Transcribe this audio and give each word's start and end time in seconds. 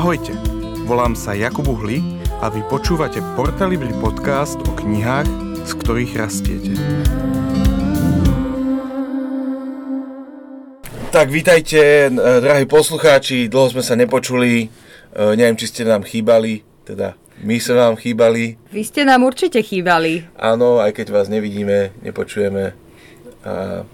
Ahojte, 0.00 0.32
volám 0.88 1.12
sa 1.12 1.36
Jakub 1.36 1.68
Uhli 1.68 2.00
a 2.40 2.48
vy 2.48 2.64
počúvate 2.72 3.20
Portalibri 3.36 3.92
podcast 4.00 4.56
o 4.56 4.72
knihách, 4.72 5.28
z 5.68 5.72
ktorých 5.76 6.12
rastiete. 6.16 6.72
Tak 11.12 11.28
vítajte, 11.28 12.08
eh, 12.08 12.12
drahí 12.16 12.64
poslucháči, 12.64 13.52
dlho 13.52 13.76
sme 13.76 13.84
sa 13.84 13.92
nepočuli, 13.92 14.72
eh, 14.72 15.36
neviem, 15.36 15.60
či 15.60 15.68
ste 15.68 15.84
nám 15.84 16.08
chýbali, 16.08 16.64
teda 16.88 17.12
my 17.44 17.60
sme 17.60 17.74
vám 17.76 18.00
chýbali. 18.00 18.56
Vy 18.72 18.82
ste 18.88 19.04
nám 19.04 19.20
určite 19.20 19.60
chýbali. 19.60 20.24
Áno, 20.40 20.80
aj 20.80 20.96
keď 20.96 21.12
vás 21.12 21.28
nevidíme, 21.28 21.92
nepočujeme 22.00 22.72
a 23.44 23.84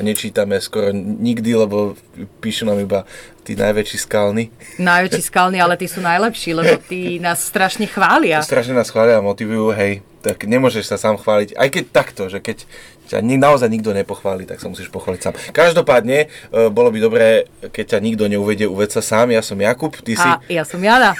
nečítame 0.00 0.60
skoro 0.60 0.92
nikdy, 0.96 1.56
lebo 1.56 1.94
píšu 2.40 2.66
nám 2.68 2.80
iba 2.80 3.08
tí 3.44 3.56
najväčší 3.56 3.98
skalní. 4.00 4.52
Najväčší 4.76 5.22
skalní, 5.24 5.58
ale 5.60 5.76
tí 5.80 5.86
sú 5.88 6.04
najlepší, 6.04 6.50
lebo 6.56 6.76
tí 6.84 7.22
nás 7.22 7.40
strašne 7.40 7.88
chvália. 7.88 8.44
Strašne 8.44 8.76
nás 8.76 8.92
chvália 8.92 9.18
a 9.18 9.24
motivujú, 9.24 9.72
hej, 9.72 10.04
tak 10.20 10.44
nemôžeš 10.44 10.84
sa 10.88 10.96
sám 11.00 11.16
chváliť. 11.16 11.56
Aj 11.56 11.68
keď 11.72 11.84
takto, 11.88 12.28
že 12.28 12.38
keď 12.44 12.68
ťa 13.10 13.18
naozaj 13.26 13.66
nikto 13.66 13.90
nepochváli, 13.90 14.46
tak 14.46 14.62
sa 14.62 14.70
musíš 14.70 14.86
pochváliť 14.94 15.20
sám. 15.20 15.34
Každopádne, 15.50 16.30
e, 16.30 16.70
bolo 16.70 16.94
by 16.94 16.98
dobré, 17.02 17.28
keď 17.74 17.96
ťa 17.96 17.98
nikto 17.98 18.30
neuvedie 18.30 18.70
uveď 18.70 19.00
sa 19.00 19.02
sám. 19.02 19.34
Ja 19.34 19.42
som 19.42 19.58
Jakub, 19.58 19.90
ty 19.98 20.14
si... 20.14 20.22
A 20.22 20.38
ja 20.46 20.62
som 20.62 20.78
Jana. 20.78 21.18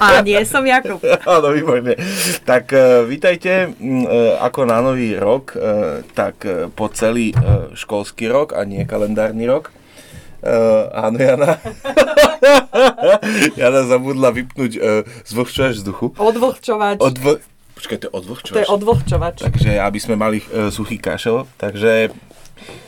A 0.00 0.24
nie 0.24 0.40
som 0.48 0.64
Jakub. 0.64 1.04
Áno, 1.28 1.52
výborne. 1.52 2.00
Tak 2.48 2.72
e, 2.72 3.04
vítajte 3.04 3.68
e, 3.68 4.08
ako 4.40 4.64
na 4.64 4.80
nový 4.80 5.18
rok, 5.18 5.58
tak 6.16 6.46
po 6.72 6.86
celý 6.92 7.34
školský 7.74 8.30
rok 8.30 8.54
a 8.56 8.64
nie 8.64 8.86
kalendárny 8.88 9.44
rok. 9.44 9.74
Uh, 10.46 10.86
áno, 10.94 11.18
Jana. 11.18 11.58
Jana 13.60 13.82
zabudla 13.88 14.30
vypnúť 14.30 14.72
uh, 14.78 15.02
zvlhčovač 15.26 15.80
vzduchu. 15.82 16.14
Odvlhčovač. 16.14 17.02
Odv... 17.02 17.42
Počkaj, 17.76 17.96
to 18.00 18.04
je 18.08 18.12
odvlhčovač? 18.12 18.56
To 18.56 18.62
je 18.64 18.70
odvlhčovač. 18.72 19.36
Takže 19.44 19.70
aby 19.76 19.98
sme 20.00 20.16
mali 20.16 20.40
uh, 20.40 20.72
suchý 20.72 20.96
kašel. 20.96 21.44
Takže 21.60 22.08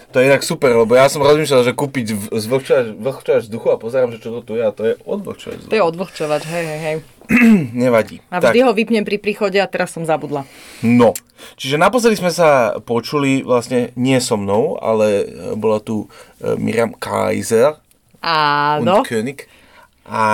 to 0.08 0.24
je 0.24 0.24
inak 0.24 0.40
super, 0.40 0.72
lebo 0.72 0.96
ja 0.96 1.04
som 1.12 1.20
rozmýšľal, 1.20 1.68
že 1.68 1.76
kúpiť 1.76 2.06
v- 2.16 2.32
zvlhčovač, 2.32 2.96
zvlhčovač 2.96 3.42
vzduchu 3.44 3.68
a 3.68 3.76
pozerám, 3.76 4.16
že 4.16 4.24
čo 4.24 4.32
to 4.32 4.40
tu 4.40 4.52
je 4.56 4.64
a 4.64 4.72
to 4.72 4.88
je 4.88 4.94
odvlhčovač 5.04 5.68
To 5.68 5.76
je 5.76 5.84
odvlhčovač, 5.84 6.42
hej, 6.48 6.64
hej, 6.64 6.80
hej. 6.80 6.96
Nevadí. 7.84 8.24
A 8.32 8.40
vždy 8.40 8.64
ho 8.64 8.72
vypnem 8.72 9.04
pri 9.04 9.20
príchode 9.20 9.60
a 9.60 9.68
teraz 9.68 9.92
som 9.92 10.08
zabudla. 10.08 10.48
No, 10.80 11.12
čiže 11.60 11.76
naposledy 11.76 12.16
sme 12.16 12.32
sa 12.32 12.80
počuli 12.80 13.44
vlastne 13.44 13.92
nie 14.00 14.16
so 14.24 14.40
mnou, 14.40 14.80
ale 14.80 15.28
e, 15.28 15.52
bola 15.52 15.84
tu 15.84 16.08
e, 16.40 16.56
Miriam 16.56 16.96
Kaiser 16.96 17.76
Áno. 18.24 19.04
und 19.04 19.04
König. 19.04 19.44
A, 20.08 20.24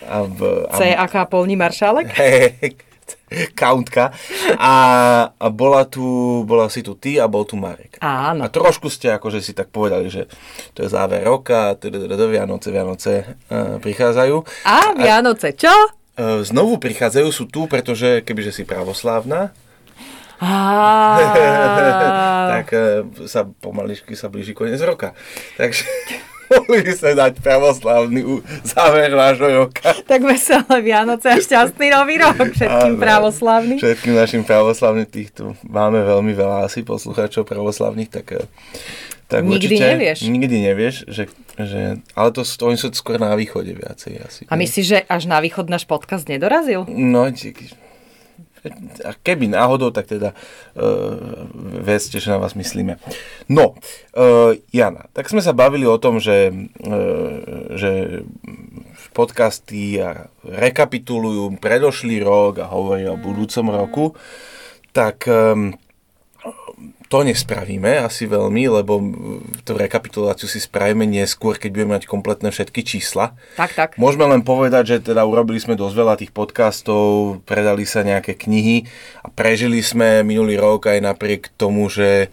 a, 0.00 0.24
v, 0.24 0.64
a 0.64 0.76
C 0.80 0.96
aká 0.96 1.28
polní 1.28 1.60
maršálek? 1.60 2.08
Hej, 2.24 2.72
Countka. 3.60 4.12
A, 4.58 4.74
a 5.34 5.50
bola 5.50 5.84
tu, 5.84 6.44
bola 6.44 6.68
si 6.68 6.82
tu 6.82 6.94
ty 6.94 7.20
a 7.20 7.26
bol 7.26 7.44
tu 7.44 7.56
Marek. 7.56 7.98
A 8.00 8.32
Áno. 8.32 8.48
trošku 8.48 8.92
ste 8.92 9.14
akože 9.14 9.40
si 9.40 9.52
tak 9.56 9.70
povedali, 9.70 10.10
že 10.10 10.26
to 10.76 10.84
je 10.84 10.92
záver 10.92 11.24
roka, 11.24 11.74
do 11.80 12.26
Vianoce, 12.28 12.68
Vianoce 12.70 13.12
uh, 13.50 13.80
prichádzajú. 13.80 14.36
A 14.68 14.94
Vianoce, 14.98 15.56
čo? 15.56 15.72
Uh, 16.14 16.46
znovu 16.46 16.78
prichádzajú, 16.78 17.28
sú 17.34 17.50
tu, 17.50 17.66
pretože 17.66 18.22
kebyže 18.22 18.54
si 18.54 18.62
pravoslávna, 18.62 19.50
tak 22.54 22.66
uh, 22.74 23.06
sa 23.24 23.46
pomaličky 23.46 24.18
sa 24.18 24.28
blíži 24.28 24.52
koniec 24.52 24.82
roka. 24.82 25.14
Takže 25.56 25.86
mohli 26.50 26.80
by 26.82 26.92
sme 26.92 27.12
dať 27.14 27.32
pravoslavný 27.40 28.20
záver 28.66 29.10
nášho 29.10 29.48
roka. 29.48 29.94
tak 30.04 30.20
veselé 30.22 30.76
Vianoce 30.82 31.26
a 31.30 31.36
šťastný 31.38 31.88
nový 31.90 32.20
rok 32.20 32.36
všetkým 32.36 32.94
pravoslavným. 32.98 33.78
Všetkým 33.78 34.14
našim 34.14 34.42
pravoslavným 34.42 35.08
týchto 35.08 35.56
máme 35.64 36.00
veľmi 36.00 36.32
veľa 36.32 36.66
asi 36.66 36.82
poslucháčov 36.82 37.44
pravoslavných, 37.44 38.10
tak, 38.10 38.26
eh, 38.36 38.44
tak 39.26 39.42
Nikdy 39.44 39.66
určite, 39.66 39.84
nevieš. 39.84 40.18
Nikdy 40.24 40.56
nevieš, 40.60 40.94
že, 41.08 41.24
že, 41.56 41.80
ale 42.12 42.28
to, 42.30 42.44
to 42.44 42.62
oni 42.64 42.76
sú 42.76 42.92
skôr 42.92 43.16
na 43.16 43.32
východe 43.34 43.72
viacej 43.72 44.12
asi. 44.20 44.40
A 44.46 44.54
myslíš, 44.54 44.86
že 44.86 44.98
až 45.08 45.26
na 45.26 45.40
východ 45.40 45.72
náš 45.72 45.88
podcast 45.88 46.28
nedorazil? 46.28 46.84
No, 46.88 47.28
ti- 47.32 47.56
a 49.04 49.12
keby 49.12 49.52
náhodou, 49.52 49.92
tak 49.92 50.08
teda 50.08 50.32
uh, 50.32 51.46
vedzte, 51.84 52.16
že 52.16 52.32
na 52.32 52.40
vás 52.40 52.56
myslíme. 52.56 52.96
No, 53.52 53.76
uh, 54.16 54.56
Jana, 54.72 55.04
tak 55.12 55.28
sme 55.28 55.44
sa 55.44 55.52
bavili 55.52 55.84
o 55.84 56.00
tom, 56.00 56.16
že, 56.16 56.48
uh, 56.80 57.76
že 57.76 58.22
podcasty 59.12 60.00
rekapitulujú 60.42 61.60
predošlý 61.60 62.24
rok 62.24 62.64
a 62.64 62.70
hovoria 62.72 63.14
o 63.14 63.20
budúcom 63.20 63.66
roku, 63.70 64.06
tak 64.90 65.26
um, 65.26 65.76
to 67.14 67.22
nespravíme 67.22 68.02
asi 68.02 68.26
veľmi, 68.26 68.66
lebo 68.74 68.98
tú 69.62 69.78
rekapituláciu 69.78 70.50
si 70.50 70.58
spravíme 70.58 71.06
neskôr, 71.06 71.54
keď 71.54 71.70
budeme 71.70 71.94
mať 71.94 72.10
kompletné 72.10 72.50
všetky 72.50 72.82
čísla. 72.82 73.38
Tak, 73.54 73.70
tak. 73.70 73.90
Môžeme 74.02 74.26
len 74.26 74.42
povedať, 74.42 74.98
že 74.98 75.14
teda 75.14 75.22
urobili 75.22 75.62
sme 75.62 75.78
dosť 75.78 75.94
veľa 75.94 76.14
tých 76.18 76.34
podcastov, 76.34 77.38
predali 77.46 77.86
sa 77.86 78.02
nejaké 78.02 78.34
knihy 78.34 78.90
a 79.22 79.30
prežili 79.30 79.78
sme 79.78 80.26
minulý 80.26 80.58
rok 80.58 80.90
aj 80.90 81.06
napriek 81.06 81.54
tomu, 81.54 81.86
že 81.86 82.26
e, 82.26 82.28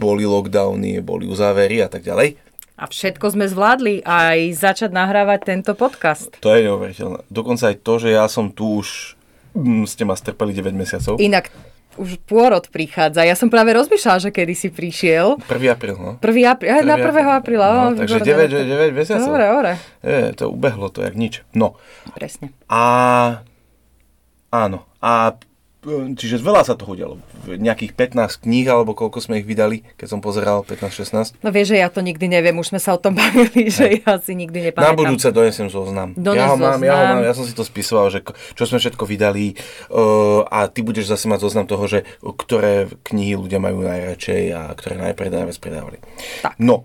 boli 0.00 0.24
lockdowny, 0.24 1.04
boli 1.04 1.28
uzávery 1.28 1.84
a 1.84 1.92
tak 1.92 2.08
ďalej. 2.08 2.40
A 2.80 2.88
všetko 2.88 3.36
sme 3.36 3.44
zvládli 3.52 4.00
aj 4.00 4.56
začať 4.56 4.96
nahrávať 4.96 5.44
tento 5.44 5.76
podcast. 5.76 6.32
To 6.40 6.56
je 6.56 6.64
neuveriteľné. 6.64 7.28
Dokonca 7.28 7.68
aj 7.68 7.84
to, 7.84 8.00
že 8.00 8.16
ja 8.16 8.24
som 8.32 8.48
tu 8.48 8.80
už, 8.80 9.12
ste 9.84 10.08
ma 10.08 10.16
strpeli 10.16 10.56
9 10.56 10.72
mesiacov. 10.72 11.20
Inak 11.20 11.52
už 12.00 12.16
pôrod 12.24 12.64
prichádza. 12.72 13.28
Ja 13.28 13.36
som 13.36 13.52
práve 13.52 13.76
rozmýšľala, 13.76 14.24
že 14.24 14.30
kedy 14.32 14.54
si 14.56 14.72
prišiel. 14.72 15.36
1. 15.44 15.52
apríl, 15.68 16.00
no. 16.00 16.16
1. 16.16 16.32
apríl, 16.48 16.72
aj 16.72 16.82
na 16.88 16.96
1. 16.96 17.12
apríla. 17.44 17.66
No, 17.68 17.82
No, 17.92 18.00
takže 18.00 18.24
výborné. 18.24 18.48
9, 18.48 18.96
9 18.96 18.96
mesiacov. 18.96 19.28
Dobre, 19.28 19.44
dobre. 19.44 19.72
Je, 20.00 20.18
to 20.32 20.44
ubehlo 20.48 20.88
to 20.88 21.04
jak 21.04 21.12
nič. 21.12 21.44
No. 21.52 21.76
Presne. 22.16 22.56
A 22.72 23.44
áno. 24.48 24.88
A 25.04 25.36
čiže 26.16 26.44
veľa 26.44 26.62
sa 26.68 26.76
toho 26.76 26.92
udialo. 26.92 27.16
Nejakých 27.48 27.96
15 27.96 28.44
kníh, 28.44 28.68
alebo 28.68 28.92
koľko 28.92 29.24
sme 29.24 29.40
ich 29.40 29.48
vydali, 29.48 29.80
keď 29.96 30.06
som 30.12 30.20
pozeral, 30.20 30.60
15-16. 30.64 31.40
No 31.40 31.48
vieš, 31.48 31.72
že 31.72 31.80
ja 31.80 31.88
to 31.88 32.04
nikdy 32.04 32.28
neviem, 32.28 32.52
už 32.60 32.76
sme 32.76 32.80
sa 32.80 32.92
o 32.92 33.00
tom 33.00 33.16
bavili, 33.20 33.72
že 33.72 34.04
ja 34.04 34.20
si 34.20 34.36
nikdy 34.36 34.60
Na 34.60 34.64
nepamätám. 34.72 34.98
budúce 35.00 35.28
donesem 35.32 35.72
zoznam. 35.72 36.12
Dones 36.16 36.40
ja 36.40 36.52
ho 36.52 36.56
mám, 36.60 36.80
ja 36.84 36.92
ho 36.92 37.00
zoznam. 37.00 37.16
mám, 37.16 37.24
ja 37.24 37.32
som 37.32 37.44
si 37.48 37.54
to 37.56 37.64
spisoval, 37.64 38.12
že 38.12 38.20
čo 38.54 38.64
sme 38.68 38.76
všetko 38.76 39.04
vydali 39.08 39.56
uh, 39.88 40.44
a 40.46 40.68
ty 40.68 40.84
budeš 40.84 41.08
zase 41.08 41.26
mať 41.32 41.40
zoznam 41.48 41.64
toho, 41.64 41.84
že 41.88 42.04
ktoré 42.20 42.92
knihy 43.08 43.40
ľudia 43.40 43.56
majú 43.56 43.80
najradšej 43.80 44.42
a 44.52 44.60
ktoré 44.76 45.00
najprv 45.00 45.28
najviac 45.32 45.58
predávali. 45.58 45.98
Tak. 46.44 46.60
No, 46.60 46.84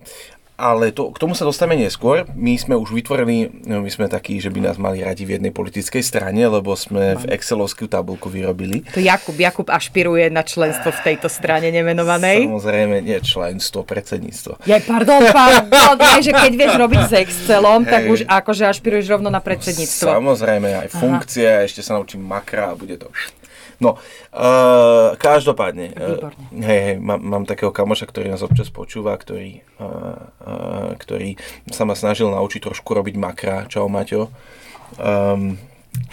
ale 0.56 0.96
to, 0.96 1.12
k 1.12 1.20
tomu 1.20 1.36
sa 1.36 1.44
dostaneme 1.44 1.84
neskôr. 1.84 2.24
My 2.32 2.56
sme 2.56 2.80
už 2.80 2.96
vytvorili, 2.96 3.68
no, 3.68 3.84
my 3.84 3.92
sme 3.92 4.08
takí, 4.08 4.40
že 4.40 4.48
by 4.48 4.72
nás 4.72 4.80
mali 4.80 5.04
radi 5.04 5.28
v 5.28 5.40
jednej 5.40 5.52
politickej 5.52 6.00
strane, 6.00 6.40
lebo 6.48 6.72
sme 6.80 7.20
v 7.20 7.36
Excelovskú 7.36 7.92
tabulku 7.92 8.32
vyrobili. 8.32 8.88
To 8.96 9.04
Jakub, 9.04 9.36
Jakub 9.36 9.68
ašpiruje 9.68 10.32
na 10.32 10.48
členstvo 10.48 10.96
v 10.96 11.00
tejto 11.04 11.28
strane 11.28 11.68
nemenovanej. 11.76 12.48
Samozrejme, 12.48 13.04
nie 13.04 13.20
členstvo, 13.20 13.84
predsedníctvo. 13.84 14.64
Ja, 14.64 14.80
pardon, 14.80 15.28
pardon, 15.28 16.00
je, 16.16 16.24
že 16.28 16.34
keď 16.34 16.52
vieš 16.56 16.74
robiť 16.80 17.02
s 17.04 17.14
Excelom, 17.20 17.84
tak 17.84 18.08
Hej. 18.08 18.12
už 18.12 18.20
akože 18.24 18.64
ašpiruješ 18.72 19.06
rovno 19.12 19.28
na 19.28 19.44
predsedníctvo. 19.44 20.08
Samozrejme, 20.08 20.88
aj 20.88 20.90
funkcie, 20.96 21.68
ešte 21.68 21.84
sa 21.84 22.00
naučím 22.00 22.24
makra 22.24 22.72
a 22.72 22.80
bude 22.80 22.96
to... 22.96 23.12
No, 23.80 24.00
uh, 24.32 25.18
každopádne, 25.20 25.92
uh, 25.96 26.32
hej, 26.64 26.80
hej, 26.80 26.98
mám, 27.00 27.20
mám 27.20 27.44
takého 27.44 27.76
kamoša, 27.76 28.08
ktorý 28.08 28.32
nás 28.32 28.44
občas 28.46 28.72
počúva, 28.72 29.16
ktorý, 29.20 29.64
uh, 29.80 30.32
uh, 30.42 30.90
ktorý 30.96 31.36
sa 31.72 31.84
ma 31.84 31.96
snažil 31.96 32.32
naučiť 32.32 32.72
trošku 32.72 32.96
robiť 32.96 33.16
makra. 33.20 33.68
Čau, 33.68 33.92
Maťo. 33.92 34.32
Um, 34.96 35.60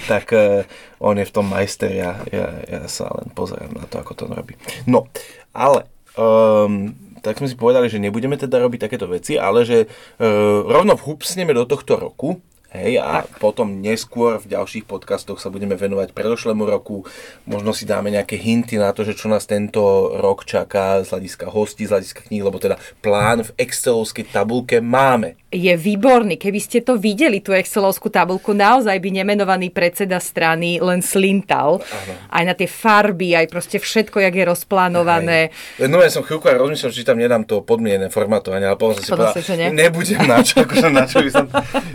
tak 0.06 0.30
uh, 0.34 0.66
on 1.02 1.18
je 1.18 1.26
v 1.26 1.34
tom 1.34 1.46
majster, 1.46 1.90
ja, 1.90 2.22
ja, 2.30 2.46
ja 2.66 2.82
sa 2.86 3.10
len 3.14 3.30
pozerám 3.34 3.74
na 3.74 3.84
to, 3.86 3.98
ako 3.98 4.12
to 4.14 4.22
on 4.30 4.34
robí. 4.38 4.54
No, 4.86 5.10
ale 5.50 5.86
um, 6.14 6.94
tak 7.22 7.38
sme 7.38 7.50
si 7.50 7.58
povedali, 7.58 7.86
že 7.86 8.02
nebudeme 8.02 8.34
teda 8.34 8.58
robiť 8.58 8.90
takéto 8.90 9.06
veci, 9.06 9.38
ale 9.38 9.62
že 9.62 9.86
uh, 9.86 10.66
rovno 10.66 10.98
vhupsneme 10.98 11.54
do 11.54 11.66
tohto 11.66 11.98
roku, 11.98 12.42
Hej, 12.72 13.04
a 13.04 13.20
tak. 13.20 13.36
potom 13.36 13.84
neskôr 13.84 14.40
v 14.40 14.48
ďalších 14.56 14.88
podcastoch 14.88 15.36
sa 15.36 15.52
budeme 15.52 15.76
venovať 15.76 16.16
predošlému 16.16 16.64
roku. 16.64 17.04
Možno 17.44 17.76
si 17.76 17.84
dáme 17.84 18.08
nejaké 18.08 18.40
hinty 18.40 18.80
na 18.80 18.96
to, 18.96 19.04
že 19.04 19.12
čo 19.12 19.28
nás 19.28 19.44
tento 19.44 20.08
rok 20.16 20.48
čaká 20.48 21.04
z 21.04 21.12
hľadiska 21.12 21.52
hostí, 21.52 21.84
z 21.84 21.92
hľadiska 21.92 22.32
kníh, 22.32 22.40
lebo 22.40 22.56
teda 22.56 22.80
plán 23.04 23.44
v 23.44 23.52
Excelovskej 23.60 24.32
tabulke 24.32 24.80
máme. 24.80 25.41
Je 25.52 25.76
výborný. 25.76 26.40
Keby 26.40 26.60
ste 26.64 26.80
to 26.80 26.96
videli, 26.96 27.44
tú 27.44 27.52
Excelovskú 27.52 28.08
tabulku, 28.08 28.56
naozaj 28.56 28.96
by 28.96 29.22
nemenovaný 29.22 29.68
predseda 29.68 30.16
strany 30.16 30.80
len 30.80 31.04
slintal. 31.04 31.84
Áno. 31.84 32.12
Aj 32.32 32.42
na 32.48 32.56
tie 32.56 32.64
farby, 32.64 33.36
aj 33.36 33.52
proste 33.52 33.76
všetko, 33.76 34.24
jak 34.24 34.32
je 34.32 34.44
rozplánované. 34.48 35.38
No 35.76 36.00
ja 36.00 36.08
som 36.08 36.24
chvíľku 36.24 36.48
aj 36.48 36.56
rozmýšľal, 36.56 36.90
či 36.96 37.04
tam 37.04 37.20
nedám 37.20 37.44
to 37.44 37.60
podmienené 37.60 38.08
formatovanie, 38.08 38.64
ale 38.64 38.80
potom 38.80 38.96
som 38.96 39.04
si 39.04 39.12
povedal, 39.12 39.36
nie? 39.60 39.68
nebudem 39.76 40.24
na 40.24 40.40
čo, 40.40 40.60
akože 40.64 40.88
na 40.88 41.04
čo 41.04 41.20
by 41.20 41.30
som... 41.30 41.46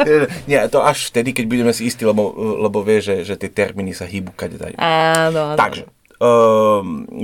Nie, 0.50 0.70
to 0.70 0.86
až 0.86 1.10
vtedy, 1.10 1.34
keď 1.34 1.46
budeme 1.50 1.72
si 1.74 1.90
istí, 1.90 2.06
lebo, 2.06 2.30
lebo 2.38 2.86
vie, 2.86 3.02
že, 3.02 3.26
že 3.26 3.36
tie 3.36 3.50
termíny 3.50 3.98
sa 3.98 4.06
hýbu 4.06 4.38
kade 4.38 4.62
dajú. 4.62 4.78
Áno, 4.78 5.56
áno. 5.56 5.58
Takže, 5.58 5.90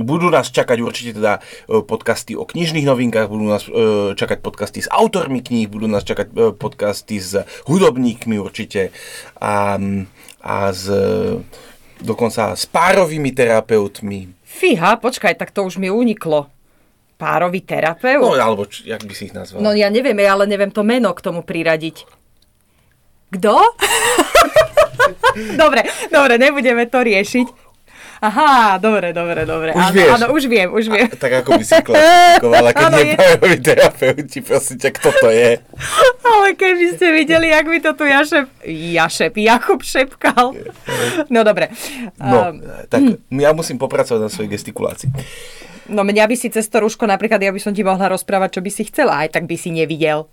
budú 0.04 0.30
nás 0.30 0.54
čakať 0.54 0.78
určite 0.78 1.18
teda 1.18 1.42
e, 1.66 1.82
podcasty 1.82 2.38
o 2.38 2.46
knižných 2.46 2.86
novinkách, 2.86 3.26
budú 3.26 3.50
nás 3.50 3.66
uh, 3.66 4.14
čakať 4.14 4.38
podcasty 4.38 4.86
s 4.86 4.88
autormi 4.90 5.42
kníh, 5.42 5.66
budú 5.66 5.90
nás 5.90 6.06
čakať 6.06 6.26
uh, 6.30 6.54
podcasty 6.54 7.18
s 7.18 7.42
hudobníkmi 7.66 8.38
určite 8.38 8.94
a, 9.42 9.78
a 10.42 10.56
s, 10.70 10.86
dokonca 11.98 12.54
s 12.54 12.64
párovými 12.70 13.34
terapeutmi. 13.34 14.30
Fíha, 14.46 15.02
počkaj, 15.02 15.34
tak 15.34 15.50
to 15.50 15.66
už 15.66 15.82
mi 15.82 15.90
uniklo. 15.90 16.46
Párový 17.18 17.62
terapeut? 17.62 18.22
No, 18.22 18.38
alebo 18.38 18.66
č, 18.66 18.86
jak 18.86 19.02
by 19.02 19.14
si 19.14 19.30
ich 19.30 19.34
nazval? 19.34 19.62
No 19.62 19.74
ja 19.74 19.90
neviem, 19.90 20.18
ja 20.22 20.38
ale 20.38 20.46
neviem 20.46 20.70
to 20.70 20.86
meno 20.86 21.10
k 21.14 21.22
tomu 21.22 21.42
priradiť. 21.42 22.06
Kto? 23.34 23.54
dobre, 25.62 25.82
dobre, 26.10 26.34
nebudeme 26.38 26.86
to 26.86 27.02
riešiť. 27.02 27.63
Aha, 28.24 28.80
dobre, 28.80 29.12
dobre, 29.12 29.44
dobre. 29.44 29.76
Už 29.76 29.84
áno, 29.84 29.92
vieš. 29.92 30.10
áno, 30.16 30.26
už 30.32 30.42
viem, 30.48 30.68
už 30.72 30.84
viem. 30.88 31.08
tak 31.12 31.44
ako 31.44 31.60
by 31.60 31.64
si 31.64 31.76
klasifikovala, 31.76 32.70
keď 32.72 32.92
pároví 33.20 33.56
terapeuti, 33.60 34.38
prosím 34.40 34.76
ťa, 34.80 34.90
kto 34.96 35.08
to 35.12 35.28
je? 35.28 35.60
Ale 36.24 36.48
keby 36.56 36.96
ste 36.96 37.06
videli, 37.12 37.52
jak 37.52 37.68
mi 37.68 37.84
to 37.84 37.92
tu 37.92 38.08
Jašep, 38.08 38.48
Jašep, 38.64 39.34
Jakub 39.36 39.84
šepkal. 39.84 40.56
No 41.28 41.44
dobre. 41.44 41.68
No, 42.16 42.36
Um, 42.44 42.60
tak 42.92 43.00
ja 43.32 43.50
musím 43.56 43.80
popracovať 43.80 44.20
na 44.20 44.28
svojej 44.28 44.52
gestikulácii. 44.52 45.08
no 45.88 46.04
mňa 46.04 46.24
by 46.28 46.36
si 46.36 46.48
cez 46.48 46.68
to 46.68 46.80
rúško, 46.80 47.04
napríklad 47.04 47.40
ja 47.40 47.52
by 47.52 47.60
som 47.60 47.72
ti 47.72 47.80
mohla 47.80 48.08
rozprávať, 48.08 48.56
čo 48.56 48.60
by 48.60 48.70
si 48.72 48.82
chcela, 48.88 49.24
aj 49.24 49.36
tak 49.36 49.44
by 49.48 49.56
si 49.56 49.72
nevidel. 49.72 50.28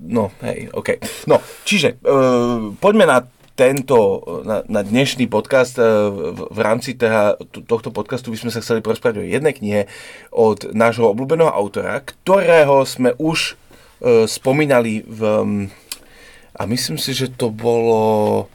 No, 0.00 0.32
hej, 0.44 0.68
OK. 0.72 0.96
No, 1.28 1.40
čiže 1.64 2.00
uh, 2.00 2.72
poďme 2.80 3.04
na 3.04 3.24
tento, 3.56 4.20
na, 4.44 4.60
na 4.68 4.84
dnešný 4.84 5.26
podcast. 5.32 5.80
Uh, 5.80 6.12
v, 6.12 6.40
v 6.52 6.58
rámci 6.60 6.92
teda, 6.92 7.40
to- 7.40 7.64
tohto 7.64 7.88
podcastu 7.88 8.28
by 8.28 8.36
sme 8.36 8.52
sa 8.52 8.60
chceli 8.60 8.84
porozprávať 8.84 9.24
o 9.24 9.26
jednej 9.26 9.56
knihe 9.56 9.80
od 10.28 10.76
nášho 10.76 11.08
obľúbeného 11.08 11.48
autora, 11.48 12.04
ktorého 12.04 12.84
sme 12.84 13.16
už 13.16 13.56
uh, 13.56 14.28
spomínali 14.28 15.02
v... 15.08 15.20
A 16.56 16.62
myslím 16.68 17.00
si, 17.00 17.16
že 17.16 17.32
to 17.32 17.48
bolo... 17.48 18.46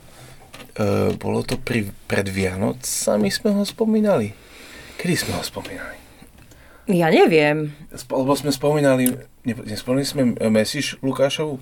Uh, 0.77 1.11
bolo 1.17 1.43
to 1.43 1.57
pri, 1.57 1.89
pred 2.07 2.29
Vianocami 2.29 3.27
sme 3.27 3.57
ho 3.57 3.65
spomínali. 3.65 4.31
Kedy 5.01 5.13
sme 5.17 5.33
ho 5.35 5.43
spomínali? 5.43 5.97
Ja 6.87 7.09
neviem. 7.09 7.73
Lebo 7.89 8.37
sme 8.37 8.53
spomínali, 8.53 9.17
ne- 9.43 9.65
nespomínali 9.65 10.07
sme 10.07 10.21
Mesiš 10.49 11.01
Lukášovu? 11.01 11.57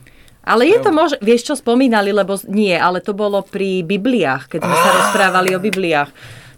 Ale 0.49 0.65
je 0.65 0.81
to 0.81 0.89
možno, 0.89 1.21
vieš 1.21 1.45
čo 1.45 1.53
spomínali, 1.53 2.09
lebo 2.09 2.33
nie, 2.49 2.73
ale 2.73 2.99
to 2.99 3.13
bolo 3.13 3.39
pri 3.39 3.85
Bibliách, 3.85 4.49
keď 4.49 4.59
sme 4.59 4.75
sa 4.75 4.89
Á. 4.89 4.95
rozprávali 4.99 5.53
o 5.53 5.61
Bibliách. 5.61 6.09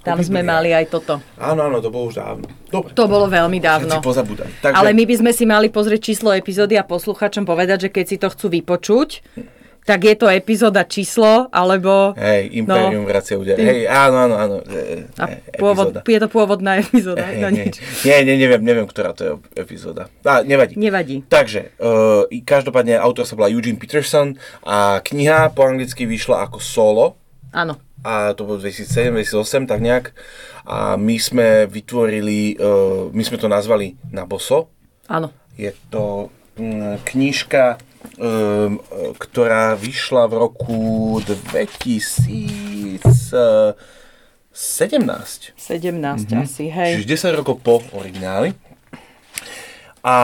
Tam 0.02 0.18
O 0.18 0.24
sme 0.24 0.42
Bibliách. 0.42 0.50
mali 0.50 0.70
aj 0.74 0.86
toto. 0.90 1.22
Áno, 1.38 1.62
áno, 1.62 1.78
to 1.78 1.94
bolo 1.94 2.10
už 2.10 2.18
dávno. 2.18 2.50
Dobre. 2.72 2.90
To 2.96 3.06
bolo 3.06 3.30
veľmi 3.30 3.60
dávno. 3.60 4.02
Takže, 4.02 4.74
Ale 4.74 4.98
my 4.98 5.04
by 5.06 5.16
sme 5.20 5.32
si 5.32 5.46
mali 5.46 5.70
pozrieť 5.70 6.02
číslo 6.02 6.34
epizódy 6.34 6.74
a 6.74 6.82
posluchačom 6.82 7.46
povedať, 7.46 7.86
že 7.86 7.90
keď 7.92 8.06
si 8.08 8.18
to 8.18 8.34
chcú 8.34 8.50
vypočuť, 8.50 9.10
tak 9.82 10.06
je 10.06 10.14
to 10.14 10.30
epizóda 10.30 10.86
číslo, 10.86 11.50
alebo... 11.50 12.14
Hej, 12.14 12.54
Imperium 12.54 13.02
no. 13.02 13.10
vracia 13.10 13.34
úder. 13.34 13.58
Hej, 13.58 13.90
áno, 13.90 14.30
áno, 14.30 14.36
áno. 14.38 14.56
E, 14.70 15.10
A 15.18 15.26
e, 15.26 15.58
pôvod, 15.58 15.98
epizóda. 15.98 16.06
je 16.06 16.20
to 16.22 16.30
pôvodná 16.30 16.72
epizóda. 16.78 17.26
Hej, 17.26 17.42
no 17.42 17.50
nie, 17.50 17.66
nie, 18.06 18.18
nie, 18.22 18.36
neviem, 18.38 18.62
neviem, 18.62 18.86
ktorá 18.86 19.18
to 19.18 19.22
je 19.26 19.32
epizóda. 19.58 20.06
Á, 20.22 20.46
nevadí. 20.46 20.78
Nevadí. 20.78 21.26
Takže, 21.26 21.74
uh, 21.82 22.30
každopádne 22.30 23.02
autor 23.02 23.26
sa 23.26 23.34
volá 23.34 23.50
Eugene 23.50 23.82
Peterson 23.82 24.38
a 24.62 25.02
kniha 25.02 25.50
po 25.58 25.66
anglicky 25.66 26.06
vyšla 26.06 26.46
ako 26.46 26.62
solo 26.62 27.06
Áno. 27.50 27.82
a 28.06 28.38
to 28.38 28.46
bolo 28.46 28.62
2007-2008, 28.62 29.66
tak 29.66 29.80
nejak. 29.82 30.06
A 30.70 30.94
my 30.94 31.18
sme 31.18 31.66
vytvorili, 31.66 32.54
uh, 32.62 33.10
my 33.10 33.24
sme 33.26 33.38
to 33.42 33.50
nazvali 33.50 33.98
na 34.14 34.30
boso. 34.30 34.70
Áno. 35.10 35.34
Je 35.58 35.74
to 35.90 36.30
mm, 36.62 37.02
knižka, 37.02 37.82
ktorá 39.18 39.74
vyšla 39.76 40.28
v 40.28 40.34
roku 40.38 40.78
2017. 41.26 43.00
17 44.52 45.56
asi, 46.36 46.68
hej. 46.68 46.92
Čiže 47.02 47.08
10 47.34 47.40
rokov 47.40 47.64
po 47.64 47.80
origináli. 47.96 48.54
A 50.04 50.16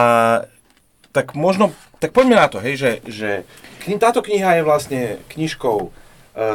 tak 1.10 1.32
možno, 1.34 1.72
tak 1.98 2.12
poďme 2.12 2.36
na 2.36 2.46
to, 2.50 2.60
hej, 2.60 2.76
že, 2.76 2.90
že 3.08 3.30
táto 3.96 4.20
kniha 4.20 4.60
je 4.60 4.66
vlastne 4.66 5.00
knižkou 5.32 5.76
e, 5.80 5.88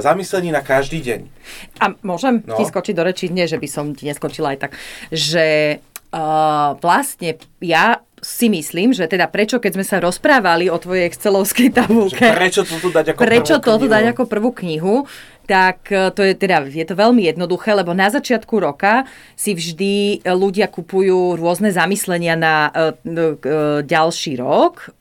zamyslení 0.06 0.54
na 0.54 0.62
každý 0.62 1.02
deň. 1.02 1.20
A 1.82 1.98
môžem 2.06 2.46
No. 2.46 2.56
ti 2.56 2.64
skočiť 2.64 2.94
do 2.94 3.04
rečí? 3.04 3.34
Nie, 3.34 3.50
že 3.50 3.58
by 3.58 3.68
som 3.68 3.98
ti 3.98 4.06
neskočila 4.06 4.54
aj 4.54 4.70
tak. 4.70 4.72
Že 5.10 5.80
uh, 6.14 6.78
vlastne 6.78 7.42
ja 7.58 8.06
si 8.24 8.48
myslím, 8.48 8.96
že 8.96 9.06
teda 9.06 9.28
prečo, 9.28 9.60
keď 9.60 9.72
sme 9.76 9.86
sa 9.86 10.00
rozprávali 10.00 10.72
o 10.72 10.80
tvojej 10.80 11.12
excelovskej 11.12 11.70
tabulke, 11.76 12.24
prečo 12.32 12.64
to 12.64 12.80
tu 12.80 12.90
dať 12.90 13.14
ako 13.14 13.20
prečo 13.20 13.56
prvú 13.60 13.68
toto 13.68 13.86
knihu? 13.86 13.94
dať 13.94 14.04
ako 14.16 14.24
prvú 14.26 14.50
knihu, 14.56 14.96
tak 15.44 15.92
e, 15.92 16.12
to 16.16 16.24
je 16.24 16.34
teda, 16.36 16.64
je 16.68 16.86
to 16.88 16.96
veľmi 16.96 17.28
jednoduché, 17.28 17.76
lebo 17.76 17.92
na 17.92 18.08
začiatku 18.08 18.64
roka 18.64 19.04
si 19.36 19.52
vždy 19.52 20.24
e, 20.24 20.32
ľudia 20.32 20.72
kupujú 20.72 21.36
rôzne 21.36 21.70
zamyslenia 21.76 22.36
na 22.40 22.56
e, 22.72 22.74
ďalší 23.84 24.40
rok, 24.40 24.96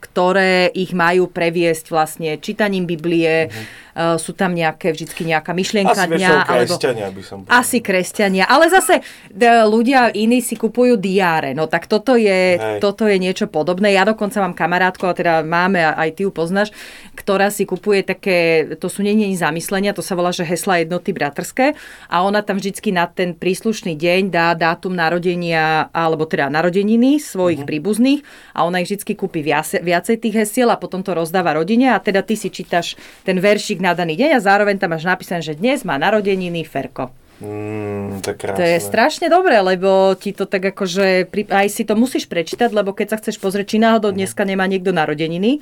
ktoré 0.00 0.72
ich 0.72 0.96
majú 0.96 1.28
previesť 1.28 1.92
vlastne 1.92 2.40
čítaním 2.40 2.88
Biblie, 2.88 3.52
e, 3.92 4.16
sú 4.16 4.32
tam 4.32 4.56
nejaké, 4.56 4.92
vždycky 4.96 5.28
nejaká 5.28 5.52
myšlienka 5.52 5.92
Asi 5.92 6.08
dňa. 6.08 6.16
väčšinou 6.16 6.40
kresťania 6.48 7.06
by 7.12 7.22
som 7.22 7.36
povedal. 7.44 7.60
Asi 7.60 7.78
kresťania, 7.84 8.44
ale 8.48 8.64
zase 8.72 8.94
d- 9.28 9.68
ľudia 9.68 10.08
iní 10.16 10.40
si 10.40 10.56
kupujú 10.56 10.96
diáre, 10.96 11.52
no 11.52 11.68
tak 11.68 11.86
toto 11.86 12.16
je, 12.16 12.56
Hej. 12.56 12.80
toto 12.80 13.04
je 13.04 13.20
niečo 13.20 13.46
podobné. 13.50 13.92
Ja 13.92 14.08
dokonca 14.08 14.40
mám 14.40 14.56
kamarátku, 14.56 15.04
a 15.04 15.12
teda 15.12 15.44
máme, 15.44 15.84
aj 15.84 16.16
ty 16.16 16.24
ju 16.24 16.32
poznáš, 16.32 16.72
ktorá 17.12 17.52
si 17.52 17.68
kupuje 17.68 18.00
také, 18.06 18.64
to 18.80 18.88
sú 18.88 19.04
nie 19.04 19.12
zamyslenia, 19.36 19.92
to 19.92 20.00
sa 20.00 20.16
volá, 20.16 20.32
že 20.32 20.46
hesla 20.46 20.80
jednoty 20.80 21.12
bratrské 21.12 21.74
a 22.08 22.16
ona 22.24 22.40
tam 22.40 22.56
vždycky 22.56 22.94
na 22.94 23.10
ten 23.10 23.36
príslušný 23.36 23.98
deň 23.98 24.32
dá 24.32 24.54
dátum 24.54 24.94
narodenia, 24.96 25.90
alebo 25.90 26.24
teda 26.24 26.48
narodeniny 26.48 27.18
svojich 27.18 27.66
príbuzných 27.66 28.22
a 28.54 28.64
ona 28.64 28.80
ich 28.80 28.88
vždycky 28.88 29.18
kúpi 29.18 29.42
viacej, 29.42 29.82
viacej 29.82 30.16
tých 30.22 30.34
hesiel 30.46 30.70
a 30.70 30.78
potom 30.78 31.02
to 31.02 31.12
rozdáva 31.12 31.58
rodine 31.58 31.90
a 31.90 31.98
teda 31.98 32.22
ty 32.22 32.38
si 32.38 32.48
čítaš 32.48 32.94
ten 33.26 33.42
veršik 33.42 33.81
na 33.82 33.92
daný 33.92 34.14
deň 34.14 34.38
a 34.38 34.40
zároveň 34.40 34.78
tam 34.78 34.94
máš 34.94 35.02
napísané, 35.02 35.42
že 35.42 35.58
dnes 35.58 35.82
má 35.82 35.98
narodeniny 35.98 36.62
Ferko. 36.62 37.10
Mm, 37.42 38.22
to 38.22 38.30
je 38.30 38.36
krásne. 38.38 38.58
To 38.58 38.62
je 38.62 38.78
strašne 38.78 39.26
dobré, 39.26 39.58
lebo 39.58 40.14
ti 40.14 40.30
to 40.30 40.46
tak 40.46 40.70
akože, 40.70 41.26
aj 41.50 41.66
si 41.66 41.82
to 41.82 41.98
musíš 41.98 42.30
prečítať, 42.30 42.70
lebo 42.70 42.94
keď 42.94 43.12
sa 43.12 43.16
chceš 43.18 43.42
pozrieť, 43.42 43.74
či 43.74 43.82
náhodou 43.82 44.14
dneska 44.14 44.46
nemá 44.46 44.70
niekto 44.70 44.94
narodeniny, 44.94 45.58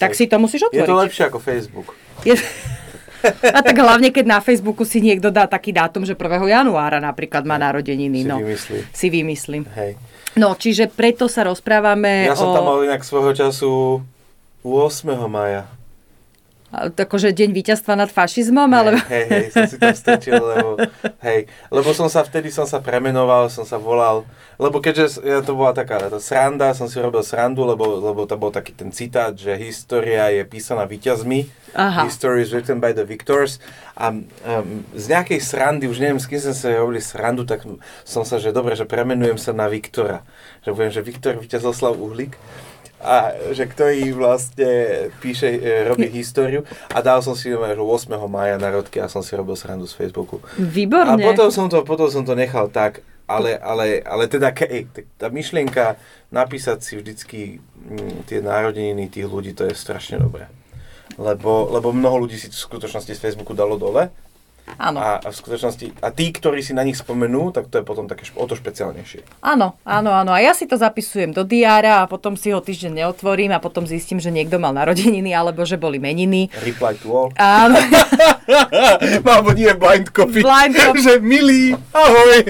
tak 0.00 0.16
si 0.16 0.24
to 0.24 0.40
musíš 0.40 0.72
Je 0.72 0.80
otvoriť. 0.80 0.88
to 0.88 0.96
lepšie 0.96 1.24
ako 1.28 1.38
Facebook. 1.38 1.92
Je... 2.24 2.32
A 3.52 3.60
tak 3.60 3.76
hlavne, 3.76 4.08
keď 4.08 4.24
na 4.24 4.40
Facebooku 4.40 4.88
si 4.88 5.04
niekto 5.04 5.28
dá 5.28 5.44
taký 5.44 5.76
dátum, 5.76 6.08
že 6.08 6.16
1. 6.16 6.40
januára 6.40 7.04
napríklad 7.04 7.44
má 7.44 7.60
narodeniny. 7.60 8.24
Si 8.24 8.28
no, 8.32 8.40
vymyslí. 8.40 8.78
Si 8.96 9.06
vymyslím. 9.12 9.68
Hej. 9.76 10.00
No, 10.40 10.56
čiže 10.56 10.88
preto 10.88 11.28
sa 11.28 11.44
rozprávame 11.44 12.24
Ja 12.24 12.32
som 12.32 12.48
o... 12.48 12.56
tam 12.56 12.64
mal 12.64 12.80
inak 12.80 13.04
svojho 13.04 13.36
času 13.36 14.00
8. 14.64 15.04
maja. 15.28 15.68
Akože 16.70 17.34
deň 17.34 17.50
víťazstva 17.50 17.98
nad 17.98 18.06
fašizmom, 18.14 18.70
ale... 18.70 18.94
Hej, 19.10 19.26
hej, 19.26 19.46
som 19.50 19.66
si 19.66 19.74
tam 19.74 19.90
strčil, 19.90 20.38
lebo, 20.38 20.78
hej, 21.26 21.50
lebo 21.66 21.90
som 21.90 22.06
sa, 22.06 22.22
vtedy 22.22 22.54
som 22.54 22.62
sa 22.62 22.78
premenoval, 22.78 23.50
som 23.50 23.66
sa 23.66 23.74
volal, 23.74 24.22
lebo 24.54 24.78
keďže 24.78 25.18
ja, 25.26 25.42
to 25.42 25.58
bola 25.58 25.74
taká 25.74 25.98
tá 25.98 26.22
sranda, 26.22 26.70
som 26.70 26.86
si 26.86 27.02
robil 27.02 27.26
srandu, 27.26 27.66
lebo, 27.66 27.98
lebo 27.98 28.22
to 28.22 28.38
bol 28.38 28.54
taký 28.54 28.70
ten 28.70 28.94
citát, 28.94 29.34
že 29.34 29.58
história 29.58 30.30
je 30.30 30.46
písaná 30.46 30.86
víťazmi, 30.86 31.50
Aha. 31.74 32.06
history 32.06 32.46
is 32.46 32.54
written 32.54 32.78
by 32.78 32.94
the 32.94 33.02
victors. 33.02 33.58
A 33.98 34.14
um, 34.14 34.86
z 34.94 35.04
nejakej 35.10 35.42
srandy, 35.42 35.90
už 35.90 35.98
neviem, 35.98 36.22
s 36.22 36.30
kým 36.30 36.38
sme 36.38 36.54
sa 36.54 36.70
robili 36.70 37.02
srandu, 37.02 37.42
tak 37.42 37.66
som 38.06 38.22
sa, 38.22 38.38
že 38.38 38.54
dobre, 38.54 38.78
že 38.78 38.86
premenujem 38.86 39.42
sa 39.42 39.50
na 39.50 39.66
Viktora, 39.66 40.22
že 40.62 40.70
budem, 40.70 40.94
že 40.94 41.02
Viktor 41.02 41.34
Víťazoslav 41.34 41.98
Uhlík 41.98 42.38
a 43.00 43.32
že 43.56 43.64
ktorý 43.64 44.12
vlastne 44.12 45.08
píše, 45.24 45.48
e, 45.56 45.88
robí 45.88 46.06
históriu 46.12 46.68
a 46.92 47.00
dal 47.00 47.24
som 47.24 47.32
si 47.32 47.48
že 47.48 47.56
8. 47.56 48.12
maja 48.28 48.60
narodky 48.60 49.00
a 49.00 49.08
som 49.08 49.24
si 49.24 49.32
robil 49.32 49.56
srandu 49.56 49.88
z 49.88 49.96
Facebooku. 49.96 50.44
A 50.60 51.16
Výborne. 51.16 51.16
potom 51.24 51.48
som, 51.48 51.66
to, 51.72 51.80
potom 51.80 52.12
som 52.12 52.22
to 52.28 52.36
nechal 52.36 52.68
tak 52.68 53.00
ale, 53.30 53.54
ale, 53.62 54.02
ale 54.02 54.26
teda 54.26 54.50
ke, 54.50 54.90
tá 55.14 55.30
myšlienka 55.30 55.94
napísať 56.34 56.78
si 56.82 56.92
vždycky 56.98 57.40
mm, 57.62 58.26
tie 58.26 58.42
národeniny 58.42 59.06
tých 59.06 59.30
ľudí, 59.30 59.54
to 59.54 59.70
je 59.70 59.74
strašne 59.78 60.18
dobré. 60.18 60.50
Lebo, 61.14 61.70
lebo 61.70 61.94
mnoho 61.94 62.26
ľudí 62.26 62.34
si 62.34 62.50
v 62.50 62.58
skutočnosti 62.58 63.14
z 63.14 63.22
Facebooku 63.22 63.54
dalo 63.54 63.78
dole 63.78 64.10
Áno. 64.76 64.98
a, 65.00 65.18
a 65.18 65.28
v 65.30 65.36
skutočnosti, 65.36 65.86
a 66.04 66.08
tí, 66.12 66.30
ktorí 66.30 66.60
si 66.60 66.76
na 66.76 66.84
nich 66.84 66.98
spomenú, 67.00 67.50
tak 67.50 67.66
to 67.72 67.80
je 67.80 67.84
potom 67.84 68.06
také 68.06 68.28
o 68.36 68.44
to 68.46 68.54
špeciálnejšie. 68.54 69.42
Áno, 69.42 69.78
áno, 69.82 70.10
áno. 70.12 70.30
A 70.30 70.38
ja 70.38 70.54
si 70.54 70.68
to 70.68 70.76
zapisujem 70.76 71.32
do 71.32 71.42
diára 71.42 72.04
a 72.04 72.08
potom 72.10 72.36
si 72.36 72.52
ho 72.54 72.60
týždeň 72.60 73.02
neotvorím 73.02 73.56
a 73.56 73.62
potom 73.62 73.88
zistím, 73.88 74.20
že 74.20 74.30
niekto 74.30 74.60
mal 74.60 74.70
narodeniny 74.70 75.32
alebo 75.32 75.64
že 75.66 75.80
boli 75.80 75.98
meniny. 75.98 76.52
Reply 76.62 76.94
to 77.00 77.08
all. 77.10 77.30
Áno, 77.34 77.78
Alebo 79.30 79.54
nie 79.54 79.70
blind 79.74 80.10
copy. 80.10 80.42
Blind 80.42 80.74
copy. 80.76 80.98
že 81.06 81.22
milý, 81.22 81.72
ahoj. 81.94 82.42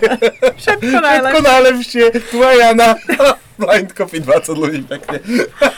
všetko 0.57 0.89
Všetko 0.91 0.99
najlepšie. 0.99 1.43
najlepšie. 1.45 2.05
Tvoja 2.33 2.55
Jana. 2.57 2.91
blind 3.61 3.93
copy 3.93 4.25
20 4.25 4.57
ľudí 4.57 4.81
pekne. 4.88 5.21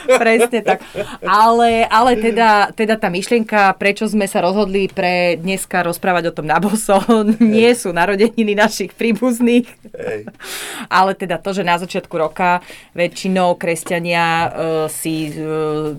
Presne 0.06 0.60
tak. 0.62 0.86
Ale, 1.26 1.82
ale 1.90 2.14
teda, 2.14 2.70
teda 2.70 2.94
tá 2.94 3.10
myšlienka, 3.10 3.74
prečo 3.74 4.06
sme 4.06 4.30
sa 4.30 4.38
rozhodli 4.38 4.86
pre 4.86 5.34
dneska 5.38 5.82
rozprávať 5.82 6.30
o 6.30 6.36
tom 6.36 6.46
na 6.46 6.62
boso, 6.62 7.02
nie 7.42 7.74
sú 7.74 7.90
narodeniny 7.90 8.54
našich 8.54 8.94
príbuzných, 8.94 9.66
Hej. 9.90 10.30
ale 11.02 11.18
teda 11.18 11.42
to, 11.42 11.50
že 11.50 11.66
na 11.66 11.76
začiatku 11.76 12.14
roka 12.14 12.62
väčšinou 12.94 13.58
kresťania 13.58 14.26
uh, 14.26 14.50
si 14.86 15.34
uh, 15.34 15.98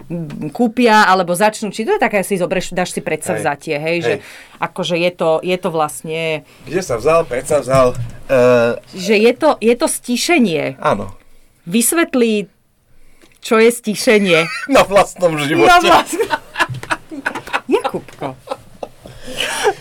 kúpia 0.55 1.03
alebo 1.03 1.35
začnú, 1.35 1.73
či 1.73 1.83
to 1.83 1.97
je 1.97 2.01
také, 2.01 2.23
si 2.23 2.39
zobereš, 2.39 2.71
dáš 2.71 2.95
si 2.95 3.01
predsavzatie, 3.03 3.75
hej, 3.75 3.81
hej, 3.83 3.97
že 3.99 4.13
Hej. 4.15 4.19
akože 4.61 4.95
je 4.95 5.11
to, 5.11 5.29
je 5.43 5.57
to 5.59 5.69
vlastne, 5.73 6.21
Kde 6.63 6.81
sa 6.81 6.95
vzal, 6.95 7.27
predsa 7.27 7.59
vzal. 7.59 7.97
Uh, 8.31 8.79
že 8.95 9.19
je 9.19 9.33
to, 9.35 9.59
je 9.59 9.75
to 9.75 9.87
stíšenie. 9.89 10.79
áno. 10.79 11.22
Vysvetlí, 11.63 12.47
čo 13.39 13.55
je 13.55 13.69
stíšenie. 13.69 14.39
Na 14.67 14.83
vlastnom 14.83 15.35
živote. 15.37 15.67
No 15.69 15.77
vlastne. 15.81 16.25
Jakubko. 17.65 18.35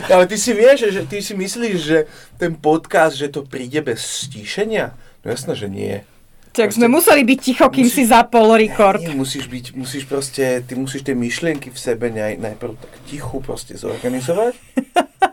Ale 0.06 0.24
ty 0.26 0.38
si 0.38 0.52
vieš, 0.52 0.90
že 0.90 1.02
ty 1.02 1.18
si 1.18 1.34
myslíš, 1.34 1.76
že 1.76 1.98
ten 2.36 2.54
podcast, 2.54 3.14
že 3.14 3.26
to 3.26 3.42
príde 3.42 3.82
bez 3.82 3.98
stíšenia? 4.26 4.94
No 5.20 5.26
jasné, 5.26 5.54
že 5.54 5.66
nie. 5.66 6.06
Tak 6.52 6.68
Proste- 6.68 6.78
sme 6.78 6.86
museli 6.86 7.22
byť 7.24 7.38
ticho, 7.40 7.66
kým 7.66 7.86
Musíš- 7.88 7.96
si 7.96 8.04
zapol 8.06 8.52
rekord. 8.52 9.00
Nie, 9.00 9.16
musíš 9.16 9.48
byť, 9.48 9.72
musíš 9.72 10.04
proste, 10.04 10.60
ty 10.60 10.76
musíš 10.76 11.02
tie 11.02 11.16
myšlienky 11.16 11.72
v 11.72 11.78
sebe 11.80 12.12
naj, 12.12 12.36
najprv 12.38 12.76
tak 12.76 12.92
tichu 13.08 13.40
proste 13.40 13.74
zorganizovať. 13.74 14.54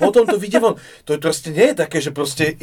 Potom 0.00 0.24
to 0.24 0.40
vyjde 0.40 0.58
von. 0.58 0.74
To 1.04 1.12
je 1.12 1.20
proste 1.20 1.52
nie 1.52 1.70
je 1.70 1.76
také, 1.76 2.00
že 2.00 2.10
proste 2.10 2.56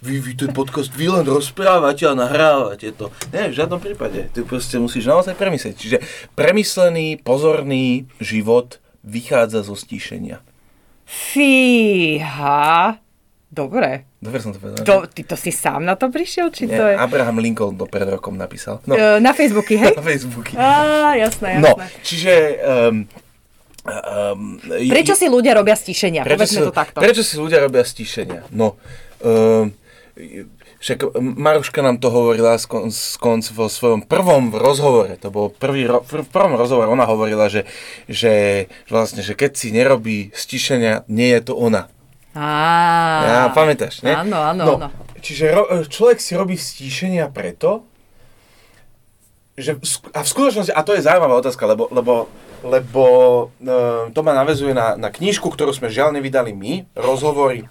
vy, 0.00 0.14
vy 0.18 0.32
ten 0.34 0.50
podcast 0.50 0.88
vy 0.90 1.12
len 1.12 1.28
rozprávate 1.28 2.08
a 2.08 2.16
nahrávate 2.16 2.96
to. 2.96 3.12
Nie, 3.28 3.52
v 3.52 3.56
žiadnom 3.60 3.76
prípade. 3.78 4.32
Ty 4.32 4.40
proste 4.42 4.80
musíš 4.80 5.04
naozaj 5.04 5.36
premyslieť. 5.36 5.76
Čiže 5.76 5.98
premyslený, 6.32 7.20
pozorný 7.20 8.08
život 8.18 8.80
vychádza 9.04 9.62
zo 9.62 9.76
stíšenia. 9.76 10.40
Fíha. 11.08 12.98
Dobre. 13.48 14.04
Dobre 14.20 14.38
som 14.44 14.52
to 14.52 14.60
povedal. 14.60 14.84
To, 14.84 14.96
ty 15.08 15.24
to 15.24 15.32
si 15.32 15.48
sám 15.48 15.80
na 15.80 15.96
to 15.96 16.12
prišiel, 16.12 16.52
či 16.52 16.68
Nie, 16.68 16.76
to 16.76 16.84
je? 16.84 16.94
Abraham 17.00 17.40
Lincoln 17.40 17.80
to 17.80 17.88
pred 17.88 18.04
rokom 18.04 18.36
napísal. 18.36 18.84
No, 18.84 18.92
E, 18.92 19.16
Na 19.24 19.32
Facebooky, 19.32 19.80
hej? 19.80 19.96
na 20.00 20.04
Facebooky. 20.04 20.52
Á, 20.52 21.16
jasné, 21.16 21.56
jasné. 21.56 21.64
No, 21.64 21.72
čiže... 22.04 22.32
Um, 22.92 23.08
um, 23.88 24.60
Prečo 24.92 25.16
si 25.16 25.26
ľudia 25.26 25.56
robia 25.56 25.74
stíšenia? 25.74 26.22
prečo 26.22 26.36
Povedzme 26.36 26.60
si, 26.60 26.66
to 26.68 26.74
takto. 26.74 26.98
Prečo 27.00 27.22
si 27.24 27.34
ľudia 27.40 27.58
robia 27.64 27.82
stíšenia? 27.82 28.46
No, 28.52 28.76
um, 29.24 29.72
však 30.78 31.18
Maruška 31.18 31.82
nám 31.82 31.98
to 31.98 32.06
hovorila 32.10 32.54
skon, 32.54 32.94
skon 32.94 33.42
vo 33.50 33.66
svojom 33.66 34.06
prvom 34.06 34.54
rozhovore, 34.54 35.10
to 35.18 35.30
bol 35.30 35.50
prvý, 35.50 35.90
ro, 35.90 36.06
v 36.06 36.22
prvom 36.30 36.54
rozhovore, 36.54 36.86
ona 36.86 37.02
hovorila, 37.02 37.50
že, 37.50 37.66
že, 38.06 38.66
vlastne, 38.86 39.26
že 39.26 39.34
keď 39.34 39.50
si 39.58 39.74
nerobí 39.74 40.30
stíšenia, 40.30 41.02
nie 41.10 41.34
je 41.34 41.50
to 41.50 41.54
ona. 41.58 41.90
Á, 42.38 42.46
Ja, 43.26 43.42
pamätáš, 43.50 44.06
ne? 44.06 44.14
Áno, 44.14 44.38
áno, 44.38 44.62
no, 44.62 44.74
áno. 44.78 44.88
Čiže 45.18 45.44
ro, 45.50 45.64
človek 45.90 46.22
si 46.22 46.38
robí 46.38 46.54
stíšenia 46.54 47.26
preto, 47.34 47.82
že 49.58 49.74
a 50.14 50.22
v 50.22 50.28
skutočnosti, 50.30 50.70
a 50.70 50.86
to 50.86 50.94
je 50.94 51.02
zaujímavá 51.02 51.42
otázka, 51.42 51.66
lebo, 51.66 51.90
lebo, 51.90 52.30
lebo 52.64 53.04
e, 53.60 54.10
to 54.10 54.20
ma 54.22 54.34
navezuje 54.34 54.74
na, 54.74 54.98
na 54.98 55.08
knižku, 55.10 55.46
ktorú 55.46 55.70
sme 55.70 55.92
žiaľ 55.92 56.14
nevydali 56.14 56.50
my, 56.50 56.90
rozhovory 56.98 57.62
e, 57.62 57.66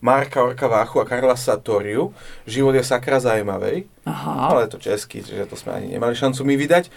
Marka 0.00 0.44
Orka 0.44 0.68
Váchu 0.68 1.00
a 1.00 1.08
Karla 1.08 1.36
Satoriu, 1.36 2.16
Život 2.48 2.74
je 2.80 2.84
sakra 2.84 3.20
zaujímavej, 3.20 3.84
Aha. 4.08 4.52
ale 4.54 4.64
je 4.64 4.70
to 4.72 4.78
český, 4.80 5.20
čiže 5.20 5.48
to 5.48 5.56
sme 5.56 5.76
ani 5.76 5.86
nemali 5.96 6.16
šancu 6.16 6.40
my 6.44 6.54
vydať. 6.56 6.84
E, 6.88 6.90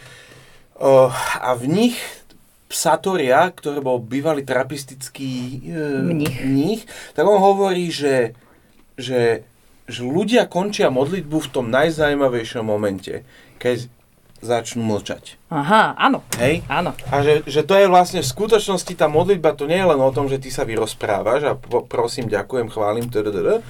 a 1.41 1.51
v 1.55 1.63
nich 1.67 1.97
Satoria, 2.71 3.51
ktorý 3.51 3.83
bol 3.83 3.99
bývalý 3.99 4.47
trapistický 4.47 5.59
e, 5.67 5.81
Mních. 6.07 6.39
mních, 6.47 6.81
tak 7.13 7.27
on 7.27 7.43
hovorí, 7.43 7.91
že, 7.91 8.31
že, 8.95 9.43
že 9.91 10.01
ľudia 10.07 10.47
končia 10.47 10.87
modlitbu 10.87 11.35
v 11.35 11.51
tom 11.51 11.67
najzajímavejšom 11.67 12.63
momente, 12.63 13.27
keď 13.59 13.91
začnú 14.41 14.81
mlčať. 14.81 15.37
Aha, 15.53 15.93
áno. 15.95 16.25
Hej? 16.41 16.65
Áno. 16.65 16.97
A 17.13 17.21
že, 17.21 17.45
že 17.45 17.61
to 17.61 17.77
je 17.77 17.85
vlastne 17.85 18.25
v 18.25 18.27
skutočnosti 18.27 18.93
tá 18.97 19.05
modlitba, 19.05 19.53
to 19.53 19.69
nie 19.69 19.77
je 19.77 19.85
len 19.85 20.01
o 20.01 20.09
tom, 20.09 20.25
že 20.25 20.41
ty 20.41 20.49
sa 20.49 20.65
vyrozprávaš 20.65 21.41
a 21.45 21.53
po, 21.53 21.85
prosím, 21.85 22.25
ďakujem, 22.25 22.73
chválim, 22.73 23.05
tdd, 23.05 23.61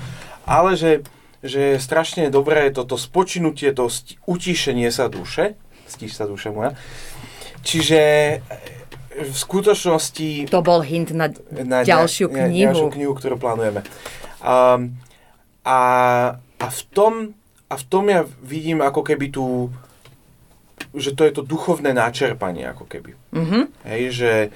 ale 0.48 0.72
že, 0.80 1.04
že 1.44 1.76
je 1.76 1.84
strašne 1.84 2.32
dobré 2.32 2.72
toto 2.72 2.96
spočinutie, 2.96 3.76
to 3.76 3.92
sti- 3.92 4.16
utíšenie 4.24 4.88
sa 4.96 5.12
duše, 5.12 5.60
stíš 5.92 6.16
sa 6.16 6.24
duše 6.24 6.56
moja, 6.56 6.80
čiže 7.68 8.00
e, 8.00 8.38
v 9.12 9.36
skutočnosti 9.36 10.48
To 10.48 10.64
bol 10.64 10.80
hint 10.88 11.12
na 11.12 11.36
na 11.52 11.84
ďalšiu 11.84 12.32
knihu. 12.32 12.72
Ďalšiu 12.72 12.90
knihu, 12.96 13.14
ktorú 13.20 13.36
plánujeme. 13.36 13.84
Um, 14.40 14.96
a, 15.68 15.80
a, 16.40 16.68
v 16.72 16.82
tom, 16.96 17.14
a 17.68 17.76
v 17.76 17.84
tom 17.86 18.08
ja 18.08 18.24
vidím 18.42 18.80
ako 18.80 19.04
keby 19.04 19.36
tú, 19.36 19.68
že 20.96 21.16
to 21.16 21.24
je 21.24 21.34
to 21.36 21.44
duchovné 21.44 21.96
načerpanie 21.96 22.68
ako 22.68 22.86
keby. 22.88 23.16
Mhm. 23.32 23.60
Hej, 23.88 24.04
že 24.12 24.32
e, 24.46 24.50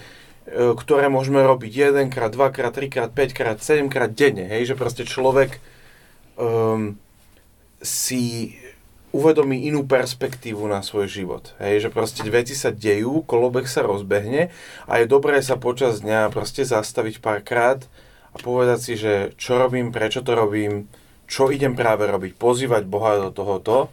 ktoré 0.75 1.07
môžeme 1.07 1.39
robiť 1.43 1.71
jedenkrát, 1.91 2.31
dvakrát, 2.31 2.75
trikrát, 2.75 3.11
päťkrát, 3.11 3.63
sedemkrát 3.63 4.11
denne. 4.11 4.45
Hej, 4.47 4.73
že 4.73 4.75
proste 4.75 5.03
človek 5.07 5.59
um, 6.35 6.99
si 7.79 8.55
uvedomí 9.15 9.71
inú 9.71 9.87
perspektívu 9.87 10.67
na 10.67 10.83
svoj 10.83 11.07
život. 11.07 11.55
Hej, 11.63 11.87
že 11.87 11.89
proste 11.89 12.27
veci 12.27 12.51
sa 12.51 12.75
dejú, 12.75 13.23
kolobek 13.23 13.63
sa 13.63 13.87
rozbehne 13.87 14.51
a 14.91 14.99
je 14.99 15.05
dobré 15.07 15.39
sa 15.39 15.55
počas 15.55 16.03
dňa 16.03 16.35
proste 16.35 16.67
zastaviť 16.67 17.23
párkrát 17.23 17.79
a 18.35 18.37
povedať 18.43 18.79
si, 18.83 18.93
že 18.99 19.31
čo 19.39 19.55
robím, 19.55 19.95
prečo 19.95 20.19
to 20.19 20.35
robím, 20.35 20.91
čo 21.31 21.47
idem 21.47 21.79
práve 21.79 22.03
robiť, 22.11 22.35
pozývať 22.35 22.83
Boha 22.83 23.15
do 23.23 23.31
tohoto. 23.31 23.87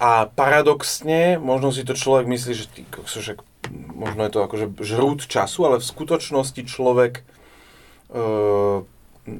A 0.00 0.24
paradoxne, 0.32 1.36
možno 1.36 1.76
si 1.76 1.84
to 1.84 1.92
človek 1.92 2.24
myslí, 2.24 2.52
že 2.56 2.66
ty, 2.72 2.82
však 2.88 3.44
možno 3.92 4.24
je 4.24 4.32
to 4.32 4.40
akože 4.40 4.66
žrút 4.80 5.28
času, 5.28 5.68
ale 5.68 5.76
v 5.76 5.90
skutočnosti 5.92 6.64
človek 6.64 7.20
e, 7.20 7.22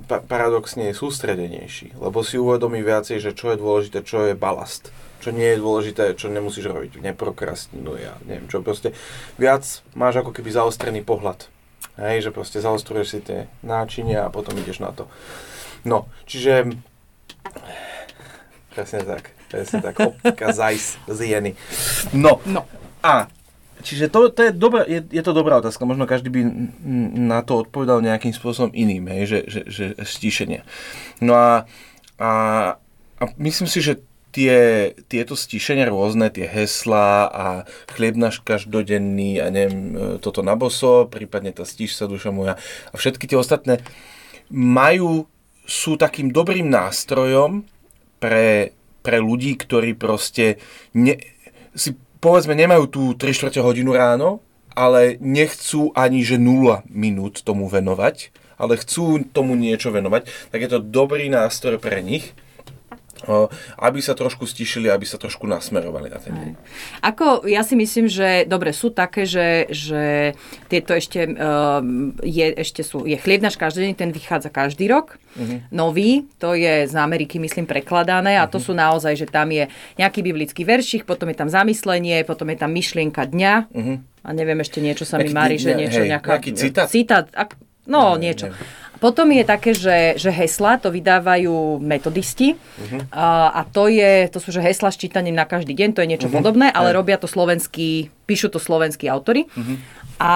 pa- 0.05 0.21
paradoxne 0.21 0.93
je 0.93 1.01
sústredenejší, 1.01 1.97
lebo 1.97 2.21
si 2.21 2.37
uvedomí 2.37 2.85
viacej, 2.85 3.25
že 3.25 3.33
čo 3.33 3.57
je 3.57 3.61
dôležité, 3.61 4.05
čo 4.05 4.29
je 4.29 4.37
balast. 4.37 4.93
Čo 5.21 5.37
nie 5.37 5.53
je 5.53 5.61
dôležité, 5.61 6.17
čo 6.17 6.33
nemusíš 6.33 6.69
robiť, 6.69 7.01
neprokrastinuje 7.01 8.05
a 8.09 8.17
neviem 8.25 8.49
čo, 8.49 8.65
proste 8.65 8.97
viac 9.37 9.65
máš 9.93 10.21
ako 10.21 10.33
keby 10.33 10.49
zaostrený 10.53 11.05
pohľad. 11.05 11.49
Hej, 12.01 12.29
že 12.29 12.31
proste 12.33 12.61
zaostruješ 12.61 13.09
si 13.09 13.21
tie 13.21 13.39
náčinia 13.61 14.25
a 14.25 14.33
potom 14.33 14.57
ideš 14.57 14.81
na 14.81 14.93
to. 14.93 15.09
No, 15.85 16.09
čiže 16.25 16.77
presne 18.73 19.05
tak, 19.05 19.33
presne 19.51 19.83
tak, 19.83 19.99
optika 19.99 20.55
zajs 20.55 20.97
z 21.11 21.21
jeny. 21.27 21.53
No, 22.15 22.39
No. 22.47 22.65
a 23.03 23.27
Čiže 23.81 24.13
to, 24.13 24.29
to 24.29 24.41
je, 24.45 24.51
dobrá, 24.53 24.85
je, 24.85 25.01
je 25.09 25.23
to 25.25 25.33
dobrá 25.33 25.57
otázka. 25.57 25.89
Možno 25.89 26.05
každý 26.05 26.29
by 26.29 26.41
na 27.17 27.41
to 27.41 27.65
odpovedal 27.65 28.05
nejakým 28.05 28.37
spôsobom 28.37 28.77
iným, 28.77 29.09
hej, 29.09 29.25
že, 29.25 29.39
že, 29.49 29.61
že 29.73 29.85
stíšenie. 30.05 30.69
No 31.25 31.33
a, 31.33 31.65
a, 32.21 32.31
a 33.17 33.23
myslím 33.41 33.65
si, 33.65 33.81
že 33.81 34.05
tie, 34.31 34.93
tieto 35.11 35.35
stíšenia 35.35 35.91
rôzne, 35.91 36.31
tie 36.31 36.47
heslá 36.47 37.27
a 37.27 37.47
chlieb 37.91 38.15
náš 38.15 38.45
každodenný 38.45 39.43
a 39.43 39.51
neviem, 39.51 39.97
e, 39.97 40.23
toto 40.23 40.45
na 40.45 40.55
boso, 40.55 41.11
prípadne 41.11 41.51
tá 41.51 41.67
stíš 41.67 41.99
sa 41.99 42.07
duša 42.07 42.31
moja 42.31 42.55
a 42.93 42.95
všetky 42.95 43.27
tie 43.27 43.39
ostatné 43.39 43.83
majú, 44.51 45.27
sú 45.67 45.95
takým 45.95 46.35
dobrým 46.35 46.67
nástrojom 46.67 47.63
pre, 48.19 48.75
pre 49.01 49.19
ľudí, 49.19 49.57
ktorí 49.57 49.97
proste 49.97 50.61
ne, 50.93 51.17
si 51.73 51.97
povedzme 52.21 52.53
nemajú 52.53 52.85
tú 52.89 53.03
3 53.17 53.33
čtvrte 53.33 53.61
hodinu 53.65 53.97
ráno, 53.97 54.45
ale 54.77 55.19
nechcú 55.19 55.91
ani 55.97 56.23
že 56.23 56.39
0 56.39 56.85
minút 56.89 57.43
tomu 57.43 57.67
venovať 57.67 58.33
ale 58.61 58.77
chcú 58.77 59.25
tomu 59.33 59.57
niečo 59.57 59.89
venovať, 59.89 60.53
tak 60.53 60.61
je 60.61 60.69
to 60.69 60.85
dobrý 60.85 61.33
nástroj 61.33 61.81
pre 61.81 62.05
nich, 62.05 62.37
aby 63.77 63.99
sa 64.01 64.17
trošku 64.17 64.49
stišili, 64.49 64.89
aby 64.89 65.05
sa 65.05 65.21
trošku 65.21 65.45
nasmerovali 65.45 66.09
na 66.09 66.19
ten 66.19 66.33
deň. 66.33 66.53
Ako, 67.05 67.45
ja 67.49 67.61
si 67.67 67.75
myslím, 67.77 68.07
že 68.09 68.49
dobre, 68.49 68.73
sú 68.73 68.93
také, 68.93 69.29
že, 69.29 69.69
že 69.69 70.35
tieto 70.69 70.97
ešte, 70.97 71.27
uh, 71.27 71.81
je, 72.25 72.47
ešte 72.57 72.81
sú, 72.81 73.05
je 73.05 73.17
chlieb 73.21 73.45
náš 73.45 73.61
každý 73.61 73.91
deň, 73.91 73.95
ten 73.97 74.11
vychádza 74.11 74.49
každý 74.53 74.89
rok. 74.89 75.21
Uh-huh. 75.39 75.63
Nový, 75.71 76.27
to 76.43 76.59
je 76.59 76.91
z 76.91 76.95
Ameriky, 76.99 77.39
myslím, 77.39 77.65
prekladané 77.65 78.41
a 78.41 78.51
to 78.51 78.59
uh-huh. 78.59 78.67
sú 78.67 78.73
naozaj, 78.75 79.15
že 79.15 79.27
tam 79.31 79.53
je 79.55 79.71
nejaký 79.95 80.27
biblický 80.27 80.67
veršik, 80.67 81.07
potom 81.07 81.31
je 81.31 81.39
tam 81.39 81.47
zamyslenie, 81.47 82.27
potom 82.27 82.51
je 82.51 82.59
tam 82.59 82.75
myšlienka 82.75 83.31
dňa 83.31 83.55
uh-huh. 83.71 83.97
a 84.27 84.29
neviem, 84.35 84.59
ešte 84.59 84.83
niečo 84.83 85.07
sa 85.07 85.23
mi 85.23 85.31
mári, 85.31 85.61
že 85.61 85.79
niečo 85.79 86.03
hej, 86.03 86.11
nejaká... 86.11 86.31
Nejaký 86.35 86.53
citát? 86.59 86.87
Citát, 86.91 87.27
ak, 87.31 87.55
no, 87.87 88.19
ne, 88.19 88.27
niečo. 88.27 88.51
Ne. 88.51 88.80
Potom 89.01 89.33
je 89.33 89.45
také, 89.49 89.73
že, 89.73 90.21
že 90.21 90.29
hesla 90.29 90.77
to 90.77 90.93
vydávajú 90.93 91.81
metodisti 91.81 92.55
uh-huh. 92.55 93.09
a, 93.09 93.49
a 93.49 93.61
to, 93.65 93.89
je, 93.89 94.29
to 94.29 94.39
sú 94.39 94.53
že 94.53 94.61
hesla 94.61 94.93
s 94.93 95.01
čítaním 95.01 95.33
na 95.33 95.49
každý 95.49 95.73
deň, 95.73 95.89
to 95.97 96.05
je 96.05 96.11
niečo 96.13 96.29
uh-huh. 96.29 96.39
podobné, 96.45 96.69
ale 96.69 96.93
robia 96.93 97.17
to 97.17 97.25
slovenskí, 97.25 98.13
píšu 98.29 98.53
to 98.53 98.61
slovenskí 98.61 99.09
autory. 99.09 99.49
Uh-huh. 99.49 99.81
A 100.21 100.35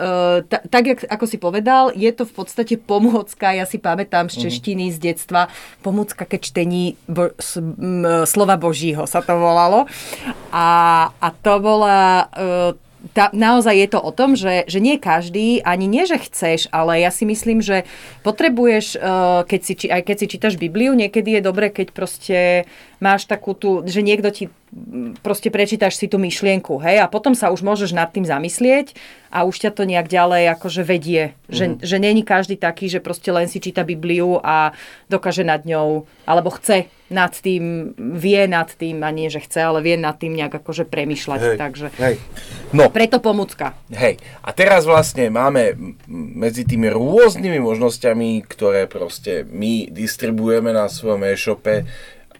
e, 0.00 0.48
t- 0.48 0.64
tak, 0.72 1.04
ako 1.04 1.24
si 1.28 1.36
povedal, 1.36 1.92
je 1.92 2.08
to 2.08 2.24
v 2.24 2.32
podstate 2.40 2.80
pomôcka, 2.80 3.52
ja 3.52 3.68
si 3.68 3.76
pamätám 3.76 4.32
z 4.32 4.48
češtiny, 4.48 4.96
z 4.96 5.12
detstva, 5.12 5.52
pomôcka 5.84 6.24
ke 6.24 6.40
čtení 6.40 6.96
bo- 7.04 7.36
s, 7.36 7.60
m, 7.60 8.24
slova 8.24 8.56
Božího 8.56 9.04
sa 9.04 9.20
to 9.20 9.36
volalo. 9.36 9.84
A, 10.56 10.68
a 11.20 11.28
to 11.36 11.52
bola... 11.60 12.32
E, 12.32 12.88
tá, 13.16 13.32
naozaj 13.32 13.74
je 13.76 13.88
to 13.88 14.00
o 14.00 14.12
tom, 14.12 14.36
že, 14.36 14.68
že 14.68 14.78
nie 14.78 15.00
každý, 15.00 15.64
ani 15.64 15.88
nie, 15.88 16.04
že 16.04 16.20
chceš, 16.20 16.68
ale 16.68 17.00
ja 17.00 17.08
si 17.08 17.24
myslím, 17.24 17.64
že 17.64 17.88
potrebuješ, 18.20 19.00
uh, 19.00 19.42
keď 19.48 19.60
si, 19.64 19.74
aj 19.88 20.02
keď 20.04 20.16
si 20.20 20.26
čítaš 20.28 20.54
Bibliu, 20.60 20.92
niekedy 20.92 21.40
je 21.40 21.42
dobre, 21.42 21.72
keď 21.72 21.96
proste 21.96 22.68
máš 23.00 23.24
takú 23.24 23.56
tú, 23.56 23.80
že 23.88 24.04
niekto 24.04 24.28
ti 24.28 24.44
proste 25.26 25.50
prečítaš 25.50 25.98
si 25.98 26.06
tú 26.06 26.14
myšlienku, 26.22 26.78
hej, 26.78 27.02
a 27.02 27.10
potom 27.10 27.34
sa 27.34 27.50
už 27.50 27.66
môžeš 27.66 27.90
nad 27.90 28.06
tým 28.06 28.22
zamyslieť 28.22 28.94
a 29.30 29.42
už 29.42 29.66
ťa 29.66 29.70
to 29.74 29.82
nejak 29.82 30.06
ďalej 30.06 30.46
akože 30.54 30.82
vedie. 30.86 31.34
Že, 31.50 31.66
mhm. 31.66 31.76
že 31.82 31.96
není 31.98 32.22
každý 32.22 32.54
taký, 32.54 32.86
že 32.86 33.02
proste 33.02 33.34
len 33.34 33.50
si 33.50 33.58
číta 33.58 33.82
Bibliu 33.82 34.38
a 34.38 34.70
dokáže 35.10 35.42
nad 35.42 35.66
ňou, 35.66 36.06
alebo 36.22 36.54
chce 36.54 36.86
nad 37.10 37.34
tým, 37.34 37.90
vie 37.98 38.46
nad 38.46 38.70
tým, 38.70 39.02
a 39.02 39.10
nie, 39.10 39.26
že 39.26 39.42
chce, 39.42 39.58
ale 39.58 39.82
vie 39.82 39.98
nad 39.98 40.14
tým 40.14 40.38
nejak 40.38 40.62
akože 40.62 40.86
premyšľať. 40.86 41.40
Hej, 41.42 41.56
takže 41.58 41.86
hej. 41.98 42.22
No, 42.70 42.86
preto 42.86 43.18
pomôcka. 43.18 43.74
Hej, 43.90 44.22
a 44.46 44.54
teraz 44.54 44.86
vlastne 44.86 45.26
máme 45.34 45.74
medzi 46.06 46.62
tými 46.62 46.86
rôznymi 46.86 47.58
možnosťami, 47.58 48.46
ktoré 48.46 48.86
proste 48.86 49.42
my 49.50 49.90
distribuujeme 49.90 50.70
na 50.70 50.86
svojom 50.86 51.26
e-shope, 51.26 51.82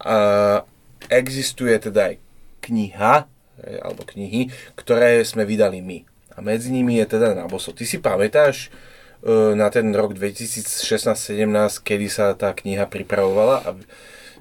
a 0.01 0.65
existuje 1.11 1.75
teda 1.75 2.15
aj 2.15 2.15
kniha, 2.63 3.27
alebo 3.61 4.01
knihy, 4.07 4.49
ktoré 4.73 5.21
sme 5.21 5.45
vydali 5.45 5.83
my. 5.83 6.07
A 6.33 6.39
medzi 6.41 6.71
nimi 6.71 6.97
je 6.97 7.17
teda 7.17 7.35
Naboso. 7.35 7.75
Ty 7.75 7.83
si 7.83 7.99
pamätáš 7.99 8.71
e, 9.21 9.53
na 9.53 9.67
ten 9.69 9.91
rok 9.91 10.15
2016-17, 10.15 11.83
kedy 11.83 12.07
sa 12.07 12.33
tá 12.33 12.55
kniha 12.55 12.87
pripravovala? 12.87 13.75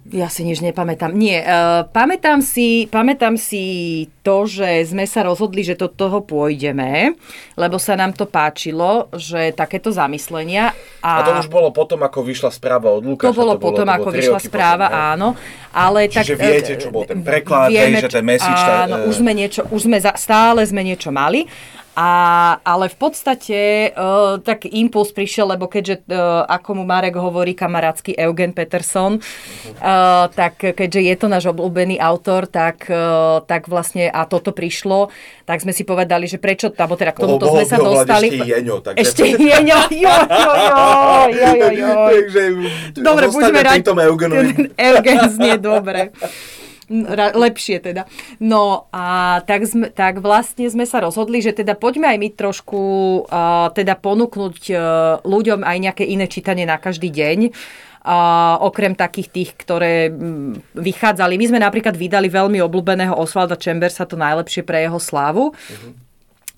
Ja 0.08 0.32
si 0.32 0.48
nič 0.48 0.64
nepamätám. 0.64 1.12
Nie, 1.12 1.44
uh, 1.44 1.84
pamätám, 1.84 2.40
si, 2.40 2.88
pamätám 2.88 3.36
si 3.36 4.08
to, 4.24 4.48
že 4.48 4.88
sme 4.88 5.04
sa 5.04 5.20
rozhodli, 5.20 5.60
že 5.60 5.76
do 5.76 5.92
toho 5.92 6.24
pôjdeme, 6.24 7.12
lebo 7.60 7.76
sa 7.76 8.00
nám 8.00 8.16
to 8.16 8.24
páčilo, 8.24 9.12
že 9.12 9.52
takéto 9.52 9.92
zamyslenia. 9.92 10.72
A, 11.04 11.20
a 11.20 11.28
to 11.28 11.32
už 11.44 11.52
bolo 11.52 11.68
potom, 11.68 12.00
ako 12.00 12.24
vyšla 12.24 12.48
správa 12.48 12.88
od 12.96 13.04
Lukáša. 13.04 13.28
To 13.28 13.36
bolo 13.36 13.54
to 13.54 13.62
potom, 13.62 13.86
bolo, 13.86 13.96
ako 14.00 14.08
vyšla 14.08 14.40
správa, 14.40 14.86
potom, 14.88 15.04
áno. 15.12 15.28
Ale 15.70 16.08
Čiže 16.08 16.34
tak, 16.34 16.42
viete, 16.48 16.72
čo 16.80 16.88
bol 16.88 17.04
ten 17.04 17.20
preklad, 17.20 17.68
vieme, 17.68 18.00
hej, 18.00 18.08
že 18.08 18.10
ten 18.10 18.24
message... 18.24 18.56
Áno, 18.56 18.96
tá, 18.96 19.06
už 19.06 19.14
sme 19.20 19.32
niečo, 19.36 19.60
už 19.68 19.80
sme 19.84 19.98
za, 20.00 20.16
stále 20.16 20.64
sme 20.64 20.80
niečo 20.80 21.12
mali. 21.12 21.44
A, 21.98 22.10
ale 22.62 22.86
v 22.86 22.96
podstate 22.96 23.90
uh, 23.90 24.38
tak 24.38 24.62
impuls 24.70 25.10
prišiel, 25.10 25.50
lebo 25.50 25.66
keďže, 25.66 26.06
uh, 26.06 26.46
ako 26.46 26.78
mu 26.78 26.84
Marek 26.86 27.18
hovorí, 27.18 27.50
kamarátsky 27.50 28.14
Eugen 28.14 28.54
Peterson, 28.54 29.18
uh, 29.18 30.30
tak 30.30 30.62
keďže 30.62 31.00
je 31.02 31.14
to 31.18 31.26
náš 31.26 31.50
obľúbený 31.50 31.98
autor, 31.98 32.46
tak, 32.46 32.86
uh, 32.86 33.42
tak 33.42 33.66
vlastne 33.66 34.06
a 34.06 34.22
toto 34.30 34.54
prišlo, 34.54 35.10
tak 35.50 35.66
sme 35.66 35.74
si 35.74 35.82
povedali, 35.82 36.30
že 36.30 36.38
prečo, 36.38 36.70
alebo 36.70 36.94
teda 36.94 37.10
k 37.10 37.26
tomuto 37.26 37.50
sme 37.50 37.66
sa 37.66 37.76
dostali. 37.82 38.38
Ešte 38.38 38.46
Jeňo. 38.46 38.76
Takže... 38.86 38.98
Ešte 39.02 39.24
Jeňo, 39.34 39.80
jo, 39.90 40.16
jo, 40.30 40.52
jo, 40.54 40.90
jo, 41.34 41.50
jo, 41.50 41.68
jo. 41.74 41.90
Takže, 42.14 42.42
dobre, 43.02 43.24
buďme 43.34 43.60
radi. 43.66 43.82
Eugen 44.78 45.20
znie 45.26 45.58
dobre 45.58 46.14
lepšie 46.90 47.78
teda. 47.78 48.10
No 48.42 48.90
a 48.90 49.38
tak, 49.46 49.64
sme, 49.64 49.94
tak 49.94 50.18
vlastne 50.18 50.66
sme 50.66 50.84
sa 50.84 50.98
rozhodli, 50.98 51.38
že 51.38 51.54
teda 51.54 51.78
poďme 51.78 52.10
aj 52.10 52.18
my 52.18 52.28
trošku 52.34 52.80
uh, 53.30 53.70
teda 53.70 53.94
ponúknuť 53.94 54.58
uh, 54.74 54.78
ľuďom 55.22 55.62
aj 55.62 55.76
nejaké 55.78 56.04
iné 56.04 56.26
čítanie 56.26 56.66
na 56.66 56.76
každý 56.76 57.08
deň. 57.14 57.54
Uh, 58.00 58.56
okrem 58.64 58.96
takých 58.96 59.28
tých, 59.28 59.50
ktoré 59.60 60.08
um, 60.08 60.56
vychádzali. 60.72 61.36
My 61.36 61.46
sme 61.52 61.60
napríklad 61.60 61.92
vydali 61.92 62.32
veľmi 62.32 62.56
obľúbeného 62.64 63.12
Osvalda 63.12 63.60
Chambersa, 63.60 64.08
to 64.08 64.16
najlepšie 64.16 64.64
pre 64.64 64.88
jeho 64.88 64.96
slávu. 64.96 65.52
Uh-huh. 65.52 66.09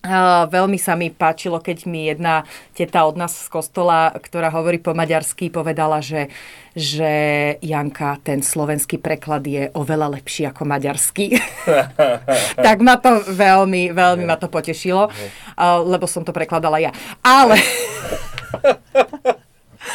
Uh, 0.03 0.51
veľmi 0.51 0.83
sa 0.83 0.99
mi 0.99 1.15
páčilo, 1.15 1.63
keď 1.63 1.87
mi 1.87 2.11
jedna 2.11 2.43
teta 2.75 3.07
od 3.07 3.15
nás 3.15 3.39
z 3.39 3.47
kostola, 3.47 4.11
ktorá 4.11 4.51
hovorí 4.51 4.83
po 4.83 4.99
maďarsky, 4.99 5.47
povedala, 5.47 6.03
že, 6.03 6.27
že 6.75 7.11
Janka, 7.63 8.19
ten 8.19 8.43
slovenský 8.43 8.99
preklad 8.99 9.47
je 9.47 9.71
oveľa 9.71 10.19
lepší 10.19 10.51
ako 10.51 10.67
maďarský. 10.67 11.39
tak 12.67 12.83
ma 12.83 12.99
to 12.99 13.23
veľmi, 13.31 13.95
veľmi 13.95 14.27
ma 14.27 14.35
to 14.35 14.51
potešilo, 14.51 15.07
uh, 15.07 15.79
lebo 15.87 16.11
som 16.11 16.27
to 16.27 16.35
prekladala 16.35 16.83
ja. 16.83 16.91
Ale... 17.23 17.63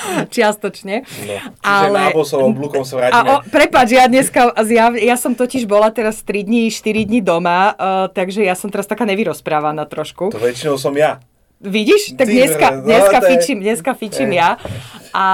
čiastočne. 0.35 1.03
No. 1.03 1.35
Čiže 1.61 1.87
ale... 1.87 1.97
nábosovom 2.11 2.51
blukom 2.53 2.83
sa 2.83 2.99
vrátime. 2.99 3.17
A, 3.17 3.31
o, 3.31 3.35
prepáč, 3.47 3.95
ja 3.95 4.05
dneska, 4.05 4.53
ja, 4.67 4.91
ja 4.93 5.15
som 5.15 5.33
totiž 5.33 5.65
bola 5.65 5.89
teraz 5.89 6.21
3 6.23 6.47
dní, 6.47 6.69
4 6.69 7.07
dní 7.07 7.19
doma, 7.21 7.73
uh, 7.73 8.07
takže 8.11 8.43
ja 8.43 8.53
som 8.53 8.71
teraz 8.71 8.85
taká 8.85 9.05
nevyrozprávaná 9.05 9.85
trošku. 9.89 10.33
To 10.33 10.41
väčšinou 10.41 10.77
som 10.79 10.93
ja. 10.95 11.21
Vidíš? 11.57 12.13
Tak 12.13 12.29
dneska, 12.29 12.67
no, 12.69 12.85
dneska, 12.85 13.17
fičím, 13.17 13.57
dneska 13.65 13.91
fičím 13.97 14.29
ja. 14.37 14.61
A 15.09 15.27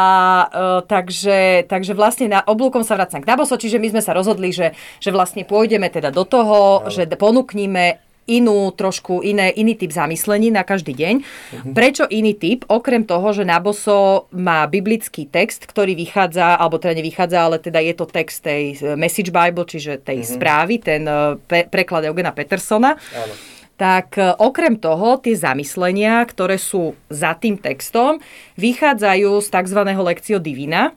uh, 0.47 0.79
takže, 0.87 1.67
takže 1.67 1.91
vlastne 1.91 2.31
na 2.31 2.39
oblúkom 2.39 2.79
sa 2.87 2.95
vracam 2.95 3.19
k 3.19 3.27
Naboso, 3.27 3.59
čiže 3.59 3.75
my 3.75 3.91
sme 3.91 4.01
sa 4.01 4.15
rozhodli, 4.15 4.55
že, 4.55 4.71
že 5.03 5.11
vlastne 5.11 5.43
pôjdeme 5.43 5.91
teda 5.91 6.15
do 6.15 6.23
toho, 6.23 6.87
no. 6.87 6.87
že 6.87 7.03
ponúknime 7.19 7.99
inú, 8.27 8.71
trošku 8.71 9.19
iné, 9.19 9.51
iný 9.51 9.75
typ 9.75 9.91
zamyslení 9.91 10.51
na 10.51 10.63
každý 10.63 10.95
deň. 10.95 11.15
Uh-huh. 11.19 11.73
Prečo 11.75 12.07
iný 12.07 12.33
typ? 12.35 12.63
Okrem 12.71 13.03
toho, 13.03 13.35
že 13.35 13.43
Naboso 13.43 14.31
má 14.31 14.63
biblický 14.67 15.27
text, 15.27 15.67
ktorý 15.67 15.95
vychádza, 15.95 16.55
alebo 16.55 16.79
teda 16.79 16.95
nevychádza, 17.03 17.37
ale 17.39 17.57
teda 17.59 17.83
je 17.83 17.93
to 17.95 18.05
text 18.07 18.47
tej 18.47 18.79
eh, 18.79 18.95
Message 18.95 19.31
Bible, 19.31 19.67
čiže 19.67 19.99
tej 19.99 20.23
uh-huh. 20.23 20.33
správy, 20.39 20.79
ten 20.79 21.03
eh, 21.03 21.35
pe- 21.43 21.67
preklad 21.67 22.07
Eugena 22.07 22.31
Petersona. 22.31 22.95
Áno. 22.95 23.33
Tak 23.75 24.07
eh, 24.15 24.31
okrem 24.39 24.79
toho 24.79 25.19
tie 25.19 25.35
zamyslenia, 25.35 26.23
ktoré 26.23 26.55
sú 26.55 26.95
za 27.11 27.35
tým 27.35 27.59
textom, 27.59 28.23
vychádzajú 28.55 29.43
z 29.43 29.47
tzv. 29.51 29.79
lekcio 29.83 30.39
divina, 30.39 30.95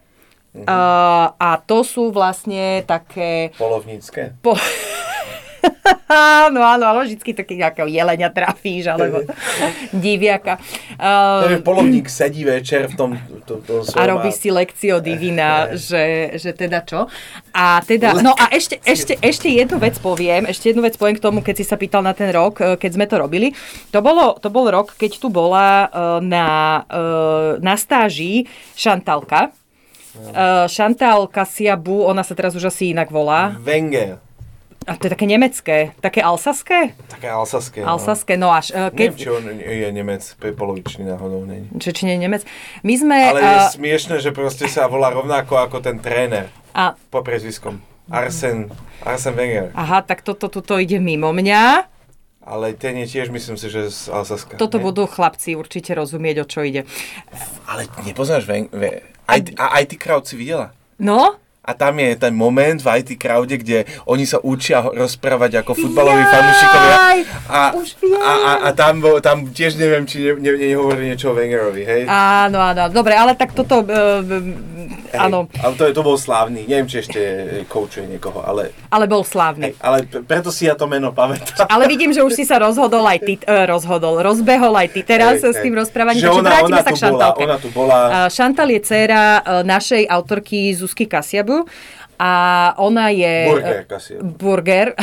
Uh-huh. 0.56 0.64
Uh, 0.64 1.36
a 1.36 1.60
to 1.60 1.84
sú 1.84 2.08
vlastne 2.08 2.80
také... 2.88 3.52
Polovnícke? 3.60 4.40
Po... 4.40 4.56
áno, 6.46 6.60
áno, 6.74 6.84
ale 6.86 7.06
vždycky 7.06 7.34
taký 7.34 7.58
nejakého 7.58 7.88
jelenia 7.90 8.30
trafíš, 8.30 8.90
alebo 8.90 9.22
diviaka. 10.04 10.58
Um, 10.96 11.60
polovník 11.62 12.06
sedí 12.10 12.46
večer 12.46 12.90
v 12.90 12.94
tom, 12.94 13.10
to, 13.44 13.60
to 13.62 13.82
A 13.94 14.02
robí 14.06 14.30
si 14.30 14.50
lekcio 14.50 15.02
divina, 15.02 15.74
že, 15.74 16.36
že 16.38 16.54
teda 16.54 16.82
čo. 16.86 17.10
A 17.52 17.80
teda, 17.82 18.18
no 18.22 18.34
a 18.34 18.50
ešte, 18.52 18.78
ešte, 18.82 19.18
ešte 19.18 19.48
jednu 19.50 19.78
vec 19.80 19.98
poviem, 19.98 20.46
ešte 20.48 20.70
jednu 20.72 20.84
vec 20.84 20.94
poviem 20.94 21.16
k 21.18 21.24
tomu, 21.24 21.40
keď 21.42 21.54
si 21.60 21.64
sa 21.66 21.78
pýtal 21.78 22.02
na 22.02 22.14
ten 22.14 22.30
rok, 22.30 22.60
eh, 22.62 22.74
keď 22.78 22.90
sme 22.94 23.06
to 23.06 23.16
robili. 23.18 23.52
To, 23.90 24.00
bolo, 24.02 24.36
to 24.38 24.48
bol 24.52 24.68
rok, 24.68 24.94
keď 24.94 25.18
tu 25.18 25.28
bola 25.32 25.86
eh, 25.86 26.18
na, 26.22 26.46
eh, 26.86 27.50
na 27.60 27.74
stáži 27.74 28.46
Šantalka, 28.76 29.52
Uh, 30.16 30.64
Chantal 30.64 31.28
Kasiabu, 31.28 32.08
ona 32.08 32.24
sa 32.24 32.32
teraz 32.32 32.56
už 32.56 32.72
asi 32.72 32.96
inak 32.96 33.12
volá. 33.12 33.52
Wenger. 33.60 34.25
A 34.86 34.94
to 34.94 35.10
je 35.10 35.18
také 35.18 35.26
nemecké, 35.26 35.98
také 35.98 36.22
alsaské? 36.22 36.94
Také 37.10 37.26
alsaské, 37.26 37.82
no. 37.82 37.98
Alsaské, 37.98 38.38
no 38.38 38.54
až. 38.54 38.70
Uh, 38.70 38.94
keď... 38.94 39.18
Neviem, 39.18 39.18
či 39.18 39.30
on 39.34 39.44
je 39.58 39.88
Nemec, 39.90 40.22
polovičný 40.38 41.02
náhodou. 41.10 41.42
Nie. 41.42 41.66
Či, 41.82 41.90
či 41.90 42.02
nie 42.06 42.14
je 42.14 42.22
Nemec. 42.22 42.42
My 42.86 42.94
sme... 42.94 43.16
Ale 43.18 43.42
je 43.42 43.58
uh... 43.66 43.74
smiešne, 43.74 44.22
že 44.22 44.30
proste 44.30 44.70
sa 44.70 44.86
volá 44.86 45.10
rovnako 45.10 45.58
ako 45.58 45.82
ten 45.82 45.98
tréner. 45.98 46.54
A... 46.70 46.94
Po 47.10 47.26
prezviskom. 47.26 47.82
Arsen, 48.06 48.70
Arsen 49.02 49.34
Wenger. 49.34 49.74
Aha, 49.74 50.06
tak 50.06 50.22
toto 50.22 50.46
tuto 50.46 50.78
ide 50.78 51.02
mimo 51.02 51.34
mňa. 51.34 51.90
Ale 52.46 52.78
ten 52.78 52.94
je 53.02 53.10
tiež, 53.10 53.34
myslím 53.34 53.58
si, 53.58 53.66
že 53.66 53.90
z 53.90 54.06
Alsaska. 54.06 54.54
Toto 54.54 54.78
ne? 54.78 54.86
budú 54.86 55.10
chlapci 55.10 55.58
určite 55.58 55.98
rozumieť, 55.98 56.36
o 56.38 56.46
čo 56.46 56.62
ide. 56.62 56.86
Ale 57.66 57.90
nepoznáš, 58.06 58.46
ven, 58.46 58.70
ve, 58.70 59.02
aj, 59.26 59.50
a 59.58 59.82
IT 59.82 59.98
Crowd 59.98 60.22
si 60.30 60.38
videla? 60.38 60.70
No, 61.02 61.42
A 61.66 61.74
tam 61.74 61.98
je 61.98 62.14
ten 62.14 62.30
moment 62.30 62.78
v 62.78 62.88
IT 62.96 63.18
crowde, 63.18 63.58
kde 63.58 63.78
oni 64.06 64.22
sa 64.22 64.38
učia 64.38 64.86
rozprávať 64.86 65.60
ako 65.60 65.74
futbaloví 65.74 66.22
fanúšikovia. 66.24 66.94
Jaj, 66.94 67.18
A, 67.44 67.60
už 67.74 67.88
viem. 67.98 68.14
a, 68.16 68.32
a, 68.32 68.52
a 68.62 68.68
tam, 68.70 69.02
bol- 69.02 69.18
tam 69.18 69.50
tiež 69.50 69.74
neviem, 69.74 70.06
či 70.06 70.22
ne, 70.22 70.38
ne, 70.38 70.52
nehovorí 70.54 71.10
niečo 71.10 71.30
o 71.30 71.34
Wengerovi, 71.34 71.82
hej? 71.82 72.02
áno, 72.06 72.62
áno, 72.62 72.86
dobre, 72.88 73.12
ale 73.12 73.34
tak 73.34 73.50
toto, 73.50 73.82
uh, 73.82 74.22
Hej, 75.06 75.18
áno, 75.22 75.46
Ale 75.56 75.72
to, 75.74 75.82
je- 75.86 75.94
to 75.94 76.02
bol 76.02 76.14
slávny. 76.14 76.66
Neviem, 76.66 76.86
či 76.86 76.96
ešte 77.00 77.20
koučuje 77.66 78.06
niekoho, 78.06 78.42
ale, 78.42 78.70
ale 78.86 79.06
bol 79.06 79.22
slávny. 79.22 79.70
hej, 79.70 79.74
ale 79.78 79.96
preto 80.22 80.50
si 80.50 80.66
ja 80.66 80.74
to 80.74 80.86
meno 80.86 81.10
pamätám. 81.10 81.66
Ale 81.66 81.86
vidím, 81.86 82.10
že 82.10 82.22
už 82.22 82.30
si 82.32 82.44
sa 82.44 82.58
rozhodol 82.58 83.02
aj 83.02 83.18
ty, 83.20 83.34
uh, 83.40 83.66
rozhodol, 83.66 84.18
rozbehol 84.20 84.70
aj 84.76 84.88
ty 84.90 85.00
teraz 85.02 85.42
Hej, 85.42 85.50
s 85.50 85.58
tým 85.58 85.74
rozprávaním. 85.74 86.22
Že 86.22 86.26
Takže 86.26 86.38
ona, 86.38 86.48
vrátime 86.48 86.70
ona, 86.72 86.78
sa 86.78 86.90
tu 86.90 86.96
k 86.96 87.10
bola, 87.10 87.26
ona 87.34 87.56
tu 87.58 87.68
bola. 87.70 87.98
Uh, 87.98 88.28
Šantal 88.28 88.68
je 88.68 88.80
dcéra 88.80 89.22
uh, 89.36 89.42
našej 89.62 90.06
autorky 90.06 90.70
Zuzky 90.70 91.06
Kasiabu 91.06 91.55
a 92.20 92.30
ona 92.76 93.08
je... 93.08 93.34
Burger, 93.48 93.84
Kasia. 93.88 94.18
Burger. 94.20 94.88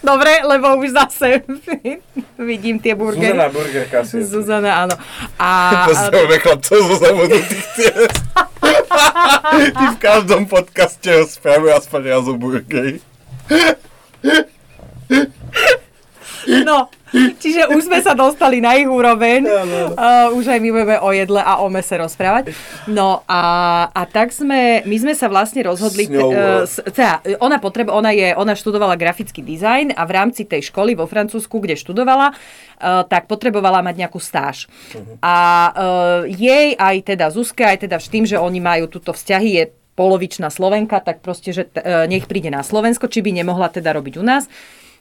Dobre, 0.00 0.40
lebo 0.48 0.80
už 0.80 0.96
zase 0.96 1.44
vidím 2.50 2.80
tie 2.80 2.96
burgery. 2.96 3.36
Zuzana 3.36 3.48
Burger 3.52 3.84
Kasia. 3.84 4.24
Zuzana, 4.24 4.70
áno. 4.88 4.94
A, 5.36 5.48
Pozdravujeme 5.84 6.36
chlapcov 6.40 6.80
zabudnutých 6.96 7.64
ciest. 7.76 8.16
Ty 9.76 9.84
v 9.92 9.98
každom 10.00 10.48
podcaste 10.48 11.08
ho 11.12 11.24
spravil 11.28 11.76
aspoň 11.76 12.00
raz 12.16 12.24
o 12.24 12.34
burgeri. 12.36 13.04
No, 16.46 16.88
čiže 17.12 17.68
už 17.74 17.90
sme 17.90 17.98
sa 18.00 18.14
dostali 18.14 18.62
na 18.62 18.78
ich 18.78 18.86
úroveň. 18.86 19.44
Uh, 19.44 20.38
už 20.38 20.52
aj 20.54 20.60
my 20.62 20.68
budeme 20.70 20.96
o 21.02 21.10
jedle 21.10 21.42
a 21.42 21.58
o 21.60 21.66
mese 21.68 21.98
rozprávať. 21.98 22.54
No 22.86 23.26
a, 23.26 23.42
a 23.90 24.02
tak 24.06 24.30
sme, 24.30 24.86
my 24.86 24.96
sme 24.96 25.12
sa 25.18 25.26
vlastne 25.26 25.66
rozhodli, 25.66 26.06
uh, 26.08 26.64
teda, 26.66 27.20
ona, 27.42 27.58
potreba, 27.58 27.92
ona, 27.92 28.14
je, 28.14 28.32
ona 28.36 28.54
študovala 28.54 28.94
grafický 28.94 29.42
dizajn 29.42 29.92
a 29.98 30.02
v 30.06 30.12
rámci 30.14 30.46
tej 30.46 30.70
školy 30.70 30.94
vo 30.94 31.04
Francúzsku, 31.10 31.58
kde 31.60 31.74
študovala, 31.76 32.32
uh, 32.32 33.02
tak 33.04 33.26
potrebovala 33.26 33.82
mať 33.82 34.06
nejakú 34.06 34.22
stáž. 34.22 34.70
A 35.20 35.36
uh, 35.70 36.20
jej 36.30 36.78
aj 36.78 36.96
teda 37.10 37.28
Zuzke, 37.28 37.66
aj 37.66 37.90
teda 37.90 37.98
s 37.98 38.08
tým, 38.08 38.24
že 38.24 38.38
oni 38.38 38.62
majú 38.62 38.86
túto 38.88 39.10
vzťahy, 39.10 39.50
je 39.60 39.64
polovičná 39.98 40.48
Slovenka, 40.48 41.02
tak 41.04 41.20
proste, 41.20 41.52
že 41.52 41.68
t- 41.68 41.82
nech 42.08 42.24
príde 42.24 42.48
na 42.48 42.64
Slovensko, 42.64 43.04
či 43.10 43.20
by 43.20 43.36
nemohla 43.36 43.68
teda 43.68 43.92
robiť 43.92 44.16
u 44.16 44.24
nás 44.24 44.48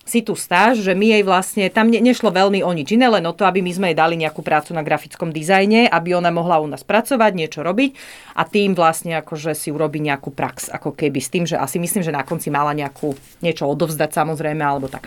si 0.09 0.25
tu 0.25 0.33
stáž, 0.33 0.81
že 0.81 0.97
my 0.97 1.13
jej 1.13 1.23
vlastne, 1.23 1.69
tam 1.69 1.93
ne, 1.93 2.01
nešlo 2.01 2.33
veľmi 2.33 2.65
o 2.65 2.71
nič 2.73 2.97
iné, 2.97 3.05
len 3.05 3.21
o 3.29 3.33
to, 3.37 3.45
aby 3.45 3.61
my 3.61 3.69
sme 3.69 3.85
jej 3.93 3.97
dali 4.01 4.17
nejakú 4.17 4.41
prácu 4.41 4.73
na 4.73 4.81
grafickom 4.81 5.29
dizajne, 5.29 5.85
aby 5.85 6.17
ona 6.17 6.33
mohla 6.33 6.57
u 6.57 6.65
nás 6.65 6.81
pracovať, 6.81 7.31
niečo 7.37 7.61
robiť 7.61 7.93
a 8.33 8.49
tým 8.49 8.73
vlastne 8.73 9.21
akože 9.21 9.53
si 9.53 9.69
urobí 9.69 10.01
nejakú 10.01 10.33
prax, 10.33 10.73
ako 10.73 10.97
keby 10.97 11.21
s 11.21 11.29
tým, 11.29 11.45
že 11.45 11.61
asi 11.61 11.77
myslím, 11.77 12.01
že 12.01 12.09
na 12.09 12.25
konci 12.25 12.49
mala 12.49 12.73
nejakú 12.73 13.13
niečo 13.45 13.69
odovzdať 13.69 14.09
samozrejme, 14.09 14.65
alebo 14.65 14.89
tak. 14.89 15.05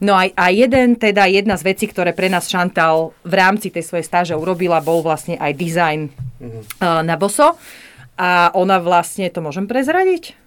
No 0.00 0.16
a, 0.16 0.32
a 0.32 0.48
jeden, 0.48 0.96
teda 0.96 1.28
jedna 1.28 1.60
z 1.60 1.76
vecí, 1.76 1.84
ktoré 1.84 2.16
pre 2.16 2.32
nás 2.32 2.48
Chantal 2.48 3.12
v 3.20 3.34
rámci 3.36 3.68
tej 3.68 3.84
svojej 3.84 4.08
stáže 4.08 4.32
urobila, 4.32 4.80
bol 4.80 5.04
vlastne 5.04 5.36
aj 5.36 5.52
dizajn 5.52 6.00
uh, 6.08 7.04
na 7.04 7.20
boso. 7.20 7.60
A 8.16 8.52
ona 8.56 8.80
vlastne, 8.80 9.28
to 9.28 9.44
môžem 9.44 9.68
prezradiť? 9.68 10.39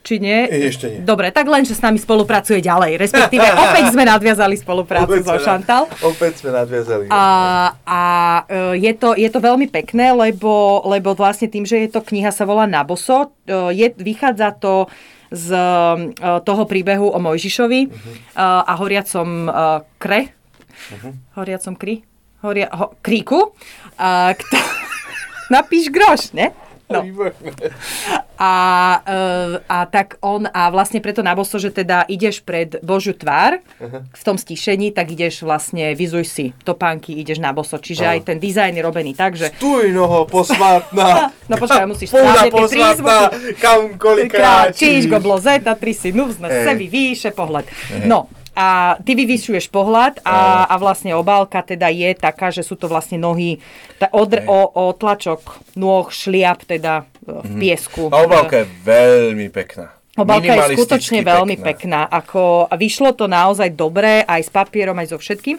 Či 0.00 0.16
nie? 0.16 0.48
Ešte 0.48 0.86
nie. 0.88 1.00
Dobre, 1.04 1.28
tak 1.28 1.44
len, 1.44 1.68
že 1.68 1.76
s 1.76 1.84
nami 1.84 2.00
spolupracuje 2.00 2.64
ďalej. 2.64 2.96
Respektíve 2.96 3.44
opäť 3.68 3.92
sme 3.92 4.08
nadviazali 4.08 4.56
spoluprácu 4.56 5.20
so 5.20 5.36
Chantal. 5.44 5.84
Opäť 6.00 6.40
sme 6.40 6.56
nadviazali. 6.56 7.12
A, 7.12 7.24
a 7.84 8.02
e, 8.48 8.80
je, 8.80 8.92
to, 8.96 9.12
je 9.12 9.28
to 9.28 9.40
veľmi 9.44 9.68
pekné, 9.68 10.16
lebo, 10.16 10.80
lebo 10.88 11.12
vlastne 11.12 11.52
tým, 11.52 11.68
že 11.68 11.84
je 11.84 11.88
to 11.92 12.00
kniha 12.00 12.32
sa 12.32 12.48
volá 12.48 12.64
Naboso, 12.64 13.36
e, 13.44 13.76
je, 13.76 13.92
vychádza 13.92 14.56
to 14.56 14.88
z 15.30 15.54
e, 15.54 15.60
toho 16.42 16.62
príbehu 16.66 17.06
o 17.12 17.18
Mojžišovi 17.22 17.80
e, 17.86 17.88
a 18.40 18.72
horiacom 18.74 19.46
e, 19.46 19.52
kre, 20.00 20.20
horiacom 21.38 21.74
kri, 21.78 22.02
horia, 22.42 22.66
ho, 22.74 22.96
kríku, 22.98 23.54
a, 24.00 24.34
kto, 24.34 24.56
napíš 25.54 25.92
groš, 25.94 26.34
ne? 26.34 26.50
No. 26.90 27.06
A, 28.40 28.52
e, 29.04 29.18
a 29.68 29.78
tak 29.84 30.16
on, 30.24 30.48
a 30.48 30.72
vlastne 30.72 30.98
preto 30.98 31.20
na 31.20 31.36
boso, 31.36 31.60
že 31.60 31.68
teda 31.68 32.08
ideš 32.08 32.40
pred 32.40 32.80
Božiu 32.80 33.12
tvár 33.12 33.60
v 34.16 34.22
tom 34.24 34.40
stíšení, 34.40 34.90
tak 34.90 35.12
ideš 35.12 35.44
vlastne, 35.44 35.92
vyzuj 35.92 36.24
si 36.24 36.44
topánky, 36.64 37.12
ideš 37.14 37.36
na 37.36 37.52
boso. 37.52 37.76
Čiže 37.76 38.04
Áno. 38.08 38.12
aj 38.16 38.20
ten 38.26 38.36
dizajn 38.40 38.72
je 38.74 38.82
robený 38.82 39.12
tak, 39.12 39.36
že 39.36 39.52
Tuj 39.54 39.92
noho 39.92 40.24
posvátna. 40.24 41.30
No 41.50 41.58
počkaj, 41.58 41.82
musíš 41.82 42.14
správne 42.14 42.46
posvátna. 42.46 43.34
prízvuky. 43.34 43.58
Kam 43.58 43.80
kolikrát. 43.98 44.70
Kráčiš, 44.70 45.10
goblo 45.10 45.34
zeta, 45.42 45.74
tri 45.74 45.90
si 45.90 46.14
nuvzne, 46.14 46.46
Hej. 46.46 46.62
se 46.62 46.72
vyvýše 46.78 47.30
pohľad. 47.34 47.66
No, 48.06 48.30
a 48.60 49.00
ty 49.00 49.16
vyvyšuješ 49.16 49.72
pohľad 49.72 50.20
a, 50.20 50.68
a 50.68 50.74
vlastne 50.76 51.16
obálka 51.16 51.64
teda 51.64 51.88
je 51.88 52.12
taká, 52.12 52.52
že 52.52 52.60
sú 52.60 52.76
to 52.76 52.92
vlastne 52.92 53.16
nohy, 53.16 53.56
tá 53.96 54.12
od, 54.12 54.36
o, 54.44 54.60
o 54.68 54.84
tlačok 54.92 55.40
nôh, 55.80 56.12
šliap 56.12 56.68
teda 56.68 57.08
e, 57.24 57.40
v 57.40 57.52
piesku. 57.56 58.12
Mhm. 58.12 58.12
A 58.12 58.16
obálka 58.20 58.56
je 58.60 58.66
veľmi 58.84 59.48
pekná. 59.48 59.96
Obálka 60.20 60.52
je 60.68 60.76
skutočne 60.76 61.24
veľmi 61.24 61.56
pekná. 61.56 62.04
Ako, 62.04 62.68
a 62.68 62.74
vyšlo 62.76 63.16
to 63.16 63.24
naozaj 63.24 63.72
dobre, 63.72 64.20
aj 64.28 64.44
s 64.44 64.50
papierom, 64.52 64.98
aj 65.00 65.16
so 65.16 65.18
všetkým. 65.22 65.56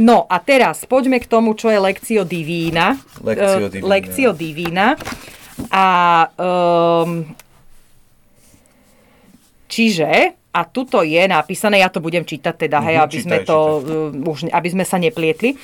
No 0.00 0.24
a 0.30 0.38
teraz 0.40 0.86
poďme 0.88 1.20
k 1.20 1.26
tomu, 1.28 1.52
čo 1.58 1.68
je 1.68 1.76
Lekcio 1.82 2.22
Divína. 2.24 2.96
Lectio 3.20 3.66
Eh, 3.66 3.72
Divina. 3.74 3.88
Lekcio 3.90 4.30
Divína. 4.32 4.86
A 5.74 5.86
um, 6.38 7.26
čiže, 9.66 10.37
a 10.58 10.66
tuto 10.66 11.06
je 11.06 11.22
napísané, 11.30 11.78
ja 11.78 11.86
to 11.86 12.02
budem 12.02 12.26
čítať 12.26 12.66
teda, 12.66 12.82
hej, 12.82 12.98
Mhm, 12.98 13.04
aby, 13.06 13.18
sme 13.22 13.38
to, 13.46 13.58
uh, 13.78 14.30
už, 14.34 14.50
aby 14.50 14.68
sme 14.74 14.82
sa 14.82 14.98
neplietli. 14.98 15.54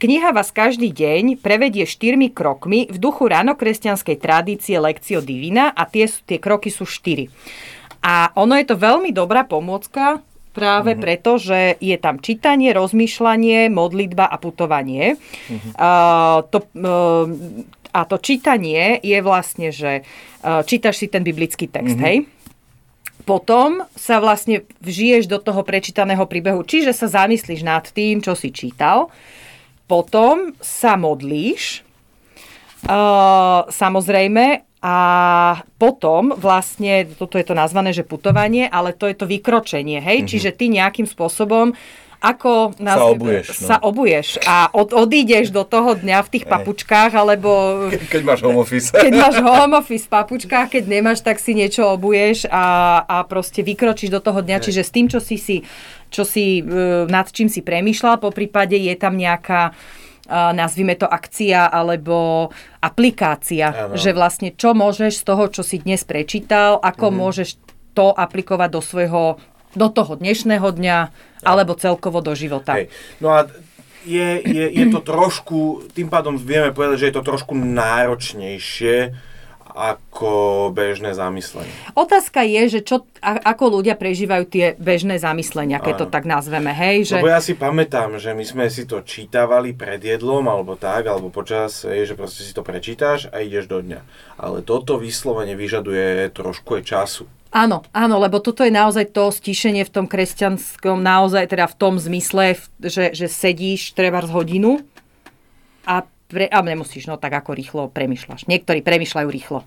Kniha 0.00 0.32
vás 0.32 0.48
každý 0.48 0.96
deň 0.96 1.44
prevedie 1.44 1.84
štyrmi 1.84 2.32
krokmi 2.32 2.88
v 2.88 2.96
duchu 2.96 3.28
ránokresťanskej 3.28 4.16
tradície 4.16 4.80
Lekcio 4.80 5.20
Divina 5.20 5.76
a 5.76 5.84
tie, 5.84 6.08
tie 6.08 6.40
kroky 6.40 6.72
sú 6.72 6.88
štyri. 6.88 7.28
A 8.00 8.32
ono 8.32 8.56
je 8.56 8.64
to 8.64 8.80
veľmi 8.80 9.12
dobrá 9.12 9.44
pomôcka 9.44 10.24
práve 10.56 10.96
mm-hmm. 10.96 11.04
preto, 11.04 11.36
že 11.36 11.76
je 11.84 12.00
tam 12.00 12.16
čítanie, 12.16 12.72
rozmýšľanie, 12.72 13.68
modlitba 13.68 14.24
a 14.24 14.40
putovanie. 14.40 15.20
Mm-hmm. 15.20 15.72
Uh, 15.76 16.48
to, 16.48 16.64
uh, 16.80 17.28
a 17.92 18.00
to 18.08 18.16
čítanie 18.16 19.04
je 19.04 19.20
vlastne, 19.20 19.68
že 19.68 20.00
uh, 20.00 20.64
čítaš 20.64 21.04
si 21.04 21.12
ten 21.12 21.20
biblický 21.20 21.68
text, 21.68 22.00
mm-hmm. 22.00 22.08
hej? 22.08 22.39
Potom 23.30 23.86
sa 23.94 24.18
vlastne 24.18 24.66
vžiješ 24.82 25.30
do 25.30 25.38
toho 25.38 25.62
prečítaného 25.62 26.26
príbehu, 26.26 26.66
čiže 26.66 26.90
sa 26.90 27.06
zamyslíš 27.06 27.62
nad 27.62 27.86
tým, 27.86 28.18
čo 28.18 28.34
si 28.34 28.50
čítal. 28.50 29.06
Potom 29.86 30.58
sa 30.58 30.98
modlíš, 30.98 31.86
uh, 32.90 33.70
samozrejme, 33.70 34.66
a 34.80 34.96
potom 35.76 36.34
vlastne, 36.34 37.04
toto 37.14 37.36
je 37.36 37.46
to 37.46 37.54
nazvané, 37.54 37.92
že 37.92 38.02
putovanie, 38.02 38.66
ale 38.66 38.96
to 38.96 39.06
je 39.06 39.14
to 39.14 39.28
vykročenie, 39.28 40.00
hej? 40.00 40.24
Mm-hmm. 40.24 40.30
Čiže 40.34 40.50
ty 40.56 40.64
nejakým 40.72 41.06
spôsobom 41.06 41.76
ako 42.20 42.76
Sa 42.76 43.00
obuješ, 43.06 43.46
no. 43.50 43.66
sa 43.66 43.76
obuješ 43.78 44.28
a 44.42 44.68
od, 44.70 44.92
odídeš 44.92 45.48
do 45.48 45.62
toho 45.62 45.94
dňa 45.94 46.20
v 46.20 46.28
tých 46.30 46.44
papučkách, 46.44 47.12
alebo 47.12 47.50
Ke- 47.88 47.98
Keď 48.10 48.22
máš 48.22 48.40
home 48.40 48.58
office. 48.58 48.92
keď 48.92 49.12
máš 49.14 49.36
home 49.38 49.72
office 49.74 50.04
v 50.04 50.12
papučkách, 50.12 50.68
keď 50.70 50.84
nemáš, 50.86 51.20
tak 51.20 51.36
si 51.36 51.52
niečo 51.52 51.88
obuješ 51.90 52.44
a, 52.46 52.64
a 53.00 53.16
proste 53.22 53.60
vykročíš 53.60 54.08
do 54.10 54.18
toho 54.18 54.38
dňa. 54.38 54.60
Čiže 54.60 54.82
s 54.82 54.90
tým, 54.90 55.06
čo 55.06 55.16
si, 55.16 55.34
si, 55.34 55.64
čo 56.06 56.22
si 56.22 56.58
e, 56.58 56.64
nad 57.06 57.24
čím 57.26 57.46
si 57.46 57.58
premýšľal, 57.58 58.16
po 58.16 58.28
prípade 58.28 58.74
je 58.74 58.94
tam 58.94 59.14
nejaká 59.14 59.72
a 60.26 60.52
nazvime 60.52 60.94
to 60.94 61.04
akcia 61.04 61.66
alebo 61.66 62.52
aplikácia, 62.80 63.90
Áno. 63.90 63.94
že 63.94 64.10
vlastne 64.10 64.52
čo 64.52 64.72
môžeš 64.72 65.12
z 65.16 65.24
toho, 65.24 65.44
čo 65.48 65.62
si 65.62 65.78
dnes 65.78 66.02
prečítal, 66.02 66.78
ako 66.78 67.08
Mhm. 67.08 67.16
môžeš 67.16 67.48
to 67.92 68.14
aplikovať 68.14 68.68
do 68.68 68.80
svojho, 68.80 69.22
do 69.74 69.86
toho 69.90 70.18
dnešného 70.18 70.66
dňa, 70.66 70.98
alebo 71.46 71.78
celkovo 71.78 72.20
do 72.20 72.34
života. 72.34 72.76
Hej. 72.78 72.90
No 73.22 73.32
a 73.32 73.46
je, 74.04 74.40
je, 74.40 74.66
je 74.80 74.86
to 74.88 75.00
trošku, 75.04 75.88
tým 75.92 76.08
pádom 76.08 76.40
vieme 76.40 76.72
povedať, 76.72 76.96
že 77.04 77.08
je 77.12 77.16
to 77.20 77.24
trošku 77.24 77.52
náročnejšie 77.52 79.12
ako 79.70 80.68
bežné 80.74 81.14
zamyslenie. 81.14 81.70
Otázka 81.94 82.42
je, 82.42 82.78
že 82.78 82.80
čo, 82.82 83.06
a, 83.22 83.38
ako 83.54 83.80
ľudia 83.80 83.94
prežívajú 83.94 84.44
tie 84.50 84.66
bežné 84.76 85.22
zamyslenia, 85.22 85.78
keď 85.78 85.94
to 85.94 86.06
tak 86.10 86.26
nazveme, 86.26 86.74
hej? 86.74 87.06
Že... 87.06 87.22
Lebo 87.22 87.30
ja 87.30 87.38
si 87.38 87.54
pamätám, 87.54 88.18
že 88.18 88.34
my 88.34 88.42
sme 88.42 88.66
si 88.66 88.82
to 88.84 89.06
čítavali 89.06 89.70
pred 89.72 90.02
jedlom, 90.02 90.50
alebo 90.50 90.74
tak, 90.74 91.06
alebo 91.06 91.30
počas, 91.30 91.86
je, 91.86 92.02
že 92.02 92.18
proste 92.18 92.42
si 92.42 92.50
to 92.50 92.66
prečítaš 92.66 93.30
a 93.30 93.46
ideš 93.46 93.70
do 93.70 93.78
dňa. 93.78 94.00
Ale 94.42 94.66
toto 94.66 94.98
vyslovene 94.98 95.54
vyžaduje 95.54 96.34
trošku 96.34 96.82
aj 96.82 96.84
času. 96.84 97.24
Áno, 97.50 97.82
áno, 97.90 98.22
lebo 98.22 98.38
toto 98.38 98.62
je 98.62 98.70
naozaj 98.70 99.10
to 99.10 99.34
stíšenie 99.34 99.82
v 99.82 99.90
tom 99.90 100.06
kresťanskom, 100.06 101.02
naozaj 101.02 101.50
teda 101.50 101.66
v 101.66 101.74
tom 101.74 101.98
zmysle, 101.98 102.54
že, 102.78 103.10
že 103.10 103.26
sedíš 103.26 103.90
treba 103.98 104.22
z 104.22 104.30
hodinu 104.30 104.86
a, 105.82 106.06
pre, 106.30 106.46
a 106.46 106.62
nemusíš, 106.62 107.10
no 107.10 107.18
tak 107.18 107.34
ako 107.34 107.58
rýchlo 107.58 107.90
premyšľaš. 107.90 108.46
Niektorí 108.46 108.86
premyšľajú 108.86 109.26
rýchlo. 109.26 109.66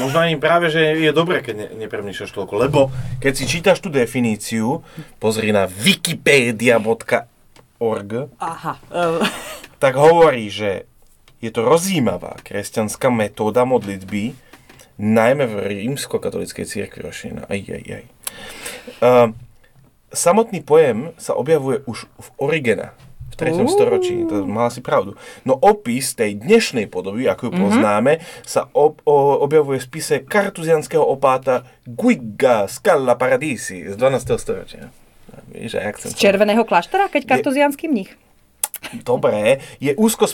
Možno 0.00 0.24
ani 0.24 0.40
práve, 0.40 0.72
že 0.72 0.96
je 0.96 1.12
dobré, 1.12 1.44
keď 1.44 1.54
ne, 1.58 1.68
nepremýšľaš 1.84 2.32
toľko, 2.32 2.54
lebo 2.56 2.88
keď 3.20 3.32
si 3.36 3.44
čítaš 3.44 3.84
tú 3.84 3.92
definíciu, 3.92 4.80
pozri 5.20 5.52
na 5.52 5.68
wikipedia.org, 5.68 8.12
Aha. 8.40 8.72
tak 9.82 9.92
hovorí, 10.00 10.48
že 10.48 10.88
je 11.44 11.52
to 11.52 11.60
rozjímavá 11.60 12.40
kresťanská 12.40 13.12
metóda 13.12 13.68
modlitby, 13.68 14.47
najmä 14.98 15.46
v 15.46 15.54
rímsko-katolíckej 15.78 16.66
cirkvi 16.66 17.00
rošená. 17.00 17.46
Aj, 17.46 17.58
aj, 17.58 17.84
aj. 17.86 18.04
Uh, 18.98 19.28
samotný 20.10 20.60
pojem 20.60 21.14
sa 21.16 21.34
objavuje 21.34 21.80
už 21.86 22.10
v 22.10 22.28
Origena, 22.38 22.92
v 23.30 23.34
3. 23.38 23.54
Uú. 23.62 23.70
storočí. 23.70 24.26
To 24.26 24.42
mala 24.42 24.68
si 24.68 24.82
pravdu. 24.82 25.14
No 25.46 25.54
opis 25.54 26.18
tej 26.18 26.34
dnešnej 26.42 26.90
podoby, 26.90 27.30
ako 27.30 27.48
ju 27.48 27.52
Mhm. 27.54 27.60
poznáme, 27.62 28.12
sa 28.42 28.66
ob, 28.74 28.98
o, 29.06 29.38
objavuje 29.38 29.78
v 29.78 29.86
spise 29.86 30.26
kartuzianského 30.26 31.06
opáta 31.06 31.62
Guiga 31.86 32.66
Scala 32.66 33.14
Paradisi 33.14 33.86
z 33.86 33.94
12. 33.94 34.38
storočia. 34.42 34.90
Víš, 35.48 35.78
akcent. 35.78 36.12
Z 36.12 36.18
červeného 36.18 36.64
kláštora, 36.66 37.08
keď 37.08 37.38
kartuzianský 37.38 37.88
mních? 37.88 38.18
Dobré, 39.04 39.60
je 39.82 39.92
úzko 39.98 40.24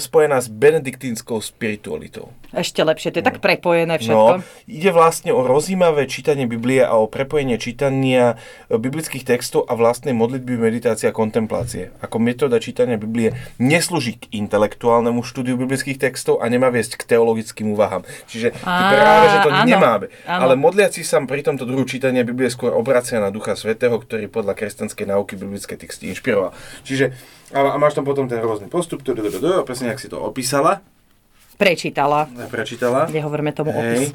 spojená 0.00 0.38
s 0.40 0.48
benediktínskou 0.48 1.42
spiritualitou. 1.44 2.32
Ešte 2.48 2.80
lepšie, 2.80 3.12
to 3.12 3.20
je 3.20 3.26
tak 3.28 3.44
prepojené 3.44 4.00
všetko. 4.00 4.40
No, 4.40 4.40
ide 4.64 4.88
vlastne 4.88 5.36
o 5.36 5.44
rozímavé 5.44 6.08
čítanie 6.08 6.48
Biblie 6.48 6.80
a 6.80 6.96
o 6.96 7.04
prepojenie 7.04 7.60
čítania 7.60 8.40
e, 8.72 8.80
biblických 8.80 9.28
textov 9.28 9.68
a 9.68 9.76
vlastnej 9.76 10.16
modlitby, 10.16 10.56
meditácie 10.56 11.12
a 11.12 11.12
kontemplácie. 11.12 11.92
Ako 12.00 12.16
metóda 12.16 12.56
čítania 12.56 12.96
Biblie 12.96 13.36
neslúži 13.60 14.16
k 14.16 14.32
intelektuálnemu 14.32 15.20
štúdiu 15.20 15.60
biblických 15.60 16.00
textov 16.00 16.40
a 16.40 16.48
nemá 16.48 16.72
viesť 16.72 16.96
k 16.96 17.12
teologickým 17.12 17.68
úvahám. 17.76 18.08
Čiže 18.32 18.56
ty 18.56 18.82
práve, 18.96 19.26
že 19.28 19.38
to 19.44 19.50
áno, 19.52 19.68
nemáme. 19.68 20.06
áno. 20.24 20.40
Ale 20.48 20.54
modliaci 20.56 21.04
sa 21.04 21.20
pri 21.20 21.44
tomto 21.44 21.68
druhu 21.68 21.84
čítania 21.84 22.24
Biblie 22.24 22.48
skôr 22.48 22.72
obracia 22.72 23.20
na 23.20 23.28
Ducha 23.28 23.52
Svetého, 23.52 24.00
ktorý 24.00 24.32
podľa 24.32 24.56
kresťanskej 24.56 25.04
náuky 25.04 25.36
biblické 25.36 25.76
texty 25.76 26.08
inšpiroval. 26.08 26.56
Čiže 26.88 27.12
a, 27.52 27.60
a 27.74 27.76
máš 27.80 27.96
tam 27.96 28.04
potom 28.04 28.28
ten 28.28 28.40
rôzny 28.40 28.68
postup, 28.68 29.00
presne, 29.64 29.92
ak 29.92 30.00
si 30.00 30.08
to 30.08 30.20
opísala, 30.20 30.80
Prečítala. 31.58 32.30
prečítala. 32.46 33.10
Nehovoríme 33.10 33.50
tomu 33.50 33.74
opis. 33.74 34.14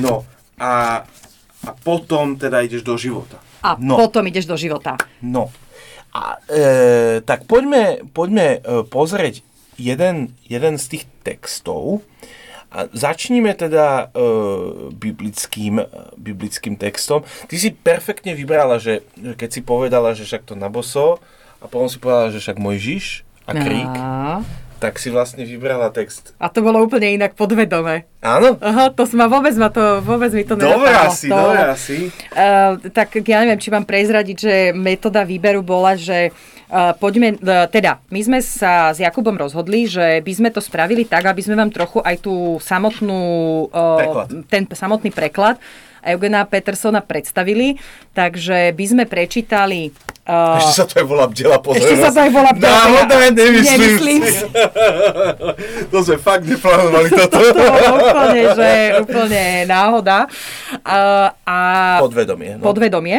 No 0.00 0.24
a, 0.56 1.04
a 1.60 1.70
potom 1.84 2.40
teda 2.40 2.64
ideš 2.64 2.80
do 2.80 2.96
života. 2.96 3.36
A 3.60 3.76
no, 3.76 4.00
potom 4.00 4.24
ideš 4.24 4.48
do 4.48 4.56
života. 4.56 4.96
no. 5.20 5.52
A, 6.10 6.42
e, 6.50 7.22
tak 7.22 7.46
poďme, 7.46 8.02
poďme 8.10 8.58
e, 8.58 8.82
pozrieť 8.82 9.46
jeden, 9.78 10.34
jeden 10.42 10.74
z 10.74 10.84
tých 10.98 11.04
textov. 11.22 12.02
A 12.74 12.90
začníme 12.90 13.54
teda 13.54 14.10
e, 14.10 14.26
biblickým, 14.90 15.78
e, 15.78 15.86
biblickým 16.18 16.74
textom. 16.74 17.22
Ty 17.46 17.54
si 17.54 17.70
perfektne 17.70 18.34
vybrala, 18.34 18.82
že 18.82 19.06
že 19.14 19.38
keď 19.38 19.48
si 19.54 19.60
povedala, 19.62 20.18
že 20.18 20.26
však 20.26 20.50
to 20.50 20.58
na 20.58 20.66
boso, 20.66 21.22
a 21.60 21.64
potom 21.68 21.86
si 21.86 22.00
povedala, 22.00 22.32
že 22.32 22.40
však 22.40 22.56
Mojžiš 22.56 23.06
a 23.44 23.52
krík, 23.52 23.94
Á. 24.00 24.40
tak 24.80 24.96
si 24.96 25.12
vlastne 25.12 25.44
vybrala 25.44 25.92
text. 25.92 26.32
A 26.40 26.48
to 26.48 26.64
bolo 26.64 26.80
úplne 26.80 27.20
inak 27.20 27.36
podvedome. 27.36 28.08
Áno? 28.24 28.56
Aha, 28.64 28.88
to 28.96 29.04
ma 29.12 29.28
vôbec, 29.28 29.52
ma 29.60 29.68
to, 29.68 30.00
vôbec 30.00 30.32
mi 30.32 30.44
to 30.44 30.56
nenapadlo. 30.56 31.12
asi, 31.12 31.28
to, 31.28 31.36
dobre 31.36 31.60
asi. 31.68 31.96
Uh, 32.32 32.80
tak 32.88 33.12
ja 33.20 33.44
neviem, 33.44 33.60
či 33.60 33.68
mám 33.68 33.84
prezradiť, 33.84 34.36
že 34.40 34.54
metóda 34.72 35.20
výberu 35.28 35.60
bola, 35.60 36.00
že 36.00 36.32
uh, 36.32 36.96
poďme, 36.96 37.36
uh, 37.36 37.68
teda, 37.68 38.00
my 38.08 38.20
sme 38.24 38.38
sa 38.40 38.96
s 38.96 39.04
Jakubom 39.04 39.36
rozhodli, 39.36 39.84
že 39.84 40.24
by 40.24 40.32
sme 40.32 40.48
to 40.48 40.64
spravili 40.64 41.04
tak, 41.04 41.28
aby 41.28 41.44
sme 41.44 41.60
vám 41.60 41.68
trochu 41.68 42.00
aj 42.00 42.16
tú 42.24 42.56
samotnú, 42.64 43.20
uh, 43.68 44.00
Preklad. 44.00 44.28
ten 44.48 44.64
samotný 44.64 45.12
preklad 45.12 45.60
Eugena 46.00 46.48
Petersona 46.48 47.04
predstavili, 47.04 47.76
takže 48.16 48.72
by 48.72 48.84
sme 48.88 49.04
prečítali 49.04 49.92
uh, 50.30 50.56
Ešte 50.56 50.72
sa 50.72 50.84
to 50.84 50.94
aj 50.94 51.04
volá 51.04 51.24
bdela 51.26 51.58
pozornosť. 51.58 51.84
ešte 51.84 51.98
sa 51.98 52.10
to 52.10 52.20
aj 52.20 52.30
volá 52.30 52.50
bdela- 52.50 52.70
Náhoda, 52.72 53.14
nemyslím, 53.28 53.66
Nemyslím 53.66 54.22
si. 54.24 54.44
to 55.90 55.98
sme 56.00 56.16
fakt 56.16 56.44
neplánovali 56.44 57.08
toto. 57.10 57.36
to 57.48 57.58
bolo 57.58 57.88
úplne, 57.98 58.42
že 58.54 58.70
úplne 59.00 59.42
náhoda. 59.66 60.18
Uh, 60.80 61.28
a 61.42 61.58
Podvedomie. 61.98 62.56
No. 62.56 62.62
podvedomie. 62.62 63.18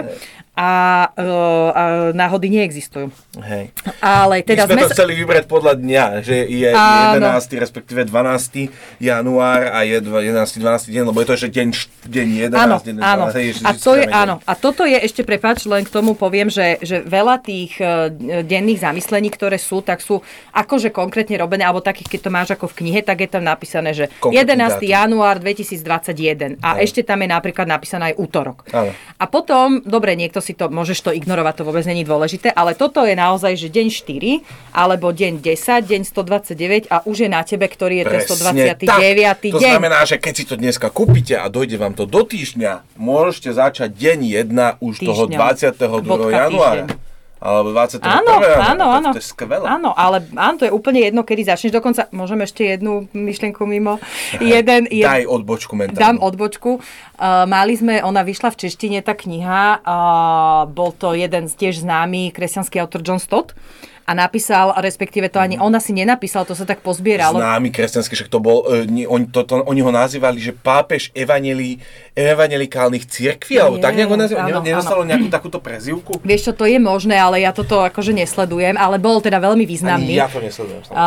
A, 0.61 0.69
uh, 1.09 1.69
a 1.73 1.83
náhody 2.13 2.53
neexistujú. 2.53 3.09
Hej. 3.41 3.73
Ale 3.97 4.45
teda 4.45 4.69
My 4.69 4.77
sme 4.77 4.77
sme... 4.77 4.83
to 4.85 4.93
chceli 4.93 5.13
vybrať 5.17 5.49
podľa 5.49 5.73
dňa, 5.73 6.03
že 6.21 6.37
je 6.45 6.69
Áno. 6.69 7.17
11. 7.17 7.57
respektíve 7.57 8.05
12. 8.05 8.69
január 9.01 9.73
a 9.73 9.81
je 9.81 9.97
dva- 9.99 10.21
11. 10.21 10.61
12. 10.61 10.93
deň, 10.93 11.03
lebo 11.03 11.17
je 11.17 11.27
to 11.27 11.33
ešte 11.33 11.49
deň, 11.51 11.67
deň 12.05 12.27
11, 12.53 12.61
Áno, 12.61 12.75
deň 12.77 12.93
12. 12.93 13.01
áno. 13.01 13.23
hej, 13.33 13.47
A 13.65 13.71
to 13.73 13.91
je, 13.97 14.05
áno. 14.05 14.35
A 14.45 14.53
toto 14.53 14.85
je 14.85 14.97
ešte, 14.97 15.25
prepáč, 15.25 15.65
len 15.65 15.81
k 15.81 15.89
tomu 15.89 16.13
poviem, 16.13 16.45
že, 16.45 16.77
že 16.79 17.01
veľa 17.01 17.41
tých 17.41 17.81
eh, 17.81 18.13
denných 18.43 18.85
zamyslení, 18.85 19.33
ktoré 19.33 19.57
sú, 19.57 19.81
tak 19.81 19.97
sú 19.97 20.21
akože 20.53 20.93
konkrétne 20.93 21.41
robené, 21.41 21.65
alebo 21.65 21.81
takých, 21.81 22.05
keď 22.07 22.19
to 22.21 22.29
máš 22.29 22.49
ako 22.53 22.69
v 22.69 22.85
knihe, 22.85 23.01
tak 23.01 23.17
je 23.17 23.29
tam 23.31 23.41
napísané, 23.41 23.97
že 23.97 24.13
Konkrétny 24.21 24.61
11. 24.61 24.77
dátum. 24.77 24.85
január 24.85 25.35
2021 25.41 26.61
a 26.61 26.77
Áno. 26.77 26.83
ešte 26.83 27.01
tam 27.01 27.17
je 27.17 27.29
napríklad 27.29 27.65
napísané 27.65 28.13
aj 28.13 28.15
útorok. 28.21 28.69
Áno. 28.69 28.93
A 29.17 29.25
potom, 29.25 29.81
dobre, 29.81 30.13
niekto 30.13 30.37
si 30.37 30.50
to, 30.53 30.71
môžeš 30.71 30.99
to 31.03 31.11
ignorovať, 31.11 31.61
to 31.61 31.63
vôbec 31.67 31.85
není 31.85 32.03
dôležité, 32.03 32.51
ale 32.51 32.73
toto 32.73 33.03
je 33.03 33.13
naozaj, 33.13 33.57
že 33.57 33.67
deň 33.69 33.87
4, 33.91 34.75
alebo 34.75 35.11
deň 35.11 35.41
10, 35.43 35.87
deň 35.87 36.01
129 36.07 36.87
a 36.91 37.03
už 37.05 37.25
je 37.25 37.29
na 37.29 37.41
tebe, 37.41 37.65
ktorý 37.67 38.01
je 38.01 38.05
ten 38.07 38.21
Presne 38.23 38.77
129. 38.79 38.87
tak. 38.87 39.37
To 39.51 39.59
deň. 39.59 39.71
znamená, 39.75 39.99
že 40.07 40.15
keď 40.17 40.33
si 40.33 40.43
to 40.47 40.55
dneska 40.55 40.87
kúpite 40.89 41.35
a 41.37 41.45
dojde 41.51 41.75
vám 41.77 41.93
to 41.93 42.07
do 42.09 42.23
týždňa, 42.23 42.97
môžete 42.97 43.51
začať 43.53 43.93
deň 43.93 44.19
1 44.47 44.83
už 44.83 44.95
toho 45.03 45.23
Týždňom. 45.27 45.39
22. 45.39 46.01
Bodka 46.07 46.37
januára. 46.47 46.85
týždeň. 46.87 47.10
Alebo 47.41 47.73
21. 47.73 48.05
Áno, 48.05 48.33
áno, 48.61 48.85
áno. 48.93 49.09
To 49.11 49.19
je 49.19 49.25
skvelé. 49.25 49.65
Áno, 49.65 49.97
ale 49.97 50.21
áno, 50.37 50.61
to 50.61 50.69
je 50.69 50.71
úplne 50.71 51.01
jedno, 51.01 51.25
kedy 51.25 51.49
začneš. 51.49 51.73
Dokonca, 51.73 52.05
môžem 52.13 52.45
ešte 52.45 52.69
jednu 52.69 53.09
myšlienku 53.17 53.65
mimo. 53.65 53.97
Jeden, 54.37 54.85
jed, 54.85 55.09
Daj 55.09 55.25
odbočku 55.25 55.73
mentálnu. 55.73 55.97
Dám 55.97 56.17
odbočku. 56.21 56.77
Uh, 56.77 57.49
mali 57.49 57.73
sme, 57.73 57.97
ona 58.05 58.21
vyšla 58.21 58.53
v 58.53 58.59
češtine, 58.61 59.01
tá 59.01 59.17
kniha. 59.17 59.81
Uh, 59.81 60.69
bol 60.69 60.93
to 60.93 61.17
jeden 61.17 61.49
z 61.49 61.53
tiež 61.57 61.81
známy 61.81 62.29
kresťanský 62.29 62.77
autor 62.77 63.01
John 63.01 63.17
Stott. 63.17 63.57
A 64.01 64.11
napísal, 64.17 64.73
respektíve 64.81 65.29
to 65.29 65.37
ani 65.37 65.61
ona 65.61 65.77
si 65.77 65.93
nenapísala, 65.93 66.43
to 66.43 66.57
sa 66.57 66.65
tak 66.65 66.81
pozbieralo. 66.81 67.37
Známy 67.37 67.69
kresťanský, 67.69 68.13
však 68.17 68.29
to 68.33 68.39
bol, 68.41 68.65
e, 68.67 68.89
ni- 68.89 69.07
oni, 69.07 69.29
to, 69.29 69.45
to, 69.45 69.61
oni 69.61 69.81
ho 69.85 69.91
nazývali, 69.93 70.41
že 70.41 70.51
pápež 70.57 71.13
evangelí, 71.13 71.79
evangelikálnych 72.17 73.05
cirkví, 73.07 73.61
alebo 73.61 73.77
tak 73.77 73.95
nejako 73.95 74.17
nazývali, 74.17 74.49
nedostalo 74.65 75.01
nejakú 75.05 75.29
takúto 75.29 75.61
prezývku? 75.61 76.19
Vieš 76.25 76.51
čo, 76.51 76.53
to 76.57 76.65
je 76.65 76.81
možné, 76.81 77.15
ale 77.15 77.45
ja 77.45 77.53
toto 77.53 77.85
akože 77.85 78.11
nesledujem, 78.11 78.75
ale 78.75 78.97
bol 78.97 79.21
teda 79.21 79.37
veľmi 79.37 79.63
významný. 79.63 80.17
Ani 80.17 80.21
ja 80.21 80.27
to 80.27 80.41
nesledujem. 80.41 80.81
A, 80.91 81.05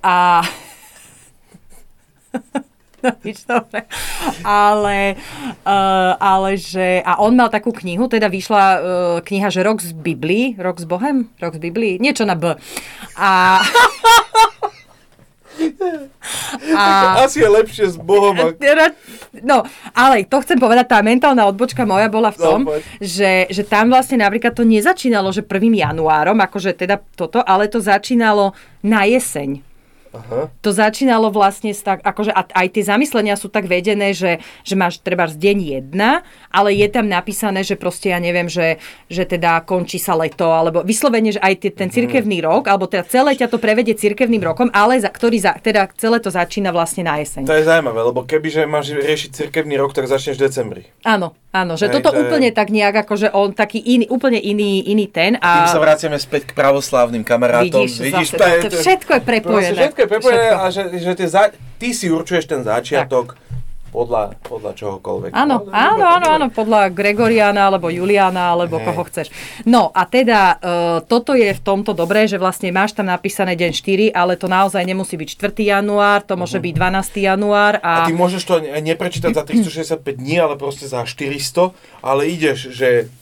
a 0.00 0.16
Nič 3.26 3.44
dobre. 3.44 3.84
Ale, 4.46 5.18
uh, 5.66 6.12
ale 6.16 6.56
že... 6.56 7.02
A 7.02 7.18
on 7.18 7.34
mal 7.34 7.50
takú 7.50 7.74
knihu, 7.74 8.06
teda 8.06 8.30
vyšla 8.30 8.64
uh, 8.64 8.80
kniha, 9.22 9.48
že 9.50 9.66
Rok 9.66 9.82
z 9.82 9.92
Biblii. 9.92 10.54
Rok 10.58 10.78
s 10.78 10.86
Bohem? 10.86 11.30
Rok 11.42 11.58
z 11.58 11.60
Biblii? 11.60 11.98
Niečo 11.98 12.22
na 12.22 12.38
B. 12.38 12.54
A... 13.18 13.60
a 16.76 16.82
Asi 17.22 17.40
je 17.42 17.48
lepšie 17.48 17.86
s 17.92 17.96
Bohom. 17.98 18.34
Teda, 18.62 18.94
No, 19.42 19.64
ale 19.96 20.28
to 20.28 20.44
chcem 20.44 20.60
povedať, 20.60 20.92
tá 20.92 21.00
mentálna 21.00 21.48
odbočka 21.48 21.88
moja 21.88 22.12
bola 22.12 22.28
v 22.30 22.38
tom, 22.38 22.60
No, 22.68 22.76
poď. 22.76 22.82
že, 23.00 23.32
že 23.48 23.62
tam 23.64 23.88
vlastne 23.88 24.20
napríklad 24.20 24.52
to 24.52 24.62
nezačínalo, 24.62 25.32
že 25.32 25.40
1. 25.40 25.72
januárom, 25.72 26.36
akože 26.36 26.76
teda 26.76 27.00
toto, 27.16 27.40
ale 27.40 27.66
to 27.72 27.80
začínalo 27.80 28.52
na 28.84 29.08
jeseň. 29.08 29.71
Aha. 30.12 30.52
To 30.60 30.70
začínalo 30.70 31.32
vlastne 31.32 31.72
tak, 31.72 32.04
akože 32.04 32.32
a 32.36 32.44
aj 32.44 32.68
tie 32.76 32.84
zamyslenia 32.84 33.34
sú 33.40 33.48
tak 33.48 33.64
vedené, 33.64 34.12
že, 34.12 34.44
že 34.60 34.76
máš 34.76 35.00
treba 35.00 35.24
z 35.24 35.40
deň 35.40 35.56
jedna, 35.80 36.20
ale 36.52 36.76
je 36.76 36.88
tam 36.92 37.08
napísané, 37.08 37.64
že 37.64 37.80
proste 37.80 38.12
ja 38.12 38.20
neviem, 38.20 38.46
že, 38.46 38.76
že 39.08 39.24
teda 39.24 39.64
končí 39.64 39.96
sa 39.96 40.12
leto, 40.12 40.52
alebo 40.52 40.84
vyslovene, 40.84 41.32
že 41.32 41.40
aj 41.40 41.54
tie, 41.64 41.70
ten 41.72 41.88
cirkevný 41.88 42.44
rok, 42.44 42.68
alebo 42.68 42.84
teda 42.84 43.08
celé 43.08 43.32
ťa 43.34 43.48
to 43.48 43.56
prevedie 43.56 43.96
cirkevným 43.96 44.44
rokom, 44.44 44.68
ale 44.76 45.00
za, 45.00 45.08
ktorý 45.08 45.40
za, 45.40 45.56
teda 45.56 45.88
celé 45.96 46.20
to 46.20 46.28
začína 46.28 46.70
vlastne 46.70 47.08
na 47.08 47.16
jeseň. 47.16 47.48
To 47.48 47.56
je 47.56 47.64
zaujímavé, 47.64 48.00
lebo 48.04 48.20
kebyže 48.28 48.68
máš 48.68 48.92
riešiť 48.92 49.30
cirkevný 49.32 49.80
rok, 49.80 49.96
tak 49.96 50.06
začneš 50.06 50.36
v 50.36 50.44
decembri. 50.44 50.82
Áno, 51.08 51.32
áno, 51.52 51.76
že 51.76 51.86
Hej, 51.86 51.94
toto 51.94 52.08
to 52.08 52.16
je- 52.16 52.20
úplne 52.22 52.48
tak 52.50 52.68
nejak, 52.68 53.04
akože 53.04 53.28
on 53.30 53.52
taký 53.52 53.78
iný, 53.78 54.08
úplne 54.08 54.36
iný, 54.36 54.82
iný 54.82 55.06
ten. 55.06 55.36
Tým 55.36 55.62
A 55.62 55.68
sa 55.68 55.78
vraciame 55.78 56.16
späť 56.16 56.48
k 56.48 56.52
pravoslávnym 56.52 57.22
kamarátom. 57.22 57.84
vidíš, 57.84 58.08
zase, 58.08 58.34
to, 58.34 58.44
to 58.66 58.76
všetko 58.78 59.10
je 59.12 59.20
prepojené. 59.22 59.78
Všetko 59.78 59.98
je 59.98 60.08
prepojené 60.08 60.42
Všetko. 60.42 60.58
a 60.58 60.66
že, 60.68 60.82
že 60.98 61.12
tie 61.14 61.28
za, 61.28 61.42
ty 61.76 61.88
si 61.90 62.08
určuješ 62.08 62.44
ten 62.46 62.60
začiatok 62.62 63.36
podľa, 63.92 64.40
podľa 64.40 64.72
čohokoľvek. 64.72 65.30
Áno, 65.30 65.62
No, 65.62 65.70
áno, 65.70 66.04
áno, 66.08 66.26
áno, 66.32 66.46
podľa 66.48 66.88
Gregoriana, 66.88 67.68
alebo 67.68 67.86
Juliana, 67.86 68.50
alebo 68.50 68.80
Hej. 68.80 68.84
koho 68.88 69.02
chceš. 69.04 69.26
No 69.62 69.92
a 69.92 70.02
teda 70.02 70.40
uh, 70.50 70.58
toto 71.02 71.32
je 71.32 71.52
v 71.52 71.60
tomto 71.60 71.92
dobré, 71.92 72.24
že 72.24 72.34
vlastne 72.34 72.72
máš 72.72 72.92
tam 72.92 73.04
napísané 73.04 73.52
deň 73.52 73.70
4, 73.70 73.84
ale 74.10 74.34
to 74.34 74.48
naozaj 74.48 74.80
nemusí 74.80 75.14
byť 75.14 75.28
4. 75.36 75.76
január, 75.76 76.24
to 76.24 76.34
môže 76.34 76.56
byť 76.56 76.72
12. 76.72 77.20
január. 77.22 77.76
A 77.78 78.02
A, 78.02 78.08
ty 78.08 78.14
môžeš 78.14 78.42
to 78.42 78.54
ne- 78.58 78.80
neprečítať 78.82 79.30
za 79.30 79.44
365 79.44 80.00
dní, 80.16 80.40
ale 80.40 80.56
proste 80.56 80.84
za 80.84 81.04
400, 81.04 81.70
ale 82.00 82.26
ideš, 82.26 82.72
že 82.72 83.12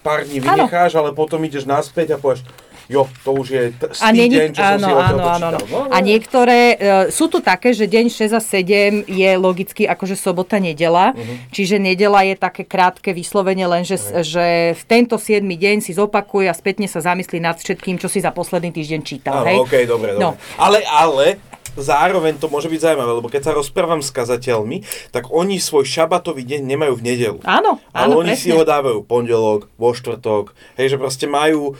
pár 0.00 0.22
dní 0.22 0.38
Áno. 0.38 0.54
vynecháš, 0.62 0.94
ale 0.94 1.10
potom 1.10 1.42
ideš 1.42 1.64
naspäť 1.64 2.14
a 2.14 2.16
povieš, 2.16 2.46
jo, 2.86 3.02
to 3.20 3.30
už 3.32 3.46
je 3.48 3.62
t- 3.72 3.86
a, 3.96 4.08
nie, 4.10 4.26
deň, 4.26 4.48
čo 4.48 4.58
som 4.58 4.70
áno, 4.72 4.78
si 4.80 4.92
odtiaľ 4.92 5.06
áno, 5.08 5.22
áno, 5.22 5.46
áno. 5.46 5.58
počítal. 5.58 5.62
No, 5.68 5.78
A 5.86 5.96
no. 5.96 6.04
niektoré, 6.04 6.58
uh, 6.72 6.78
sú 7.08 7.26
tu 7.26 7.38
také, 7.40 7.70
že 7.70 7.84
deň 7.84 8.06
6 8.06 8.30
a 8.30 8.40
7 8.40 8.66
je 9.04 9.30
logicky 9.36 9.82
akože 9.84 10.14
sobota, 10.14 10.56
nedela, 10.56 11.12
Mhm. 11.12 11.50
čiže 11.50 11.76
nedela 11.76 12.22
je 12.22 12.34
také 12.34 12.62
krátke 12.62 13.10
vyslovene, 13.10 13.64
len 13.64 13.82
že, 13.82 13.94
že 14.20 14.46
v 14.72 14.82
tento 14.84 15.16
7 15.16 15.42
deň 15.42 15.76
si 15.80 15.92
zopakuje 15.92 16.46
a 16.46 16.52
spätne 16.52 16.84
sa 16.84 17.00
zamyslí 17.00 17.38
nad 17.38 17.54
všetkým, 17.54 17.96
čo 17.96 18.06
si 18.06 18.18
za 18.18 18.30
posledný 18.30 18.70
týždeň 18.70 19.00
čítal. 19.02 19.42
hej? 19.42 19.56
Áno, 19.56 19.64
okej, 19.64 19.84
dobre, 19.84 20.10
dobre. 20.12 20.22
No. 20.22 20.30
Ale, 20.56 20.82
ale, 20.82 21.38
zároveň 21.76 22.36
to 22.36 22.46
môže 22.46 22.66
byť 22.66 22.80
zaujímavé, 22.82 23.12
lebo 23.14 23.28
keď 23.28 23.42
sa 23.42 23.52
rozprávam 23.52 24.00
s 24.00 24.10
kazateľmi, 24.10 24.82
tak 25.10 25.28
oni 25.28 25.56
svoj 25.56 25.84
šabatový 25.84 26.42
deň 26.42 26.60
nemajú 26.64 26.94
v 26.94 27.04
nedelu. 27.04 27.38
Áno, 27.42 27.78
Ale 27.90 28.10
áno, 28.10 28.20
oni 28.20 28.32
presne. 28.32 28.42
si 28.42 28.50
ho 28.50 28.62
dávajú 28.62 29.02
pondelok, 29.02 29.68
vo 29.74 29.90
štvrtok, 29.90 30.50
hej, 30.74 30.90
že 30.90 30.96
proste 30.96 31.26
majú 31.26 31.76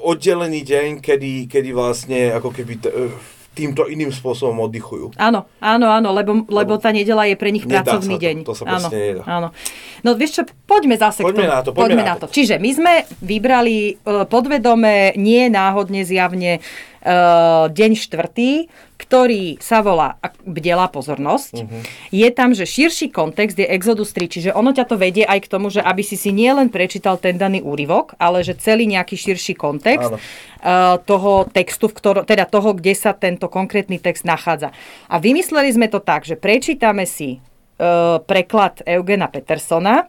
oddelený 0.00 0.62
deň, 0.62 0.88
kedy, 0.98 1.46
kedy 1.46 1.70
vlastne 1.70 2.32
ako 2.32 2.50
keby 2.50 2.74
t- 2.78 2.88
e, 2.88 3.08
týmto 3.52 3.84
iným 3.84 4.08
spôsobom 4.08 4.64
oddychujú. 4.64 5.12
Áno, 5.18 5.44
áno, 5.60 5.86
áno, 5.86 6.08
lebo, 6.10 6.40
lebo 6.42 6.80
tá 6.80 6.88
nedela 6.88 7.24
je 7.24 7.36
pre 7.36 7.52
nich 7.52 7.64
Nedá 7.64 7.84
pracovný 7.84 8.16
to, 8.16 8.22
deň. 8.22 8.36
to 8.44 8.54
sa 8.54 8.64
áno, 8.64 8.88
nedá. 8.88 9.22
áno. 9.28 9.48
No 10.00 10.16
vieš 10.16 10.40
čo, 10.40 10.42
poďme 10.64 10.96
zase 10.96 11.20
Poďme 11.20 11.44
k 11.44 11.44
tomu. 11.44 11.52
na 11.52 11.60
to, 11.60 11.70
poďme 11.70 12.02
na 12.02 12.16
to. 12.16 12.26
Čiže 12.26 12.56
my 12.56 12.70
sme 12.72 12.92
vybrali 13.20 13.76
e, 13.92 14.24
podvedome, 14.24 15.12
nie 15.16 15.48
náhodne 15.48 16.00
zjavne, 16.00 16.58
e, 16.58 16.60
deň 17.68 17.92
štvrtý, 17.94 18.72
ktorý 19.12 19.60
sa 19.60 19.84
volá 19.84 20.16
Bdelá 20.40 20.88
pozornosť. 20.88 21.68
Mhm. 21.68 21.78
Je 22.16 22.28
tam, 22.32 22.56
že 22.56 22.64
širší 22.64 23.12
kontext 23.12 23.60
je 23.60 23.68
Exodus 23.68 24.08
3, 24.16 24.24
čiže 24.24 24.50
ono 24.56 24.72
ťa 24.72 24.88
to 24.88 24.96
vedie 24.96 25.28
aj 25.28 25.44
k 25.44 25.50
tomu, 25.52 25.68
že 25.68 25.84
aby 25.84 26.00
si 26.00 26.16
si 26.16 26.32
nielen 26.32 26.72
prečítal 26.72 27.20
ten 27.20 27.36
daný 27.36 27.60
úryvok, 27.60 28.16
ale 28.16 28.40
že 28.40 28.56
celý 28.56 28.88
nejaký 28.88 29.20
širší 29.20 29.52
kontext 29.52 30.08
Áno. 30.08 30.16
uh, 30.16 30.96
toho 31.04 31.44
textu, 31.44 31.92
v 31.92 31.96
ktorom, 32.00 32.24
teda 32.24 32.48
toho, 32.48 32.72
kde 32.72 32.96
sa 32.96 33.12
tento 33.12 33.52
konkrétny 33.52 34.00
text 34.00 34.24
nachádza. 34.24 34.72
A 35.12 35.20
vymysleli 35.20 35.68
sme 35.76 35.92
to 35.92 36.00
tak, 36.00 36.24
že 36.24 36.40
prečítame 36.40 37.04
si 37.04 37.36
uh, 37.36 38.16
preklad 38.24 38.80
Eugena 38.88 39.28
Petersona 39.28 40.08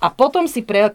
a 0.00 0.08
potom 0.08 0.48
si 0.48 0.64
pre, 0.64 0.88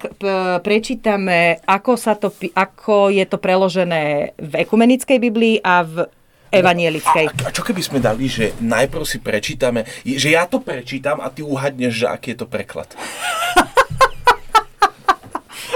prečítame, 0.65 1.61
ako, 1.69 2.01
sa 2.01 2.17
to, 2.17 2.33
ako 2.57 3.13
je 3.13 3.29
to 3.29 3.37
preložené 3.37 4.33
v 4.41 4.53
ekumenickej 4.65 5.21
Biblii 5.21 5.61
a 5.61 5.85
v 5.85 6.09
evanielickej. 6.53 7.25
A, 7.33 7.49
a 7.49 7.53
čo 7.53 7.65
keby 7.65 7.81
sme 7.81 7.97
dali, 7.97 8.29
že 8.29 8.53
najprv 8.61 9.05
si 9.05 9.17
prečítame, 9.17 9.89
že 10.05 10.29
ja 10.33 10.45
to 10.45 10.61
prečítam 10.61 11.17
a 11.19 11.33
ty 11.33 11.41
uhadneš, 11.41 12.05
že 12.05 12.07
aký 12.07 12.37
je 12.37 12.37
to 12.43 12.47
preklad. 12.47 12.93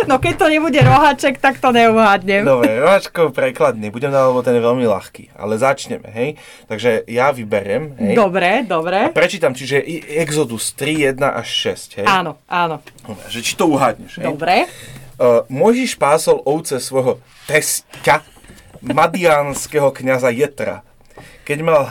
No 0.07 0.23
keď 0.23 0.33
to 0.39 0.47
nebude 0.47 0.79
roháček, 0.79 1.35
tak 1.41 1.59
to 1.59 1.75
neuhádnem. 1.75 2.47
Dobre, 2.47 2.79
rohačkov 2.79 3.35
preklad 3.35 3.75
nebudem 3.75 4.07
dať, 4.07 4.23
lebo 4.23 4.39
ten 4.39 4.55
je 4.55 4.63
veľmi 4.63 4.85
ľahký. 4.87 5.35
Ale 5.35 5.59
začneme, 5.59 6.07
hej. 6.15 6.29
Takže 6.71 7.03
ja 7.11 7.35
vyberiem, 7.35 7.91
hej. 7.99 8.15
Dobre, 8.15 8.63
dobre. 8.63 9.11
Prečítam, 9.11 9.51
čiže 9.51 9.83
Exodus 10.23 10.71
3, 10.79 11.11
1 11.11 11.19
až 11.19 11.47
6, 11.75 11.99
hej. 11.99 12.07
Áno, 12.07 12.39
áno. 12.47 12.79
Dobre, 13.03 13.25
Že 13.27 13.39
či 13.43 13.53
to 13.59 13.67
uhádneš, 13.67 14.23
hej. 14.23 14.25
Dobre. 14.31 14.55
Uh, 15.19 15.43
Mojžiš 15.51 15.99
pásol 15.99 16.39
ovce 16.47 16.79
svojho 16.79 17.19
tesťa, 17.51 18.23
madiánskeho 18.83 19.89
kniaza 19.93 20.29
Jetra. 20.29 20.85
Keď, 21.47 21.59
mal, 21.63 21.81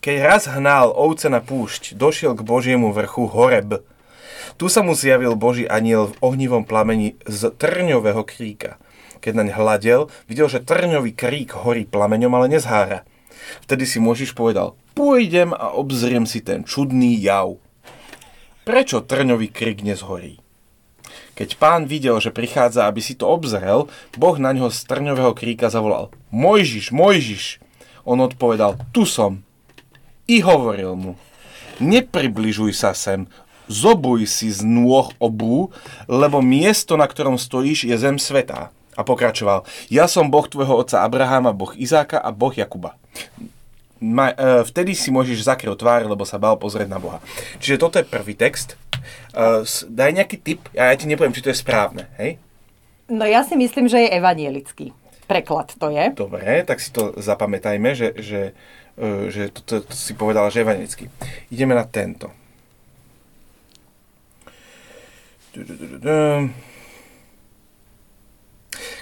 keď 0.00 0.16
raz 0.24 0.44
hnal 0.48 0.92
ovce 0.94 1.28
na 1.28 1.44
púšť, 1.44 1.98
došiel 1.98 2.32
k 2.38 2.46
Božiemu 2.46 2.94
vrchu 2.94 3.28
Horeb. 3.28 3.84
Tu 4.56 4.68
sa 4.68 4.84
mu 4.84 4.92
zjavil 4.92 5.36
Boží 5.36 5.64
aniel 5.64 6.12
v 6.12 6.18
ohnivom 6.20 6.68
plameni 6.68 7.16
z 7.24 7.52
trňového 7.52 8.24
kríka. 8.28 8.76
Keď 9.20 9.32
naň 9.36 9.48
hľadel, 9.52 10.00
videl, 10.28 10.48
že 10.48 10.64
trňový 10.64 11.12
krík 11.12 11.52
horí 11.52 11.84
plameňom, 11.84 12.32
ale 12.36 12.48
nezhára. 12.48 13.04
Vtedy 13.64 13.84
si 13.84 14.00
Možiš 14.00 14.32
povedal, 14.32 14.76
pôjdem 14.96 15.52
a 15.52 15.72
obzriem 15.76 16.24
si 16.24 16.40
ten 16.40 16.64
čudný 16.64 17.16
jav. 17.20 17.56
Prečo 18.64 19.00
trňový 19.04 19.48
krík 19.48 19.80
nezhorí? 19.84 20.40
Keď 21.40 21.56
pán 21.56 21.88
videl, 21.88 22.20
že 22.20 22.28
prichádza, 22.28 22.84
aby 22.84 23.00
si 23.00 23.16
to 23.16 23.24
obzrel, 23.24 23.88
Boh 24.12 24.36
na 24.36 24.52
ňo 24.52 24.68
z 24.68 24.84
trňového 24.84 25.32
kríka 25.32 25.72
zavolal 25.72 26.12
Mojžiš, 26.28 26.92
Mojžiš. 26.92 27.64
On 28.04 28.20
odpovedal, 28.20 28.76
tu 28.92 29.08
som. 29.08 29.40
I 30.28 30.44
hovoril 30.44 30.92
mu, 31.00 31.12
nepribližuj 31.80 32.76
sa 32.76 32.92
sem, 32.92 33.24
zobuj 33.72 34.28
si 34.28 34.52
z 34.52 34.60
nôh 34.68 35.08
obú, 35.16 35.72
lebo 36.04 36.44
miesto, 36.44 37.00
na 37.00 37.08
ktorom 37.08 37.40
stojíš, 37.40 37.88
je 37.88 37.96
zem 37.96 38.20
svetá. 38.20 38.68
A 38.92 39.00
pokračoval, 39.00 39.64
ja 39.88 40.04
som 40.12 40.28
Boh 40.28 40.44
tvojho 40.44 40.76
otca 40.76 41.08
Abraháma, 41.08 41.56
Boh 41.56 41.72
Izáka 41.72 42.20
a 42.20 42.36
Boh 42.36 42.52
Jakuba. 42.52 43.00
Ma, 43.96 44.36
e, 44.36 44.60
vtedy 44.68 44.92
si 44.92 45.08
môžeš 45.08 45.48
zakryť 45.48 45.72
tvár, 45.72 46.04
lebo 46.04 46.28
sa 46.28 46.36
bál 46.36 46.60
pozrieť 46.60 46.92
na 46.92 47.00
Boha. 47.00 47.24
Čiže 47.64 47.80
toto 47.80 47.96
je 47.96 48.04
prvý 48.04 48.36
text. 48.36 48.76
S- 49.64 49.86
daj 49.88 50.10
nejaký 50.16 50.36
tip, 50.40 50.60
a 50.74 50.90
ja 50.90 50.96
ti 50.96 51.06
nepoviem, 51.06 51.34
či 51.34 51.44
to 51.44 51.52
je 51.52 51.58
správne, 51.58 52.08
hej? 52.18 52.40
No 53.10 53.26
ja 53.26 53.42
si 53.42 53.58
myslím, 53.58 53.90
že 53.90 54.06
je 54.06 54.14
evanielický. 54.14 54.94
Preklad 55.26 55.74
to 55.78 55.90
je. 55.90 56.14
Dobre, 56.14 56.62
tak 56.66 56.78
si 56.82 56.90
to 56.90 57.14
zapamätajme, 57.18 57.94
že, 57.94 58.14
že, 58.18 58.42
e, 58.98 59.30
že 59.30 59.50
to, 59.50 59.60
to, 59.62 59.74
to 59.86 59.94
si 59.94 60.14
povedala, 60.14 60.50
že 60.50 60.62
evangelicky. 60.62 61.10
Ideme 61.50 61.74
na 61.74 61.86
tento. 61.86 62.30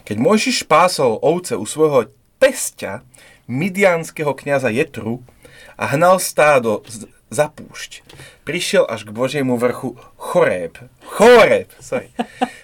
Keď 0.09 0.17
Mojžiš 0.17 0.65
pásol 0.65 1.21
ovce 1.21 1.53
u 1.57 1.69
svojho 1.69 2.09
tesťa, 2.41 3.05
midianského 3.45 4.33
kniaza 4.33 4.73
Jetru, 4.73 5.21
a 5.79 5.85
hnal 5.95 6.19
stádo 6.19 6.83
za 7.29 7.53
púšť, 7.53 8.03
prišiel 8.49 8.89
až 8.89 9.05
k 9.05 9.13
Božiemu 9.13 9.61
vrchu 9.61 9.97
Choreb. 10.17 10.81
Choreb, 11.05 11.69
sorry. 11.81 12.09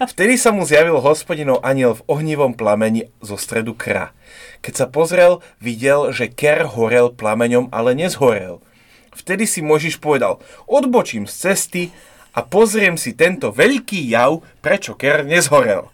Vtedy 0.09 0.41
sa 0.41 0.53
mu 0.53 0.65
zjavil 0.65 1.01
hospodinov 1.01 1.61
aniel 1.61 2.01
v 2.01 2.05
ohnivom 2.09 2.57
plameni 2.57 3.13
zo 3.21 3.37
stredu 3.37 3.77
kra. 3.77 4.17
Keď 4.65 4.73
sa 4.75 4.87
pozrel, 4.89 5.45
videl, 5.61 6.11
že 6.17 6.33
ker 6.33 6.65
horel 6.65 7.13
plameňom, 7.13 7.69
ale 7.69 7.93
nezhorel. 7.93 8.65
Vtedy 9.15 9.47
si 9.47 9.61
Možiš 9.61 10.01
povedal, 10.01 10.41
odbočím 10.67 11.29
z 11.29 11.35
cesty 11.37 11.83
a 12.35 12.43
pozriem 12.43 12.99
si 12.99 13.15
tento 13.15 13.55
veľký 13.55 14.11
jav, 14.11 14.43
prečo 14.59 14.99
ker 14.99 15.23
nezhorel. 15.23 15.93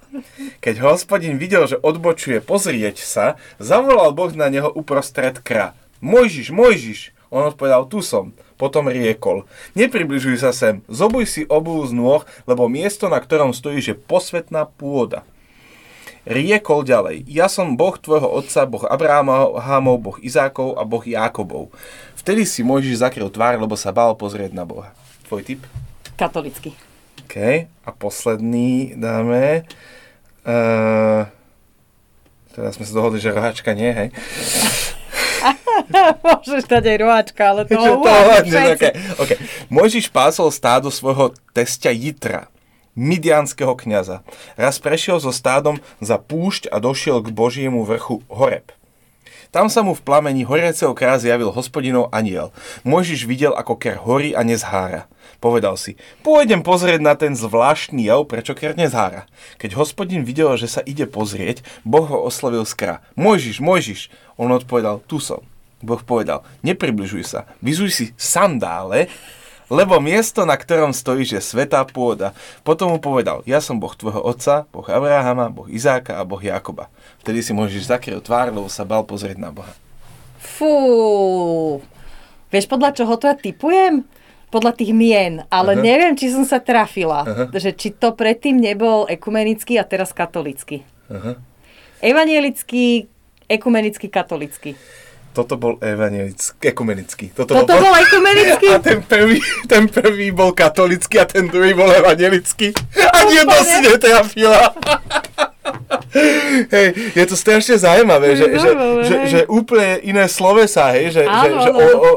Keď 0.65 0.75
hospodin 0.81 1.37
videl, 1.37 1.69
že 1.69 1.77
odbočuje 1.77 2.41
pozrieť 2.41 3.05
sa, 3.05 3.37
zavolal 3.61 4.17
Boh 4.17 4.33
na 4.33 4.49
neho 4.49 4.73
uprostred 4.73 5.43
kra. 5.45 5.77
Mojžiš, 6.01 6.49
Mojžiš! 6.49 7.01
On 7.31 7.47
odpovedal, 7.47 7.87
tu 7.87 8.03
som. 8.03 8.35
Potom 8.61 8.93
riekol, 8.93 9.49
nepribližuj 9.73 10.37
sa 10.45 10.53
sem, 10.53 10.85
zobuj 10.85 11.25
si 11.25 11.43
obu 11.49 11.81
z 11.89 11.97
nôh, 11.97 12.29
lebo 12.45 12.69
miesto, 12.69 13.09
na 13.09 13.17
ktorom 13.17 13.57
stojíš, 13.57 13.97
je 13.97 13.97
posvetná 13.97 14.69
pôda. 14.69 15.25
Riekol 16.29 16.85
ďalej, 16.85 17.25
ja 17.25 17.49
som 17.49 17.81
Boh 17.81 17.97
tvojho 17.97 18.29
otca, 18.29 18.69
Boh 18.69 18.85
Abrahamov, 18.85 19.97
Boh 19.97 20.21
Izákov 20.21 20.77
a 20.77 20.85
Boh 20.85 21.01
Jákobov. 21.01 21.73
Vtedy 22.21 22.45
si 22.45 22.61
Mojžiš 22.61 23.01
zakryl 23.01 23.33
tvár, 23.33 23.57
lebo 23.57 23.73
sa 23.81 23.97
bál 23.97 24.13
pozrieť 24.13 24.53
na 24.53 24.69
Boha. 24.69 24.93
Tvoj 25.25 25.41
tip? 25.41 25.65
Katolický. 26.21 26.77
OK. 27.25 27.65
A 27.65 27.91
posledný 27.97 28.93
dáme. 29.01 29.65
Uh, 30.45 31.25
teraz 32.53 32.77
sme 32.77 32.85
sa 32.85 32.93
dohodli, 32.93 33.25
že 33.25 33.33
rohačka 33.33 33.73
nie, 33.73 33.89
hej? 33.89 34.09
Môžeš 36.27 36.65
dať 36.67 36.85
aj 36.91 36.97
roháčka, 37.01 37.43
ale 37.43 37.63
to, 37.67 37.77
všetci. 38.47 38.57
okay. 38.77 38.93
okay. 39.17 39.39
Mojžiš 39.73 40.13
pásol 40.13 40.49
stádo 40.53 40.89
svojho 40.93 41.33
tesťa 41.53 41.93
Jitra, 41.95 42.53
midianského 42.99 43.73
kniaza. 43.79 44.27
Raz 44.59 44.83
prešiel 44.83 45.23
so 45.23 45.33
stádom 45.33 45.79
za 46.03 46.21
púšť 46.21 46.69
a 46.69 46.83
došiel 46.83 47.23
k 47.25 47.33
Božiemu 47.33 47.87
vrchu 47.87 48.23
Horeb. 48.29 48.75
Tam 49.51 49.67
sa 49.67 49.83
mu 49.83 49.99
v 49.99 50.05
plameni 50.07 50.47
horiaceho 50.47 50.95
kra 50.95 51.19
zjavil 51.19 51.51
hospodinov 51.51 52.07
aniel. 52.15 52.55
Mojžiš 52.87 53.27
videl, 53.27 53.51
ako 53.51 53.75
ker 53.83 53.99
horí 53.99 54.31
a 54.31 54.47
nezhára. 54.47 55.11
Povedal 55.43 55.75
si, 55.75 55.99
pôjdem 56.23 56.63
pozrieť 56.63 57.03
na 57.03 57.19
ten 57.19 57.35
zvláštny 57.35 58.07
jav, 58.07 58.31
prečo 58.31 58.55
ker 58.55 58.79
nezhára. 58.79 59.27
Keď 59.59 59.75
hospodin 59.75 60.23
videl, 60.23 60.55
že 60.55 60.71
sa 60.71 60.87
ide 60.87 61.03
pozrieť, 61.11 61.67
Boh 61.83 62.07
ho 62.07 62.23
oslovil 62.23 62.63
z 62.63 62.79
kra. 62.79 62.95
Mojžiš, 63.19 63.59
Mojžiš. 63.59 64.01
On 64.39 64.55
odpovedal, 64.55 65.03
tu 65.11 65.19
som. 65.19 65.43
Boh 65.81 66.01
povedal, 66.05 66.45
nepribližuj 66.61 67.25
sa, 67.25 67.41
vyzuj 67.65 67.91
si 67.91 68.07
sandále 68.21 69.09
lebo 69.71 70.03
miesto, 70.03 70.43
na 70.43 70.59
ktorom 70.59 70.91
stojíš, 70.91 71.39
je 71.39 71.43
svetá 71.55 71.87
pôda. 71.87 72.35
Potom 72.67 72.91
mu 72.91 72.99
povedal, 72.99 73.47
ja 73.47 73.63
som 73.63 73.79
Boh 73.79 73.95
tvojho 73.95 74.19
otca, 74.19 74.67
Boh 74.75 74.83
Abrahama, 74.83 75.47
Boh 75.47 75.71
Izáka 75.71 76.19
a 76.19 76.27
Boh 76.27 76.43
Jakoba. 76.43 76.91
Vtedy 77.23 77.39
si 77.39 77.55
môžeš 77.55 77.87
zakrývať 77.87 78.27
tvár, 78.27 78.51
lebo 78.51 78.67
sa 78.67 78.83
bal 78.83 79.07
pozrieť 79.07 79.39
na 79.39 79.55
Boha. 79.55 79.71
Fú. 80.43 81.79
Vieš, 82.51 82.67
podľa 82.67 82.99
čoho 82.99 83.15
to 83.15 83.31
ja 83.31 83.39
typujem? 83.39 84.03
Podľa 84.51 84.75
tých 84.75 84.91
mien, 84.91 85.47
ale 85.47 85.79
Aha. 85.79 85.83
neviem, 85.87 86.19
či 86.19 86.35
som 86.35 86.43
sa 86.43 86.59
trafila. 86.59 87.23
Aha. 87.23 87.45
Že 87.55 87.71
či 87.79 87.95
to 87.95 88.19
predtým 88.19 88.59
nebol 88.59 89.07
ekumenický 89.07 89.79
a 89.79 89.87
teraz 89.87 90.11
katolický. 90.11 90.83
Aha. 91.07 91.39
Evanielický, 92.03 93.07
ekumenický, 93.47 94.11
katolický. 94.11 94.75
Toto 95.31 95.55
bol 95.55 95.79
evangelický, 95.79 96.59
ekumenický. 96.75 97.27
Toto, 97.31 97.55
Toto 97.55 97.75
bol 97.79 97.95
ekumenický? 97.95 98.67
A 98.75 98.83
ten 98.83 98.99
prvý, 99.07 99.39
ten 99.71 99.87
prvý 99.87 100.35
bol 100.35 100.51
katolický 100.51 101.23
a 101.23 101.27
ten 101.27 101.47
druhý 101.47 101.71
bol 101.71 101.87
evangelický. 101.87 102.75
Ani 103.15 103.39
jedno 103.39 103.59
si 103.63 103.79
netrafila. 103.79 104.75
Hej, 106.71 107.15
je 107.15 107.25
to 107.31 107.37
strašne 107.39 107.79
zaujímavé, 107.79 108.35
že, 108.35 108.47
že, 108.59 108.71
že, 109.07 109.17
že 109.31 109.41
úplne 109.47 110.03
iné 110.03 110.27
slovesa, 110.27 110.91
hej, 110.91 111.15
že, 111.15 111.23
že, 111.23 111.31
Áno, 111.47 111.63
že 111.63 111.71
áno. 111.71 111.79
o, 111.79 111.87
o, 111.95 112.11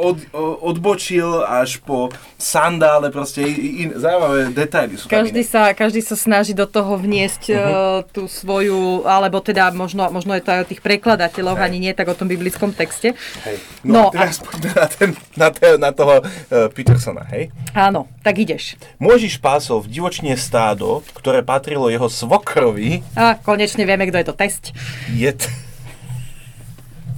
od, 0.00 0.16
odbočil 0.64 1.44
až 1.44 1.76
po 1.84 2.08
sandále, 2.40 3.12
proste 3.12 3.44
in, 3.44 3.92
zaujímavé 3.94 4.56
detaily 4.56 4.96
sú 4.96 5.06
tam 5.06 5.20
Každý 5.20 5.44
iné. 5.44 5.52
sa, 5.52 5.62
každý 5.76 6.00
sa 6.00 6.16
snaží 6.16 6.56
do 6.56 6.64
toho 6.64 6.96
vniesť 6.96 7.42
uh 7.52 7.92
tú 8.10 8.26
svoju, 8.26 9.04
alebo 9.04 9.44
teda 9.44 9.68
možno, 9.76 10.08
možno 10.08 10.32
je 10.32 10.40
to 10.40 10.50
aj 10.56 10.60
o 10.64 10.68
tých 10.72 10.80
prekladateľoch, 10.80 11.58
Hej. 11.60 11.66
ani 11.68 11.78
nie 11.78 11.92
tak 11.92 12.08
o 12.08 12.16
tom 12.16 12.32
biblickom 12.32 12.72
texte. 12.72 13.12
Hej. 13.44 13.60
No 13.84 14.00
No, 14.00 14.08
a 14.08 14.24
teraz 14.24 14.40
poďme 14.40 14.70
na, 14.72 14.86
ten, 14.88 15.10
na, 15.36 15.48
te, 15.52 15.68
na 15.76 15.90
toho 15.92 16.24
uh, 16.24 16.72
Petersona, 16.72 17.28
hej. 17.36 17.52
Áno, 17.76 18.08
tak 18.24 18.40
ideš. 18.40 18.80
Môžiš 18.96 19.36
pásol 19.36 19.84
v 19.84 19.92
divočne 19.92 20.32
stádo, 20.40 21.04
ktoré 21.12 21.44
patrilo 21.44 21.92
jeho 21.92 22.08
svokrovi, 22.08 23.04
A 23.12 23.36
konečne 23.36 23.84
vieme, 23.84 24.08
kto 24.08 24.16
je 24.22 24.26
to 24.30 24.34
test. 24.34 24.72
je 25.12 25.30
t... 25.36 25.44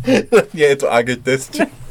Nie 0.57 0.75
je 0.75 0.83
to 0.83 0.91
AG 0.91 1.23
test. 1.23 1.63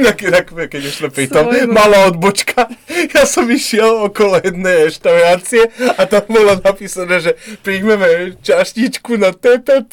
Inak, 0.00 0.18
inak, 0.24 0.46
keď 0.52 0.82
už 0.88 0.94
sme 1.00 1.08
pri 1.12 1.26
tom, 1.28 1.48
malá 1.72 2.08
odbočka. 2.08 2.68
Ja 3.12 3.24
som 3.24 3.48
išiel 3.48 4.08
okolo 4.08 4.40
jednej 4.40 4.88
reštaurácie 4.88 5.68
a 5.96 6.02
tam 6.04 6.24
bolo 6.28 6.56
napísané, 6.60 7.20
že 7.20 7.32
príjmeme 7.64 8.36
čaštičku 8.40 9.16
na 9.16 9.32
TPP. 9.32 9.92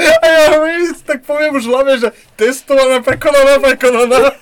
A 0.00 0.24
ja 0.24 0.40
hovorím, 0.56 0.92
tak 1.04 1.24
poviem 1.24 1.56
už 1.56 1.68
hlave, 1.68 2.00
že 2.00 2.08
testovaná, 2.36 3.04
prekonaná, 3.04 3.60
prekonaná. 3.60 4.32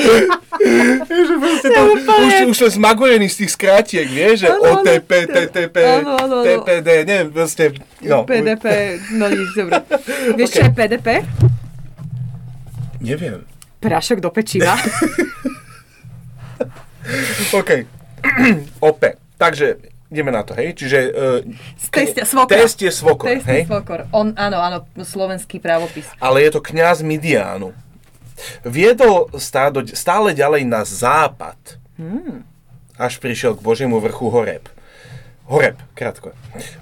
že 1.28 1.34
proste 1.40 1.68
to, 1.72 1.80
už, 1.96 2.00
už 2.52 2.56
sme 2.56 2.68
zmagojení 2.80 3.28
z 3.28 3.44
tých 3.44 3.50
skrátiek, 3.54 4.06
vieš, 4.08 4.44
že 4.44 4.48
áno. 4.52 4.80
OTP, 4.80 5.10
TTP. 5.28 5.76
TPD, 6.44 6.88
neviem, 7.04 7.28
proste, 7.32 7.64
no. 8.04 8.24
PDP, 8.24 8.64
no 9.16 9.28
nič, 9.28 9.48
dobre. 9.56 9.80
Vieš, 10.38 10.50
čo 10.56 10.60
je 10.66 10.70
PDP? 10.72 11.08
Neviem. 13.00 13.40
Prašok 13.80 14.20
do 14.20 14.28
pečiva. 14.28 14.76
OK. 17.58 17.70
OP. 18.88 19.02
Takže 19.40 19.80
ideme 20.12 20.28
na 20.28 20.44
to, 20.44 20.52
hej? 20.52 20.76
Čiže 20.76 20.98
uh, 21.08 21.40
Test- 21.88 22.20
svokra. 22.28 22.60
test 22.60 22.76
je 22.82 22.92
svokor, 22.92 23.30
Test 23.30 23.48
hej? 23.48 23.64
svokor. 23.64 24.04
On, 24.12 24.36
áno, 24.36 24.58
áno, 24.60 24.84
slovenský 25.00 25.62
právopis. 25.62 26.04
Ale 26.20 26.44
je 26.44 26.50
to 26.52 26.60
kňaz 26.60 27.00
Midiánu. 27.00 27.72
Viedol 28.64 29.28
stádo 29.38 29.84
stále 29.90 30.34
ďalej 30.34 30.62
na 30.64 30.84
západ, 30.84 31.58
Hmm. 32.00 32.48
až 32.96 33.20
prišiel 33.20 33.52
k 33.56 33.64
Božiemu 33.64 34.00
vrchu 34.00 34.32
Horeb. 34.32 34.64
Horeb, 35.50 35.82
krátko. 35.98 36.30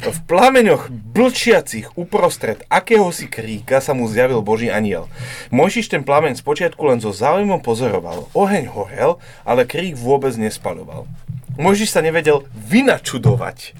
V 0.05 0.19
plameňoch 0.29 0.93
blčiacich 0.93 1.89
uprostred 1.97 2.69
akéhosi 2.69 3.25
kríka 3.25 3.81
sa 3.81 3.97
mu 3.97 4.05
zjavil 4.05 4.45
Boží 4.45 4.69
aniel. 4.69 5.09
Mojžiš 5.49 5.89
ten 5.89 6.05
plameň 6.05 6.37
spočiatku 6.37 6.85
len 6.85 7.01
so 7.01 7.09
záujmom 7.09 7.64
pozoroval. 7.64 8.29
Oheň 8.37 8.69
horel, 8.69 9.16
ale 9.49 9.64
krík 9.64 9.97
vôbec 9.97 10.37
nespaľoval. 10.37 11.09
Mojžiš 11.57 11.97
sa 11.97 12.05
nevedel 12.05 12.45
vynačudovať. 12.53 13.73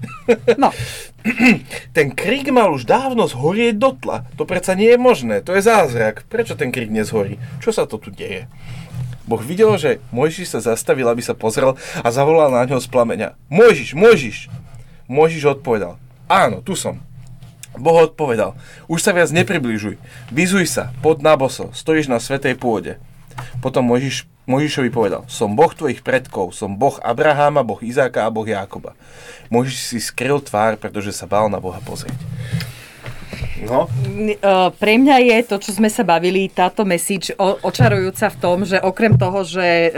No, 0.57 0.72
Ten 1.97 2.16
krík 2.16 2.49
mal 2.49 2.72
už 2.72 2.89
dávno 2.89 3.28
zhorieť 3.28 3.76
do 3.76 3.93
tla. 3.93 4.24
To 4.41 4.49
predsa 4.49 4.72
nie 4.72 4.97
je 4.97 4.99
možné, 4.99 5.45
to 5.45 5.53
je 5.53 5.68
zázrak. 5.68 6.24
Prečo 6.32 6.57
ten 6.57 6.72
krík 6.72 6.89
nezhorí? 6.89 7.36
Čo 7.61 7.76
sa 7.76 7.84
to 7.84 8.01
tu 8.01 8.09
deje? 8.09 8.49
Boh 9.28 9.45
videl, 9.45 9.68
že 9.76 10.01
Mojžiš 10.16 10.57
sa 10.57 10.61
zastavil, 10.64 11.05
aby 11.12 11.20
sa 11.20 11.36
pozrel 11.36 11.76
a 12.01 12.09
zavolal 12.09 12.49
na 12.49 12.64
ňo 12.64 12.80
z 12.80 12.89
plameňa. 12.89 13.36
Mojžiš, 13.53 13.93
Mojžiš! 13.93 14.68
Mojžiš 15.09 15.59
odpovedal. 15.59 15.96
Áno, 16.28 16.61
tu 16.61 16.76
som. 16.76 17.00
Boh 17.72 18.04
odpovedal. 18.04 18.52
Už 18.84 19.00
sa 19.00 19.16
viac 19.16 19.32
nepribližuj. 19.32 19.96
Vyzuj 20.28 20.68
sa, 20.68 20.92
pod 21.00 21.24
na 21.24 21.32
boso, 21.34 21.72
stojíš 21.72 22.12
na 22.12 22.20
svetej 22.20 22.61
pôde. 22.61 23.00
Potom 23.64 23.88
Mojžiš, 23.88 24.28
Mojžišovi 24.44 24.90
povedal, 24.92 25.22
som 25.30 25.56
Boh 25.56 25.70
tvojich 25.72 26.04
predkov, 26.04 26.52
som 26.52 26.76
Boh 26.76 27.00
Abraháma, 27.00 27.64
Boh 27.64 27.80
Izáka 27.80 28.28
a 28.28 28.32
Boh 28.32 28.44
Jákoba. 28.44 28.98
Mojžiš 29.48 29.76
si 29.78 29.98
skryl 30.02 30.44
tvár, 30.44 30.76
pretože 30.76 31.14
sa 31.16 31.24
bál 31.24 31.48
na 31.48 31.56
Boha 31.62 31.80
pozrieť. 31.80 32.18
No, 33.59 33.91
uh, 33.91 34.70
pre 34.78 34.95
mňa 34.99 35.16
je 35.18 35.39
to, 35.51 35.57
čo 35.59 35.70
sme 35.74 35.91
sa 35.91 36.07
bavili, 36.07 36.47
táto 36.47 36.86
message 36.86 37.34
očarujúca 37.39 38.30
v 38.30 38.36
tom, 38.39 38.57
že 38.62 38.78
okrem 38.78 39.18
toho, 39.18 39.43
že 39.43 39.91
uh, 39.91 39.95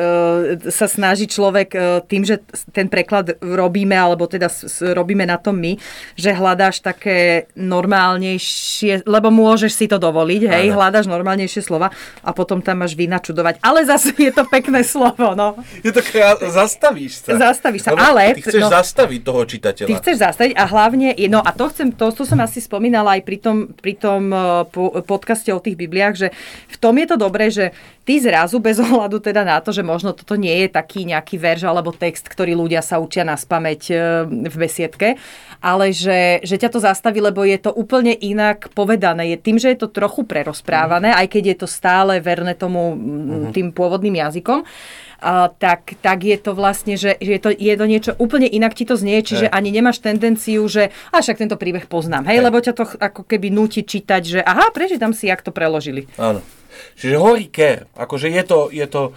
sa 0.72 0.88
snaží 0.88 1.28
človek 1.28 1.68
uh, 1.76 2.00
tým, 2.04 2.24
že 2.24 2.40
ten 2.72 2.88
preklad 2.88 3.36
robíme, 3.40 3.92
alebo 3.92 4.24
teda 4.24 4.48
robíme 4.96 5.28
na 5.28 5.36
tom 5.36 5.60
my, 5.60 5.76
že 6.16 6.32
hľadáš 6.32 6.80
také 6.80 7.48
normálnejšie, 7.56 9.04
lebo 9.04 9.28
môžeš 9.28 9.72
si 9.76 9.86
to 9.86 10.00
dovoliť, 10.00 10.42
hej, 10.48 10.66
Áno. 10.72 10.76
hľadáš 10.80 11.06
normálnejšie 11.08 11.60
slova 11.60 11.92
a 12.24 12.30
potom 12.32 12.64
tam 12.64 12.82
máš 12.82 12.96
vynačudovať. 12.96 13.60
Ale 13.60 13.84
zase 13.84 14.16
je 14.26 14.32
to 14.32 14.48
pekné 14.48 14.80
slovo, 14.84 15.36
no. 15.36 15.60
je 15.84 15.92
to 15.92 16.00
krá... 16.00 16.36
zastavíš 16.40 17.28
sa. 17.28 17.36
Zastavíš 17.36 17.86
sa, 17.86 17.90
Lebo 17.92 18.02
ale- 18.02 18.36
Ty 18.36 18.42
chceš 18.42 18.62
no- 18.64 18.72
zastaviť 18.72 19.20
toho 19.20 19.40
čitateľa. 19.44 19.88
Ty 19.88 19.94
chceš 20.00 20.16
zastaviť 20.20 20.52
a 20.56 20.64
hlavne, 20.64 21.08
no 21.28 21.40
a 21.44 21.50
to 21.52 21.68
chcem, 21.68 21.92
to, 21.92 22.08
to 22.12 22.24
som 22.24 22.40
asi 22.40 22.58
spomínala 22.64 23.20
aj 23.20 23.22
pri 23.30 23.38
tom, 23.38 23.70
pri 23.70 23.94
tom 23.94 24.34
po, 24.74 24.98
podcaste 25.06 25.54
o 25.54 25.62
tých 25.62 25.78
Bibliách, 25.78 26.14
že 26.18 26.28
v 26.66 26.76
tom 26.82 26.98
je 26.98 27.06
to 27.06 27.14
dobré, 27.14 27.46
že 27.46 27.70
ty 28.02 28.18
zrazu 28.18 28.58
bez 28.58 28.82
ohľadu 28.82 29.22
teda 29.22 29.46
na 29.46 29.62
to, 29.62 29.70
že 29.70 29.86
možno 29.86 30.10
toto 30.10 30.34
nie 30.34 30.66
je 30.66 30.68
taký 30.74 31.06
nejaký 31.06 31.38
verš 31.38 31.62
alebo 31.70 31.94
text, 31.94 32.26
ktorý 32.26 32.58
ľudia 32.58 32.82
sa 32.82 32.98
učia 32.98 33.22
na 33.22 33.38
spameť 33.38 33.82
eh, 33.94 33.98
v 34.26 34.56
besiedke, 34.58 35.14
ale 35.62 35.94
že, 35.94 36.42
že 36.42 36.58
ťa 36.58 36.74
to 36.74 36.82
zastaví, 36.82 37.22
lebo 37.22 37.46
je 37.46 37.54
to 37.62 37.70
úplne 37.70 38.10
inak 38.18 38.66
povedané. 38.74 39.30
Je 39.30 39.38
tým, 39.38 39.62
že 39.62 39.70
je 39.70 39.78
to 39.78 39.94
trochu 39.94 40.26
prerozprávané, 40.26 41.14
aj 41.14 41.30
keď 41.30 41.54
je 41.54 41.56
to 41.62 41.68
stále 41.70 42.18
verné 42.18 42.58
tomu 42.58 42.98
mm, 42.98 43.54
tým 43.54 43.70
pôvodným 43.70 44.18
jazykom, 44.18 44.66
tak, 45.60 46.00
tak 46.00 46.18
je 46.24 46.36
to 46.40 46.56
vlastne, 46.56 46.96
že, 46.96 47.20
že 47.20 47.36
je, 47.36 47.40
to, 47.40 47.50
je 47.52 47.74
to 47.76 47.86
niečo 47.86 48.12
úplne 48.16 48.48
inak 48.48 48.72
ti 48.72 48.88
to 48.88 48.96
znie, 48.96 49.20
čiže 49.20 49.46
Hej. 49.46 49.54
ani 49.54 49.68
nemáš 49.70 50.00
tendenciu, 50.00 50.64
že 50.64 50.88
a 51.12 51.20
však 51.20 51.36
tento 51.36 51.60
príbeh 51.60 51.84
poznám, 51.84 52.24
hej, 52.32 52.40
Hej. 52.40 52.44
lebo 52.48 52.56
ťa 52.58 52.72
to 52.72 52.84
ako 52.96 53.22
keby 53.28 53.52
núti 53.52 53.84
čítať, 53.84 54.22
že 54.24 54.40
aha, 54.40 54.72
prečítam 54.72 55.12
si, 55.12 55.28
jak 55.28 55.44
to 55.44 55.52
preložili. 55.52 56.08
Áno. 56.16 56.40
Čiže 56.96 57.16
horí 57.20 57.52
care. 57.52 57.84
Akože 57.92 58.32
je 58.32 58.42
to, 58.46 58.72
je 58.72 58.86
to... 58.88 59.12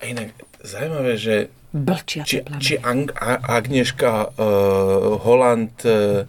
A 0.00 0.08
inak 0.08 0.32
zaujímavé, 0.62 1.18
že 1.18 1.34
Blčia 1.70 2.26
či, 2.26 2.42
či 2.58 2.74
Ang- 2.82 3.14
A- 3.14 3.38
Agnieszka 3.58 4.34
uh, 4.34 5.22
Holland, 5.22 5.70
uh, 5.86 6.26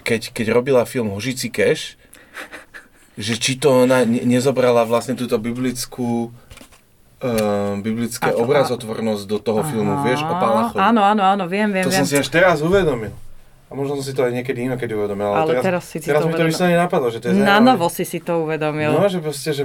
keď, 0.00 0.30
keď 0.30 0.46
robila 0.54 0.86
film 0.86 1.10
Hožici 1.10 1.50
Cash, 1.50 1.98
že 3.18 3.34
či 3.38 3.58
to 3.58 3.86
ona 3.86 4.06
ne- 4.06 4.22
nezobrala 4.22 4.86
vlastne 4.86 5.18
túto 5.18 5.38
biblickú 5.42 6.30
uh, 7.18 7.78
biblické 7.78 8.26
A 8.26 8.36
obrazotvornosť 8.36 9.24
do 9.24 9.38
toho 9.38 9.60
filmu, 9.62 10.02
vieš, 10.02 10.22
o 10.22 10.32
Palachovi. 10.32 10.80
Áno, 10.80 11.00
áno, 11.00 11.22
áno, 11.22 11.44
viem, 11.44 11.68
viem, 11.68 11.84
To 11.84 11.92
viem. 11.92 12.00
som 12.00 12.06
si 12.06 12.16
až 12.16 12.28
teraz 12.28 12.58
uvedomil. 12.60 13.12
A 13.66 13.72
možno 13.72 13.98
som 13.98 14.04
si 14.04 14.12
to 14.12 14.22
aj 14.22 14.32
niekedy 14.32 14.64
inokedy 14.64 14.92
uvedomil. 14.92 15.30
Ale, 15.30 15.38
Ale 15.40 15.52
teraz, 15.56 15.64
teraz 15.64 15.82
si 15.86 15.96
si 15.98 16.06
teraz 16.06 16.20
to 16.20 16.28
mi 16.28 16.34
to 16.34 16.46
vyslovene 16.46 16.78
napadlo, 16.78 17.08
že 17.08 17.18
to 17.18 17.26
je 17.28 17.32
Na 17.34 17.58
zaujímavé. 17.58 17.66
novo 17.66 17.86
si 17.88 18.04
si 18.04 18.18
to 18.18 18.32
uvedomil. 18.40 18.90
No, 18.92 19.04
že 19.04 19.18
proste, 19.18 19.50
že, 19.50 19.64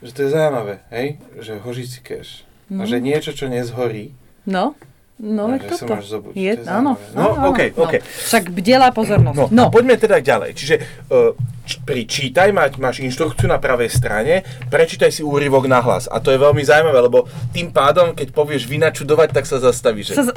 že 0.00 0.10
to 0.10 0.20
je 0.22 0.30
zaujímavé, 0.30 0.74
hej? 0.90 1.06
Že 1.36 1.52
hožíci 1.60 1.98
cash. 2.00 2.46
A 2.70 2.86
že 2.86 2.98
niečo, 2.98 3.30
čo 3.30 3.46
nezhorí, 3.46 4.14
No, 4.46 4.72
no, 5.20 5.52
sa 5.52 5.84
toto. 5.84 6.32
Je, 6.32 6.52
to 6.52 6.64
je 6.64 6.66
áno. 6.66 6.96
No, 7.12 7.20
áno, 7.20 7.32
áno, 7.36 7.48
okej, 7.50 7.68
no. 7.70 7.84
okej. 7.84 8.00
Však 8.00 8.44
bdelá 8.50 8.88
pozornosť. 8.90 9.36
No, 9.36 9.46
No, 9.50 9.64
a 9.66 9.70
poďme 9.70 9.94
teda 9.94 10.18
ďalej. 10.18 10.50
Čiže 10.52 10.74
uh, 11.06 11.36
č- 11.62 11.78
pri 11.78 12.02
čítaj 12.02 12.48
máš, 12.50 12.76
máš 12.76 12.98
inštrukciu 13.00 13.44
na 13.44 13.56
pravej 13.56 13.88
strane, 13.88 14.40
prečítaj 14.66 15.10
si 15.10 15.20
úryvok 15.20 15.64
na 15.64 15.78
hlas. 15.78 16.06
A 16.06 16.18
to 16.18 16.28
je 16.28 16.36
veľmi 16.36 16.60
zaujímavé, 16.60 16.98
lebo 16.98 17.24
tým 17.50 17.68
pádom, 17.68 18.12
keď 18.12 18.32
povieš 18.32 18.64
vynačudovať, 18.64 19.28
tak 19.30 19.44
sa 19.44 19.58
zastavíš. 19.58 20.10
sa, 20.10 20.24
Že... 20.24 20.24
z- 20.26 20.36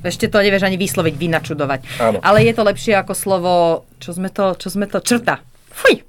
ešte 0.00 0.26
to 0.26 0.38
nevieš 0.38 0.62
ani 0.62 0.78
vysloviť, 0.78 1.12
vynačudovať. 1.12 1.80
Áno. 1.98 2.18
Ale 2.20 2.40
je 2.40 2.54
to 2.54 2.62
lepšie 2.62 2.94
ako 2.94 3.12
slovo, 3.12 3.52
čo 3.98 4.14
sme 4.14 4.30
to, 4.30 4.54
čo 4.54 4.70
sme 4.70 4.86
to, 4.86 4.96
črta. 4.98 5.44
Fuj, 5.68 6.00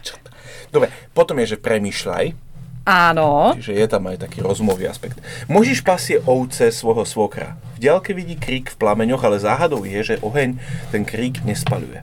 Čo 0.00 0.18
to? 0.18 0.28
Dobre, 0.68 0.88
potom 1.12 1.38
je, 1.38 1.52
že 1.52 1.56
premýšľaj, 1.56 2.47
Áno. 2.88 3.52
čiže 3.60 3.76
je 3.76 3.84
tam 3.84 4.08
aj 4.08 4.24
taký 4.24 4.40
rozmový 4.40 4.88
aspekt. 4.88 5.20
Možiš 5.44 5.84
pasie 5.84 6.24
ovce 6.24 6.72
svojho 6.72 7.04
svokra. 7.04 7.60
V 7.76 7.84
ďalke 7.84 8.16
vidí 8.16 8.32
krík 8.32 8.72
v 8.72 8.80
plameňoch, 8.80 9.20
ale 9.20 9.36
záhadou 9.36 9.84
je, 9.84 10.00
že 10.00 10.20
oheň 10.24 10.56
ten 10.88 11.04
krík 11.04 11.44
nespaľuje. 11.44 12.00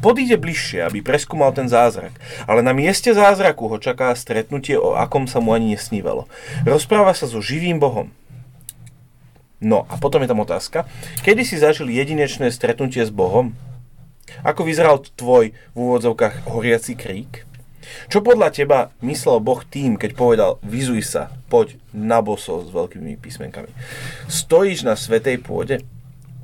Podíde 0.00 0.40
bližšie, 0.40 0.84
aby 0.84 1.04
preskúmal 1.04 1.52
ten 1.52 1.68
zázrak, 1.68 2.16
ale 2.48 2.64
na 2.64 2.72
mieste 2.72 3.12
zázraku 3.12 3.68
ho 3.68 3.76
čaká 3.76 4.16
stretnutie, 4.16 4.80
o 4.80 4.96
akom 4.96 5.28
sa 5.28 5.44
mu 5.44 5.52
ani 5.52 5.76
nesnívalo. 5.76 6.24
Rozpráva 6.64 7.12
sa 7.12 7.28
so 7.28 7.44
živým 7.44 7.76
Bohom. 7.76 8.08
No 9.60 9.84
a 9.92 10.00
potom 10.00 10.24
je 10.24 10.28
tam 10.28 10.40
otázka. 10.40 10.88
Kedy 11.20 11.44
si 11.44 11.60
zažil 11.60 11.92
jedinečné 11.92 12.48
stretnutie 12.48 13.04
s 13.04 13.12
Bohom? 13.12 13.56
Ako 14.40 14.64
vyzeral 14.64 15.04
tvoj 15.04 15.52
v 15.72 15.76
úvodzovkách 15.76 16.48
horiaci 16.48 16.96
krík? 16.96 17.44
Čo 18.08 18.20
podľa 18.24 18.48
teba 18.50 18.78
myslel 19.00 19.40
Boh 19.40 19.60
tým, 19.64 19.96
keď 19.98 20.10
povedal 20.16 20.50
vyzuj 20.62 21.02
sa, 21.04 21.34
poď 21.48 21.78
na 21.94 22.20
boso 22.20 22.62
s 22.64 22.68
veľkými 22.70 23.16
písmenkami? 23.20 23.70
Stojíš 24.28 24.86
na 24.86 24.94
svetej 24.98 25.40
pôde? 25.40 25.82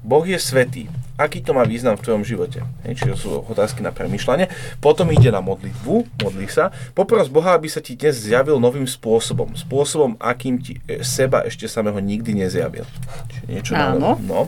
Boh 0.01 0.24
je 0.24 0.41
svetý. 0.41 0.88
Aký 1.20 1.45
to 1.45 1.53
má 1.53 1.68
význam 1.68 2.01
v 2.01 2.05
tvojom 2.09 2.24
živote? 2.24 2.64
Hej, 2.88 3.05
čiže 3.05 3.20
sú 3.20 3.45
otázky 3.45 3.84
na 3.84 3.93
premyšľanie. 3.93 4.49
Potom 4.80 5.12
ide 5.12 5.28
na 5.28 5.45
modlitbu, 5.45 6.24
modlí 6.24 6.49
sa. 6.49 6.72
Popros 6.97 7.28
Boha, 7.28 7.53
aby 7.53 7.68
sa 7.68 7.84
ti 7.84 7.93
dnes 7.93 8.16
zjavil 8.16 8.57
novým 8.57 8.88
spôsobom. 8.88 9.53
Spôsobom, 9.53 10.16
akým 10.16 10.57
ti 10.57 10.80
e, 10.88 11.05
seba 11.05 11.45
ešte 11.45 11.68
samého 11.68 12.01
nikdy 12.01 12.32
nezjavil. 12.32 12.88
Čiže 13.28 13.45
niečo 13.53 13.72
Áno. 13.76 14.16
nové. 14.16 14.24
No. 14.24 14.41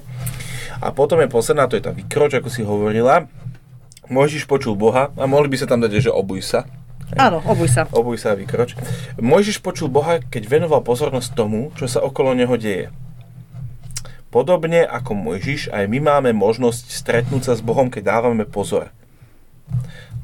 A 0.80 0.88
potom 0.96 1.20
je 1.20 1.28
posledná, 1.28 1.68
to 1.68 1.76
je 1.76 1.84
tá 1.84 1.92
vykroč, 1.92 2.40
ako 2.40 2.48
si 2.48 2.64
hovorila. 2.64 3.28
Mojžiš 4.08 4.48
počul 4.48 4.72
Boha 4.72 5.12
a 5.12 5.24
mohli 5.28 5.52
by 5.52 5.56
sa 5.60 5.68
tam 5.68 5.84
dať, 5.84 6.08
že 6.08 6.10
obuj 6.10 6.40
sa. 6.40 6.64
Áno, 7.16 7.44
obuj 7.44 7.68
sa. 7.68 7.84
Obuj 7.92 8.16
sa 8.16 8.32
a 8.32 8.38
vykroč. 8.38 8.76
Mojžiš 9.20 9.60
počul 9.60 9.92
Boha, 9.92 10.18
keď 10.18 10.42
venoval 10.48 10.80
pozornosť 10.80 11.36
tomu, 11.36 11.68
čo 11.76 11.84
sa 11.84 12.00
okolo 12.00 12.32
neho 12.32 12.56
deje. 12.56 12.88
Podobne 14.32 14.88
ako 14.88 15.12
Mojžiš, 15.12 15.68
aj 15.68 15.84
my 15.92 15.98
máme 16.00 16.30
možnosť 16.32 16.88
stretnúť 16.88 17.42
sa 17.44 17.52
s 17.52 17.60
Bohom, 17.60 17.92
keď 17.92 18.16
dávame 18.16 18.48
pozor. 18.48 18.88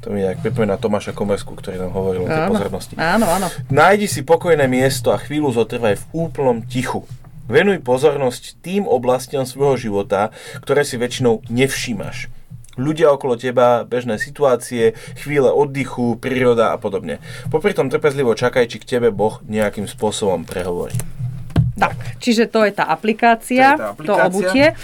To 0.00 0.14
mi 0.14 0.24
tak 0.24 0.40
pripomína 0.40 0.80
Tomáša 0.80 1.12
Komersku, 1.12 1.52
ktorý 1.52 1.76
nám 1.76 1.92
hovoril 1.92 2.24
o 2.24 2.30
tej 2.30 2.42
Áno. 2.46 2.52
pozornosti. 2.54 2.94
Áno, 2.96 3.26
áno. 3.28 3.52
Nájdi 3.68 4.06
si 4.08 4.24
pokojné 4.24 4.64
miesto 4.64 5.10
a 5.12 5.18
chvíľu 5.20 5.52
zotrvaj 5.52 6.00
v 6.00 6.04
úplnom 6.14 6.64
tichu. 6.64 7.04
Venuj 7.50 7.84
pozornosť 7.84 8.60
tým 8.64 8.86
oblastiam 8.86 9.44
svojho 9.44 9.76
života, 9.76 10.30
ktoré 10.64 10.84
si 10.86 10.96
väčšinou 10.96 11.44
nevšímaš. 11.50 12.32
Ľudia 12.78 13.10
okolo 13.10 13.34
teba, 13.34 13.82
bežné 13.82 14.22
situácie, 14.22 14.94
chvíle 15.18 15.50
oddychu, 15.50 16.14
príroda 16.16 16.70
a 16.70 16.78
podobne. 16.78 17.18
Popri 17.50 17.74
tom 17.74 17.90
trpezlivo 17.90 18.38
čakaj, 18.38 18.70
či 18.70 18.78
k 18.78 18.88
tebe 18.96 19.10
Boh 19.10 19.42
nejakým 19.44 19.90
spôsobom 19.90 20.46
prehovorí. 20.46 20.94
Tak, 21.78 21.92
čiže 22.18 22.44
to 22.44 22.62
je 22.62 22.72
tá 22.72 22.84
aplikácia, 22.84 23.72
To 23.72 23.74
je 23.74 23.78
tá 23.78 23.86
to 23.86 23.94
aplikácia. 23.94 24.26
obutie. 24.26 24.66
E, 24.66 24.74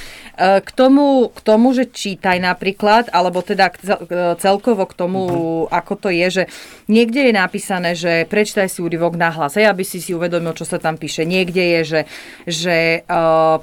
K 0.57 0.71
tomu, 0.73 1.07
k 1.29 1.41
tomu, 1.41 1.71
že 1.71 1.85
čítaj 1.85 2.39
napríklad, 2.39 3.07
alebo 3.09 3.39
teda 3.39 3.71
k- 3.71 3.99
celkovo 4.37 4.83
k 4.83 4.95
tomu, 4.97 5.21
Mhm. 5.25 5.39
ako 5.71 5.93
to 5.97 6.09
je, 6.09 6.27
že 6.33 6.43
niekde 6.87 7.21
je 7.21 7.33
napísané, 7.33 7.91
že 7.93 8.25
prečítaj 8.25 8.67
si 8.69 8.79
úryvok 8.81 9.15
nahlas, 9.15 9.55
hej, 9.55 9.67
aby 9.67 9.83
si 9.83 9.99
si 9.99 10.11
uvedomil, 10.11 10.51
čo 10.53 10.63
sa 10.63 10.77
tam 10.77 10.95
píše. 10.95 11.23
Niekde 11.25 11.63
je, 11.63 11.81
že, 11.85 12.01
že 12.45 12.77
uh, 13.05 13.63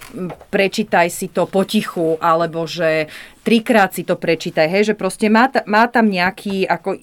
prečítaj 0.49 1.07
si 1.07 1.27
to 1.27 1.43
potichu, 1.45 2.15
alebo 2.17 2.63
že 2.63 3.11
trikrát 3.41 3.91
si 3.91 4.01
to 4.01 4.15
prečítaj, 4.15 4.67
hej, 4.67 4.84
že 4.86 4.93
proste 4.93 5.27
má, 5.27 5.47
má 5.65 5.88
tam 5.88 6.07
nejaký, 6.07 6.63
ako 6.65 6.95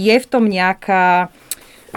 je 0.00 0.16
v 0.16 0.26
tom 0.26 0.44
nejaká 0.44 1.30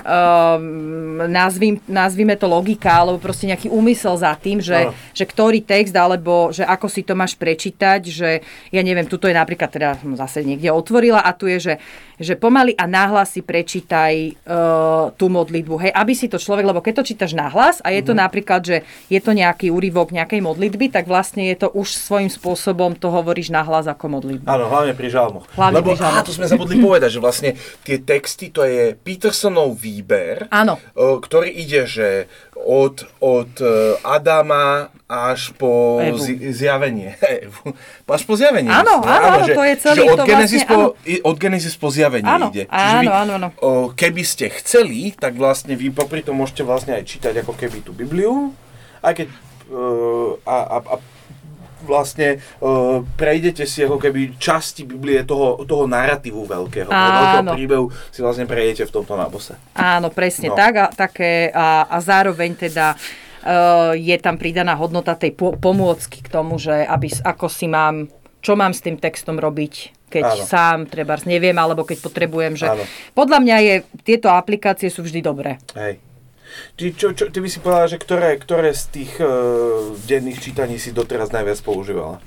um, 0.03 1.23
nazvím, 1.31 1.79
nazvime 1.87 2.35
to 2.35 2.47
logika, 2.49 3.03
alebo 3.03 3.21
proste 3.21 3.47
nejaký 3.47 3.71
úmysel 3.71 4.19
za 4.19 4.35
tým, 4.35 4.59
že, 4.59 4.91
že 5.15 5.23
ktorý 5.23 5.63
text, 5.63 5.95
alebo 5.95 6.51
že 6.51 6.67
ako 6.67 6.87
si 6.91 7.01
to 7.07 7.15
máš 7.15 7.35
prečítať, 7.39 8.01
že 8.03 8.29
ja 8.71 8.81
neviem, 8.83 9.07
tuto 9.07 9.31
je 9.31 9.35
napríklad, 9.35 9.71
teda 9.71 9.95
som 9.99 10.15
zase 10.19 10.43
niekde 10.43 10.71
otvorila 10.71 11.23
a 11.23 11.31
tu 11.31 11.47
je, 11.47 11.57
že, 11.59 11.73
že 12.19 12.33
pomaly 12.35 12.75
a 12.75 12.87
náhlas 12.87 13.31
si 13.31 13.41
prečítaj 13.43 14.13
uh, 14.47 15.11
tú 15.15 15.31
modlitbu, 15.31 15.75
hej, 15.87 15.91
aby 15.95 16.13
si 16.15 16.27
to 16.27 16.35
človek, 16.35 16.67
lebo 16.67 16.83
keď 16.83 17.03
to 17.03 17.07
čítaš 17.15 17.31
nahlas 17.37 17.79
a 17.83 17.91
je 17.91 18.01
to 18.03 18.11
napríklad, 18.11 18.61
že 18.63 18.77
je 19.07 19.19
to 19.19 19.31
nejaký 19.31 19.71
úryvok 19.71 20.11
nejakej 20.11 20.43
modlitby, 20.43 20.91
tak 20.91 21.07
vlastne 21.07 21.47
je 21.47 21.55
to 21.55 21.67
už 21.71 21.95
svojím 21.95 22.31
spôsobom, 22.31 22.95
to 22.95 23.07
hovoríš 23.11 23.51
nahlas 23.51 23.87
ako 23.87 24.19
modlitbu. 24.19 24.47
Áno, 24.47 24.67
hlavne 24.67 24.91
pri 24.95 25.07
žalmoch. 25.11 25.45
Hlavne 25.55 25.75
Lebo, 25.79 25.93
pri 25.93 25.99
žalmoch. 26.01 26.23
Á, 26.23 26.27
to 26.27 26.33
sme 26.35 26.47
zabudli 26.47 26.79
povedať, 26.79 27.09
že 27.15 27.19
vlastne 27.23 27.49
tie 27.83 27.97
texty, 28.01 28.51
to 28.51 28.63
je 28.65 28.95
Petersonov 28.95 29.77
výber, 29.85 30.49
Áno. 30.49 30.81
ktorý 30.95 31.53
ide, 31.53 31.85
že 31.85 32.25
od, 32.55 33.05
od 33.19 33.53
e, 33.57 33.69
Adama 34.01 34.89
až 35.05 35.53
po 35.53 36.01
zi- 36.17 36.49
zjavenie. 36.49 37.13
Až 38.07 38.23
po 38.25 38.33
zjavenie. 38.33 38.73
Áno, 38.73 39.05
áno, 39.05 39.25
áno, 39.31 39.45
že, 39.45 39.53
to 39.53 39.61
je 39.61 39.75
celý, 39.77 39.97
že 39.99 40.09
od, 40.09 40.17
to 40.17 40.25
Genesis 40.25 40.63
vlastne, 40.63 40.73
po, 40.73 40.79
i- 41.05 41.21
od 41.21 41.35
Genesis 41.35 41.75
po 41.75 41.87
zjavenie 41.87 42.25
Áno, 42.25 42.47
ide. 42.49 42.63
áno, 42.65 42.97
vy, 42.97 43.05
áno, 43.07 43.31
áno. 43.35 43.47
O, 43.59 43.69
keby 43.91 44.23
ste 44.23 44.49
chceli, 44.51 45.13
tak 45.13 45.35
vlastne 45.35 45.73
vy 45.73 45.91
popri 45.91 46.19
tom 46.19 46.35
môžete 46.35 46.61
vlastne 46.61 46.93
aj 46.93 47.05
čítať 47.05 47.45
ako 47.45 47.53
keby 47.53 47.81
tú 47.81 47.91
Bibliu, 47.91 48.49
aj 48.99 49.13
keď 49.15 49.27
e, 49.27 49.35
a, 50.41 50.55
a, 50.73 50.77
a 50.81 50.95
vlastne 51.85 52.41
uh, 52.59 53.05
prejdete 53.15 53.63
si 53.63 53.85
ako 53.85 54.01
keby 54.01 54.35
časti 54.35 54.83
Biblie 54.83 55.21
toho, 55.21 55.63
toho 55.63 55.85
narratívu 55.85 56.41
veľkého, 56.43 56.89
toho 56.89 57.11
veľkého 57.13 57.41
Áno. 57.45 57.53
príbehu 57.53 57.85
si 58.09 58.19
vlastne 58.19 58.43
prejdete 58.43 58.89
v 58.89 58.91
tomto 58.91 59.13
nábose. 59.13 59.53
Áno, 59.77 60.09
presne 60.09 60.49
No. 60.49 60.57
tak. 60.57 60.73
A, 60.75 60.85
také, 60.89 61.53
a, 61.53 61.85
a 61.85 61.97
zároveň 62.01 62.57
teda 62.57 62.97
uh, 62.97 63.93
je 63.93 64.17
tam 64.17 64.35
pridaná 64.35 64.73
hodnota 64.73 65.13
tej 65.13 65.31
po, 65.31 65.53
pomôcky 65.53 66.19
k 66.19 66.27
tomu, 66.27 66.57
že 66.57 66.83
aby, 66.83 67.07
ako 67.21 67.45
si 67.45 67.69
mám, 67.69 68.09
čo 68.41 68.57
mám 68.57 68.73
s 68.73 68.81
tým 68.81 68.97
textom 68.97 69.37
robiť, 69.37 70.05
keď 70.09 70.25
Áno. 70.25 70.45
sám 70.45 70.77
treba 70.89 71.17
neviem, 71.25 71.55
alebo 71.57 71.83
keď 71.83 72.01
potrebujem. 72.01 72.53
Že 72.55 72.67
Áno. 72.73 72.83
podľa 73.13 73.39
mňa 73.41 73.57
je, 73.61 73.75
tieto 74.01 74.29
aplikácie 74.29 74.89
sú 74.89 75.05
vždy 75.05 75.19
dobré. 75.21 75.57
Hej. 75.77 76.01
Ty, 76.73 76.85
čo, 76.91 77.07
čo, 77.11 77.27
ty 77.27 77.37
by 77.37 77.47
si 77.47 77.57
povedala, 77.57 77.87
že 77.87 77.97
ktoré, 77.97 78.35
ktoré 78.35 78.71
z 78.71 78.83
tých 78.89 79.11
uh, 79.17 79.27
denných 80.01 80.39
čítaní 80.39 80.75
si 80.75 80.89
doteraz 80.89 81.29
najviac 81.29 81.59
používala? 81.59 82.19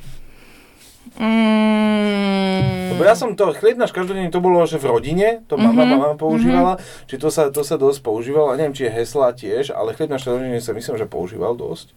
Mm, 1.19 2.91
Lebo 2.91 3.03
ja 3.03 3.13
som 3.13 3.33
to, 3.33 3.51
chlieb 3.53 3.75
náš 3.75 3.91
každodenne, 3.91 4.29
to 4.29 4.39
bolo, 4.39 4.63
že 4.63 4.77
v 4.77 4.87
rodine, 4.89 5.29
to 5.45 5.57
mama, 5.57 5.83
Mhm, 5.83 5.91
mama 5.91 6.09
používala, 6.15 6.77
či 7.05 7.17
to 7.17 7.29
sa, 7.29 7.49
to 7.49 7.61
sa 7.61 7.77
dosť 7.77 8.01
používalo, 8.01 8.55
neviem, 8.55 8.73
či 8.73 8.85
je 8.85 8.93
hesla 8.95 9.33
tiež, 9.33 9.71
ale 9.71 9.93
chlieb 9.93 10.09
náš 10.09 10.23
každodenne 10.23 10.59
sa 10.59 10.71
myslím, 10.71 10.95
že 10.95 11.07
používal 11.07 11.55
dosť. 11.55 11.91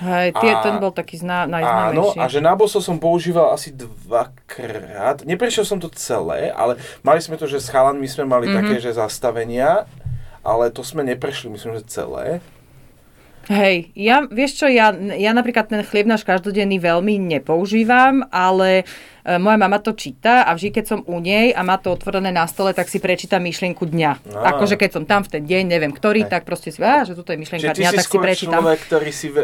hej, 0.00 0.34
tie, 0.34 0.50
a- 0.50 0.60
ten 0.60 0.76
bol 0.76 0.90
taký 0.90 1.14
zná, 1.16 1.44
Áno, 1.44 1.54
najznámejší. 1.54 2.18
a 2.18 2.26
že 2.26 2.40
na 2.40 2.52
boso 2.52 2.78
som 2.78 2.98
používal 2.98 3.50
asi 3.50 3.70
dvakrát. 3.70 5.22
Neprešiel 5.22 5.62
som 5.62 5.78
to 5.78 5.86
celé, 5.88 6.50
ale 6.50 6.74
mali 7.00 7.18
sme 7.18 7.34
to, 7.34 7.46
že 7.46 7.58
s 7.58 7.68
chalanmi 7.68 8.04
sme 8.04 8.26
mali 8.26 8.46
Mhm. 8.46 8.52
mm-hmm. 8.52 8.68
také, 8.68 8.76
že 8.80 8.90
zastavenia, 8.92 9.86
ale 10.42 10.74
to 10.74 10.82
sme 10.82 11.06
neprešli, 11.06 11.50
myslím, 11.54 11.78
že 11.78 11.86
celé. 11.86 12.42
Hej, 13.50 13.90
ja, 13.98 14.22
vieš 14.30 14.62
čo, 14.62 14.70
ja, 14.70 14.94
ja 14.94 15.34
napríklad 15.34 15.66
ten 15.66 15.82
chlieb 15.82 16.06
náš 16.06 16.22
každodenný 16.22 16.78
veľmi 16.78 17.18
nepoužívam, 17.18 18.22
ale 18.30 18.86
e, 19.26 19.34
moja 19.42 19.58
mama 19.58 19.82
to 19.82 19.98
číta 19.98 20.46
a 20.46 20.54
vždy, 20.54 20.70
keď 20.70 20.84
som 20.86 21.00
u 21.02 21.18
nej 21.18 21.50
a 21.50 21.66
má 21.66 21.74
to 21.74 21.90
otvorené 21.90 22.30
na 22.30 22.46
stole, 22.46 22.70
tak 22.70 22.86
si 22.86 23.02
prečítam 23.02 23.42
myšlienku 23.42 23.82
dňa. 23.82 24.12
Á. 24.30 24.54
Akože 24.54 24.78
keď 24.78 24.90
som 24.94 25.04
tam 25.10 25.26
v 25.26 25.38
ten 25.38 25.42
deň, 25.42 25.74
neviem 25.74 25.90
ktorý, 25.90 26.22
Hej. 26.22 26.30
tak 26.30 26.46
proste 26.46 26.70
si, 26.70 26.78
á, 26.86 27.02
že 27.02 27.18
toto 27.18 27.34
je 27.34 27.38
myšlienka 27.42 27.74
Čiže 27.74 27.82
dňa, 27.82 27.90
tak 27.98 28.06
si 28.06 28.18
prečítam. 28.22 28.62
človek, 28.62 28.78
ktorý 28.86 29.10
si, 29.10 29.28
e, 29.34 29.42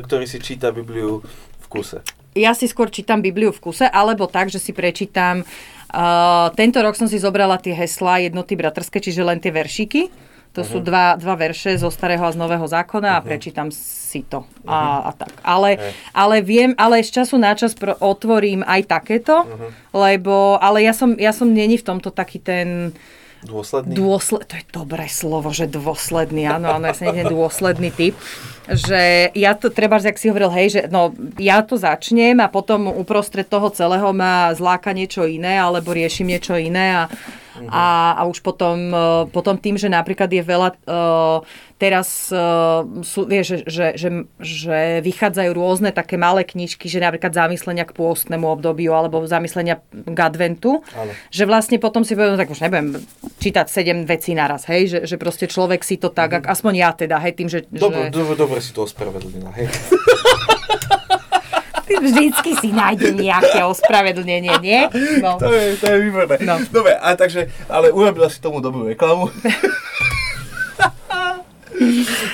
ktorý 0.00 0.24
si 0.24 0.38
číta 0.40 0.72
Bibliu 0.72 1.20
v 1.60 1.66
kuse. 1.68 2.00
Ja 2.32 2.56
si 2.56 2.72
skôr 2.72 2.88
čítam 2.88 3.20
Bibliu 3.20 3.52
v 3.52 3.60
kuse, 3.60 3.84
alebo 3.84 4.32
tak, 4.32 4.48
že 4.48 4.56
si 4.56 4.72
prečítam. 4.72 5.44
Uh, 5.90 6.54
tento 6.54 6.78
rok 6.78 6.94
som 6.94 7.10
si 7.10 7.18
zobrala 7.18 7.58
tie 7.58 7.74
heslá 7.74 8.22
jednoty 8.22 8.54
bratrské, 8.54 9.02
čiže 9.02 9.26
len 9.26 9.42
tie 9.42 9.50
veršíky. 9.50 10.10
To 10.58 10.66
sú 10.66 10.82
dva, 10.82 11.14
dva 11.14 11.38
verše 11.38 11.78
zo 11.78 11.94
starého 11.94 12.26
a 12.26 12.34
z 12.34 12.38
nového 12.38 12.66
zákona 12.66 13.14
a 13.14 13.22
prečítam 13.22 13.70
si 13.70 14.26
to. 14.26 14.42
A, 14.66 15.06
a 15.06 15.10
tak. 15.14 15.30
Ale, 15.46 15.78
Hej. 15.78 15.92
ale 16.10 16.36
viem, 16.42 16.74
ale 16.74 17.06
z 17.06 17.22
času 17.22 17.38
na 17.38 17.54
čas 17.54 17.70
pro, 17.78 17.94
otvorím 18.02 18.66
aj 18.66 18.82
takéto, 18.90 19.46
lebo, 19.94 20.58
ale 20.58 20.82
ja 20.82 20.90
som, 20.90 21.14
ja 21.14 21.30
som 21.30 21.46
není 21.46 21.78
v 21.78 21.86
tomto 21.86 22.10
taký 22.10 22.42
ten 22.42 22.90
Dôsledný? 23.40 23.96
dôsled, 23.96 24.44
to 24.44 24.60
je 24.60 24.64
dobré 24.68 25.08
slovo, 25.08 25.48
že 25.48 25.64
dôsledný, 25.64 26.44
áno, 26.44 26.76
áno, 26.76 26.84
ja 26.84 26.92
som 26.92 27.08
niekde 27.08 27.32
dôsledný 27.32 27.88
typ, 27.88 28.12
že 28.68 29.32
ja 29.32 29.56
to, 29.56 29.72
treba, 29.72 29.96
jak 29.96 30.20
si 30.20 30.28
hovoril, 30.28 30.52
hej, 30.52 30.66
že 30.76 30.80
no, 30.92 31.16
ja 31.40 31.64
to 31.64 31.80
začnem 31.80 32.36
a 32.44 32.52
potom 32.52 32.92
uprostred 32.92 33.48
toho 33.48 33.72
celého 33.72 34.12
ma 34.12 34.52
zláka 34.52 34.92
niečo 34.92 35.24
iné, 35.24 35.56
alebo 35.56 35.96
riešim 35.96 36.28
niečo 36.28 36.60
iné 36.60 36.92
a, 36.92 37.02
a, 37.68 38.16
a 38.16 38.22
už 38.24 38.40
potom, 38.40 38.76
uh, 38.94 39.24
potom 39.28 39.60
tým, 39.60 39.76
že 39.76 39.92
napríklad 39.92 40.32
je 40.32 40.40
veľa 40.40 40.68
uh, 40.88 41.44
teraz 41.80 42.28
uh, 42.28 42.84
sú, 43.00 43.24
vieš, 43.24 43.64
že, 43.64 43.96
že, 43.96 44.08
že 44.36 45.00
vychádzajú 45.00 45.50
rôzne 45.56 45.90
také 45.96 46.20
malé 46.20 46.44
knižky, 46.44 46.92
že 46.92 47.00
napríklad 47.00 47.32
zamyslenia 47.32 47.88
k 47.88 47.96
pôstnemu 47.96 48.44
obdobiu 48.44 48.92
alebo 48.92 49.24
zamyslenia 49.24 49.80
k 49.90 50.18
adventu, 50.20 50.84
Áno. 50.92 51.12
že 51.32 51.48
vlastne 51.48 51.80
potom 51.80 52.04
si 52.04 52.12
poviem, 52.12 52.36
no 52.36 52.40
tak 52.40 52.52
už 52.52 52.60
nebudem 52.60 53.00
čítať 53.40 53.66
sedem 53.72 54.04
vecí 54.04 54.36
naraz, 54.36 54.68
hej, 54.68 54.92
že, 54.92 54.98
že 55.08 55.16
proste 55.16 55.48
človek 55.48 55.80
si 55.80 55.96
to 55.96 56.12
tak, 56.12 56.44
ak, 56.44 56.44
aspoň 56.52 56.72
ja 56.76 56.90
teda, 56.92 57.16
hej, 57.24 57.32
tým, 57.32 57.48
že... 57.48 57.64
Dobre, 57.72 58.12
že... 58.12 58.20
dobre, 58.20 58.34
dobre 58.36 58.58
si 58.60 58.76
to 58.76 58.84
ospravedlnila, 58.84 59.50
hej. 59.56 59.66
Vždycky 61.98 62.54
si 62.62 62.70
nájde 62.70 63.10
nejaké 63.18 63.66
ospravedlnenie, 63.66 64.54
nie? 64.62 64.80
No. 65.18 65.42
To 65.42 65.50
je, 65.50 65.74
to 65.74 65.90
je 65.90 65.96
výborné. 65.98 66.38
No. 66.46 66.62
Dobre, 66.70 66.94
a 66.94 67.18
takže, 67.18 67.50
ale 67.66 67.90
urobila 67.90 68.30
si 68.30 68.38
tomu 68.38 68.62
dobrú 68.62 68.86
reklamu. 68.86 69.26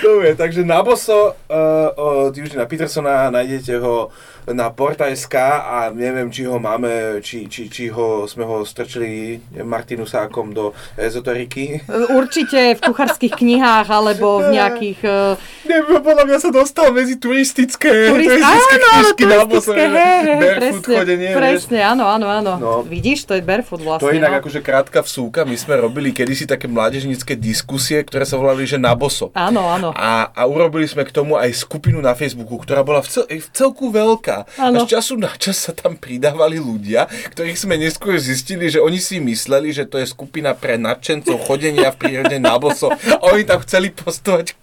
Dobre, 0.03 0.35
takže 0.35 0.67
na 0.67 0.83
boso 0.83 1.33
uh, 1.33 1.91
od 1.95 2.35
Eugena 2.35 2.67
Petersona 2.67 3.31
nájdete 3.31 3.79
ho 3.79 4.11
na 4.47 4.71
Porta.sk 4.71 5.35
a 5.39 5.91
neviem, 5.91 6.31
či 6.31 6.47
ho 6.47 6.59
máme, 6.59 7.19
či, 7.19 7.51
či, 7.51 7.67
či 7.67 7.91
ho, 7.91 8.31
sme 8.31 8.47
ho 8.47 8.63
strčili 8.63 9.43
Martinusákom 9.59 10.55
do 10.55 10.71
ezoteriky. 10.95 11.83
Určite 12.15 12.79
v 12.79 12.81
kuchárskych 12.83 13.35
knihách 13.35 13.91
alebo 13.91 14.43
v 14.43 14.55
nejakých... 14.55 14.99
Uh, 15.03 15.35
Neviem, 15.67 15.99
podľa 15.99 16.25
mňa 16.31 16.39
sa 16.39 16.51
dostal 16.55 16.95
medzi 16.95 17.19
turistické, 17.19 18.11
turist... 18.11 18.39
turistické 18.39 18.47
Áno, 18.47 18.87
áno, 18.87 18.95
knižky 18.95 19.25
na 19.27 19.39
boso. 19.43 19.73
hej, 19.75 19.91
Barefoot 20.39 20.87
presne, 20.87 20.97
chodenie, 21.03 21.31
presne, 21.35 21.79
áno, 21.83 22.05
áno, 22.07 22.27
áno. 22.31 22.53
No. 22.59 22.73
Vidíš, 22.87 23.27
to 23.27 23.35
je 23.35 23.43
barefoot 23.43 23.83
vlastne. 23.83 24.07
To 24.07 24.11
je 24.15 24.19
inak 24.23 24.39
no. 24.39 24.39
akože 24.43 24.61
krátka 24.63 25.03
vsúka. 25.03 25.43
My 25.43 25.59
sme 25.59 25.75
robili 25.83 26.15
kedysi 26.15 26.47
také 26.47 26.71
mládežnícke 26.71 27.35
diskusie, 27.35 27.99
ktoré 28.07 28.23
sa 28.23 28.39
volali, 28.39 28.63
že 28.63 28.79
na 28.79 28.95
boso. 28.95 29.35
Áno, 29.37 29.69
áno. 29.69 29.93
A, 29.93 30.33
a 30.33 30.49
urobili 30.49 30.89
sme 30.89 31.05
k 31.05 31.13
tomu 31.13 31.37
aj 31.37 31.53
skupinu 31.53 32.01
na 32.01 32.17
Facebooku, 32.17 32.57
ktorá 32.57 32.81
bola 32.81 33.05
v, 33.05 33.09
cel, 33.13 33.25
v 33.29 33.49
celku 33.53 33.93
veľká. 33.93 34.49
Áno. 34.57 34.81
A 34.81 34.89
z 34.89 34.97
času 34.97 35.21
na 35.21 35.29
čas 35.37 35.61
sa 35.61 35.77
tam 35.77 36.01
pridávali 36.01 36.57
ľudia, 36.57 37.05
ktorých 37.37 37.61
sme 37.61 37.77
neskôr 37.77 38.17
zistili, 38.17 38.73
že 38.73 38.81
oni 38.81 38.97
si 38.97 39.21
mysleli, 39.21 39.77
že 39.77 39.85
to 39.85 40.01
je 40.01 40.09
skupina 40.09 40.57
pre 40.57 40.81
nadšencov 40.81 41.45
chodenia 41.45 41.93
v 41.93 42.01
prírode 42.01 42.41
na 42.41 42.57
boso. 42.57 42.89
A 42.89 43.25
oni 43.29 43.45
tam 43.45 43.61
chceli 43.61 43.93
postovať 43.93 44.57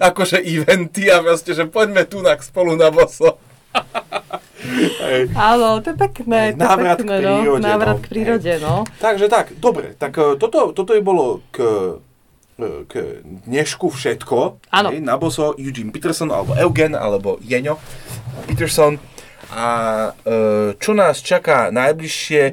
akože 0.00 0.40
eventy 0.40 1.12
a 1.12 1.20
proste, 1.20 1.52
že 1.52 1.68
poďme 1.68 2.08
tu 2.08 2.24
na 2.24 2.32
spolu 2.40 2.72
na 2.72 2.88
boso. 2.88 3.36
Hej. 5.06 5.30
Áno, 5.36 5.78
to 5.84 5.92
je 5.92 5.96
pekné, 6.00 6.56
to 6.56 6.64
Návrat 6.64 6.98
k 6.98 7.04
pekné, 7.04 7.16
no. 7.20 7.34
prírode, 7.38 7.62
Návrat 7.62 7.96
no. 7.96 8.02
k 8.02 8.06
prírode, 8.08 8.52
no. 8.58 8.74
Takže 8.98 9.26
tak, 9.28 9.46
dobre, 9.60 9.94
tak 9.94 10.12
e, 10.16 10.34
toto, 10.40 10.72
toto 10.72 10.90
je 10.96 11.02
bolo 11.04 11.44
k, 11.52 11.60
k 12.88 13.20
dnešku 13.44 13.92
všetko. 13.92 14.64
Áno. 14.72 14.88
Na 15.04 15.20
boso 15.20 15.52
Eugene 15.60 15.92
Peterson, 15.92 16.32
alebo 16.32 16.56
Eugen, 16.56 16.96
alebo 16.96 17.36
Jeňo 17.44 17.76
Peterson. 18.48 18.96
A 19.46 20.10
e, 20.26 20.74
čo 20.74 20.90
nás 20.90 21.22
čaká 21.22 21.70
najbližšie, 21.70 22.42
e, 22.50 22.52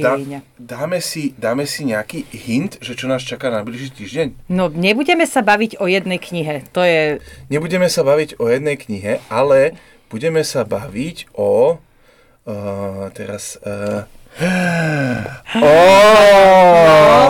dá, 0.00 0.16
dáme, 0.56 0.96
si, 1.04 1.36
dáme 1.36 1.68
si 1.68 1.84
nejaký 1.84 2.24
hint, 2.32 2.80
že 2.80 2.96
čo 2.96 3.12
nás 3.12 3.20
čaká 3.20 3.52
najbližší 3.52 3.92
týždeň? 3.92 4.28
No, 4.48 4.72
nebudeme 4.72 5.28
sa 5.28 5.44
baviť 5.44 5.76
o 5.82 5.84
jednej 5.84 6.16
knihe. 6.16 6.64
To 6.72 6.80
je... 6.80 7.20
Nebudeme 7.52 7.92
sa 7.92 8.08
baviť 8.08 8.40
o 8.40 8.48
jednej 8.48 8.80
knihe, 8.80 9.20
ale 9.28 9.76
budeme 10.08 10.40
sa 10.48 10.64
baviť 10.64 11.36
o... 11.36 11.76
E, 12.48 12.56
teraz... 13.12 13.60
E, 13.60 14.08
Oh, 15.54 15.70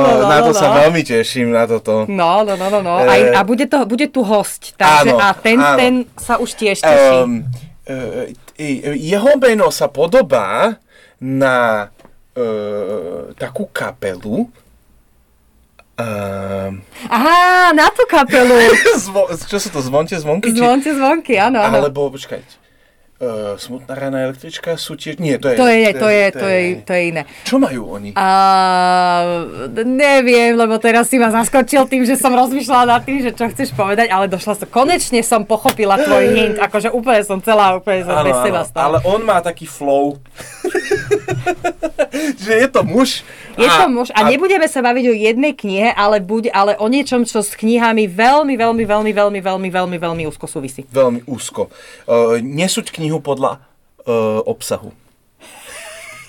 no, 0.00 0.10
no, 0.24 0.28
na 0.28 0.38
to 0.40 0.52
no, 0.52 0.56
sa 0.56 0.72
no. 0.72 0.74
veľmi 0.80 1.04
teším, 1.04 1.52
na 1.52 1.68
toto. 1.68 2.08
No, 2.08 2.40
no, 2.40 2.56
no, 2.56 2.72
no, 2.72 2.80
no. 2.80 3.04
Eh. 3.04 3.12
Aj, 3.12 3.20
a 3.36 3.40
bude, 3.44 3.68
to, 3.68 3.84
bude 3.84 4.08
tu 4.08 4.24
host. 4.24 4.72
Takže, 4.80 5.12
Áno, 5.12 5.20
a 5.20 5.36
ten, 5.36 5.60
áno. 5.60 5.76
ten 5.76 5.92
sa 6.16 6.40
už 6.40 6.56
tiež 6.56 6.80
teší. 6.80 7.16
Um, 7.20 7.44
jeho 8.96 9.32
meno 9.36 9.68
sa 9.68 9.92
podobá 9.92 10.80
na 11.20 11.88
uh, 12.32 13.36
takú 13.36 13.68
kapelu. 13.68 14.48
Um, 15.94 16.82
Aha, 17.06 17.70
na 17.76 17.86
tú 17.92 18.08
kapelu. 18.08 18.72
zvo, 19.04 19.28
čo 19.30 19.60
sú 19.60 19.68
to, 19.68 19.84
zvonte, 19.84 20.16
zvonky? 20.16 20.50
Zvonte 20.56 20.90
zvonky, 20.90 21.36
áno, 21.36 21.60
áno. 21.60 21.84
Alebo, 21.84 22.08
počkajte, 22.10 22.63
uh, 23.24 23.56
smutná 23.56 23.96
rána 23.96 24.28
električka 24.28 24.76
sú 24.76 25.00
tiež... 25.00 25.16
Nie, 25.16 25.40
to 25.40 25.48
je... 25.48 25.56
To 25.56 25.66
je, 25.66 25.90
to 25.96 26.08
je, 26.12 26.26
to 26.30 26.46
je, 26.46 26.60
to 26.84 26.92
je 26.92 27.02
iné. 27.08 27.22
Čo 27.48 27.56
majú 27.56 27.96
oni? 27.96 28.12
A 28.14 28.28
neviem, 29.72 30.52
lebo 30.52 30.76
teraz 30.76 31.08
si 31.08 31.16
ma 31.16 31.32
zaskočil 31.32 31.88
tým, 31.88 32.04
že 32.04 32.20
som 32.20 32.36
rozmýšľala 32.36 33.00
nad 33.00 33.02
tým, 33.02 33.24
že 33.24 33.32
čo 33.32 33.48
chceš 33.48 33.72
povedať, 33.72 34.12
ale 34.12 34.28
došla 34.28 34.60
som, 34.60 34.68
konečne 34.68 35.24
som 35.24 35.48
pochopila 35.48 35.96
tvoj 35.96 36.24
hint, 36.36 36.56
akože 36.60 36.92
úplne 36.92 37.24
som 37.24 37.40
celá, 37.40 37.80
úplne 37.80 38.04
som 38.04 38.20
bez 38.20 38.36
seba 38.44 38.62
stala. 38.68 38.84
ale 38.84 38.98
on 39.08 39.24
má 39.24 39.40
taký 39.40 39.64
flow. 39.64 40.20
že 42.44 42.52
je 42.64 42.68
to 42.70 42.82
muž. 42.86 43.26
Je 43.54 43.70
to 43.70 43.86
muž 43.86 44.10
a 44.10 44.26
nebudeme 44.26 44.66
sa 44.66 44.82
baviť 44.82 45.04
o 45.10 45.14
jednej 45.14 45.54
knihe, 45.54 45.94
ale, 45.94 46.18
buď, 46.18 46.50
ale 46.50 46.72
o 46.78 46.90
niečom, 46.90 47.22
čo 47.22 47.42
s 47.42 47.54
knihami 47.54 48.10
veľmi, 48.10 48.54
veľmi, 48.58 48.82
veľmi, 48.82 49.12
veľmi, 49.14 49.40
veľmi, 49.40 49.68
veľmi, 49.70 49.96
veľmi 49.98 50.22
úzko 50.26 50.50
súvisí. 50.50 50.82
Veľmi 50.90 51.22
úzko. 51.30 51.70
Uh, 52.06 52.42
nesúď 52.42 52.90
knihu 52.98 53.13
podľa 53.20 53.62
uh, 54.06 54.40
obsahu. 54.46 55.03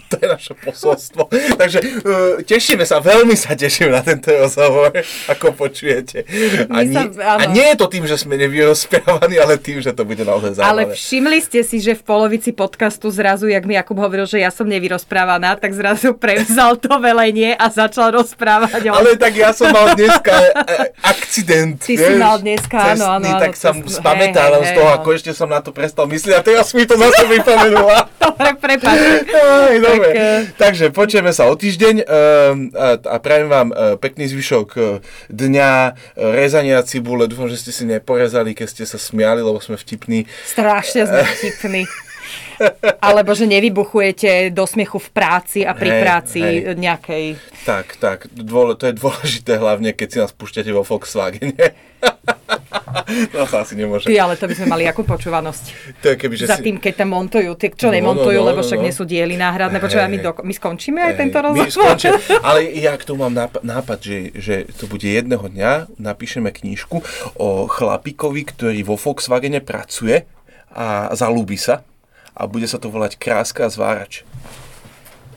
To 0.12 0.22
je 0.22 0.28
naše 0.30 0.54
posolstvo. 0.54 1.28
Takže 1.58 1.80
uh, 1.82 1.90
tešíme 2.42 2.86
sa, 2.86 3.02
veľmi 3.02 3.34
sa 3.34 3.58
teším 3.58 3.90
na 3.90 4.06
tento 4.06 4.30
rozhovor, 4.30 4.94
ako 5.34 5.50
počujete. 5.52 6.22
A, 6.70 6.86
My 6.86 6.94
sa- 6.94 7.42
a 7.42 7.50
nie 7.50 7.66
je 7.66 7.76
to 7.76 7.90
tým, 7.90 8.06
že 8.06 8.14
sme 8.16 8.38
nevyrozprávaní, 8.38 9.42
ale 9.42 9.58
tým, 9.58 9.82
že 9.82 9.92
to 9.92 10.06
bude 10.06 10.22
naozaj 10.22 10.62
Ale 10.62 10.86
zaujímavé. 10.86 10.94
všimli 10.94 11.40
ste 11.42 11.60
si, 11.66 11.82
že 11.82 11.98
v 11.98 12.06
polovici 12.06 12.54
podcastu 12.54 13.10
zrazu, 13.10 13.50
jak 13.50 13.66
mi 13.66 13.74
Jakub 13.74 13.98
hovoril, 13.98 14.30
že 14.30 14.38
ja 14.38 14.54
som 14.54 14.70
nevyrozprávaná, 14.70 15.58
tak 15.58 15.74
zrazu 15.74 16.14
prevzal 16.14 16.78
to 16.78 17.02
velenie 17.02 17.58
a 17.58 17.66
začal 17.68 18.14
rozprávať 18.14 18.86
o... 18.88 18.94
Ale 18.94 19.18
tak 19.18 19.34
ja 19.34 19.52
som 19.52 19.74
mal 19.74 19.98
dneska 19.98 20.32
e, 20.32 20.50
akcident. 21.02 21.82
Ty 21.82 21.96
si 21.98 22.14
mal 22.16 22.38
dneska, 22.38 22.94
áno, 22.94 23.18
áno, 23.18 23.26
cestný, 23.26 23.32
áno, 23.34 23.42
tak 23.42 23.54
sa 23.58 23.70
cestný, 23.74 23.90
spamätal 23.90 24.52
z 24.62 24.72
toho, 24.72 24.88
hej, 24.88 24.96
ako 25.02 25.08
ešte 25.12 25.32
som 25.34 25.50
na 25.50 25.60
to 25.60 25.74
prestal 25.74 26.06
myslieť 26.06 26.34
a 26.38 26.42
teraz 26.42 26.72
mi 26.72 26.86
to 26.86 26.94
zase 26.94 27.26
vypomenula. 27.26 28.06
Dobre, 28.24 28.50
prepáč. 28.56 28.98
Dobre. 29.96 30.12
Eh, 30.12 30.42
Takže 30.56 30.92
počujeme 30.92 31.32
sa 31.32 31.48
o 31.48 31.54
týždeň 31.56 31.96
ehm, 32.04 32.58
a, 32.76 33.18
prajem 33.20 33.48
vám 33.48 33.68
eh, 33.72 33.96
pekný 34.00 34.28
zvyšok 34.32 34.68
eh, 34.76 34.84
dňa, 35.32 35.72
eh, 35.72 35.94
rezania 36.36 36.82
cibule. 36.84 37.28
Dúfam, 37.28 37.48
že 37.48 37.60
ste 37.60 37.72
si 37.72 37.84
neporezali, 37.88 38.56
keď 38.56 38.68
ste 38.68 38.84
sa 38.84 39.00
smiali, 39.00 39.44
lebo 39.44 39.60
sme 39.64 39.80
vtipní. 39.80 40.28
Strašne 40.46 41.08
sme 41.08 41.22
vtipní. 41.24 41.84
Alebo 43.08 43.36
že 43.36 43.46
nevybuchujete 43.46 44.52
do 44.52 44.66
smiechu 44.66 44.98
v 44.98 45.10
práci 45.12 45.60
a 45.64 45.76
pri 45.76 45.90
Hej, 45.96 46.02
práci 46.02 46.40
hej. 46.42 46.76
nejakej... 46.76 47.24
Tak, 47.66 47.98
tak, 47.98 48.20
dôle, 48.32 48.78
to 48.78 48.90
je 48.90 48.94
dôležité 48.96 49.58
hlavne, 49.58 49.92
keď 49.92 50.08
si 50.08 50.18
nás 50.22 50.32
púšťate 50.32 50.70
vo 50.70 50.86
Volkswagene. 50.86 51.74
to 53.34 53.46
sa 53.50 53.66
asi 53.66 53.74
nemôže. 53.78 54.10
Ty, 54.10 54.30
ale 54.30 54.34
to 54.38 54.46
by 54.50 54.54
sme 54.58 54.68
mali 54.70 54.84
akú 54.86 55.06
počúvanosť. 55.06 55.64
To 56.02 56.06
je 56.14 56.16
keby, 56.18 56.34
že 56.38 56.46
Za 56.50 56.58
si... 56.60 56.70
tým, 56.70 56.78
keď 56.78 57.06
tam 57.06 57.10
montujú, 57.14 57.54
tie, 57.58 57.70
čo 57.74 57.90
No, 57.90 57.96
nemontujú, 57.96 58.40
no, 58.42 58.46
no, 58.46 58.50
lebo 58.54 58.60
však 58.66 58.80
no. 58.82 58.86
nie 58.86 58.94
sú 58.94 59.04
diely 59.06 59.36
náhradné. 59.38 59.78
Počúvaj, 59.78 60.10
my, 60.10 60.20
do, 60.22 60.32
my 60.42 60.54
skončíme 60.54 61.00
aj 61.02 61.14
Hej, 61.14 61.20
tento 61.20 61.38
rozhovor. 61.42 61.96
Ale 62.48 62.60
ja 62.74 62.94
k 62.98 63.04
tomu 63.06 63.26
mám 63.26 63.36
nápad, 63.36 63.62
nápad 63.62 64.00
že, 64.02 64.18
že 64.38 64.56
to 64.78 64.90
bude 64.90 65.06
jedného 65.06 65.46
dňa, 65.46 65.98
napíšeme 66.02 66.50
knížku 66.50 67.02
o 67.38 67.66
chlapíkovi, 67.70 68.42
ktorý 68.46 68.80
vo 68.86 68.96
Volkswagene 68.98 69.62
pracuje 69.62 70.26
a 70.76 71.14
zalúbi 71.16 71.56
sa 71.56 71.82
a 72.36 72.46
bude 72.46 72.68
sa 72.68 72.76
to 72.76 72.88
volať 72.88 73.16
Kráska 73.16 73.64
a 73.64 73.72
zvárač. 73.72 74.22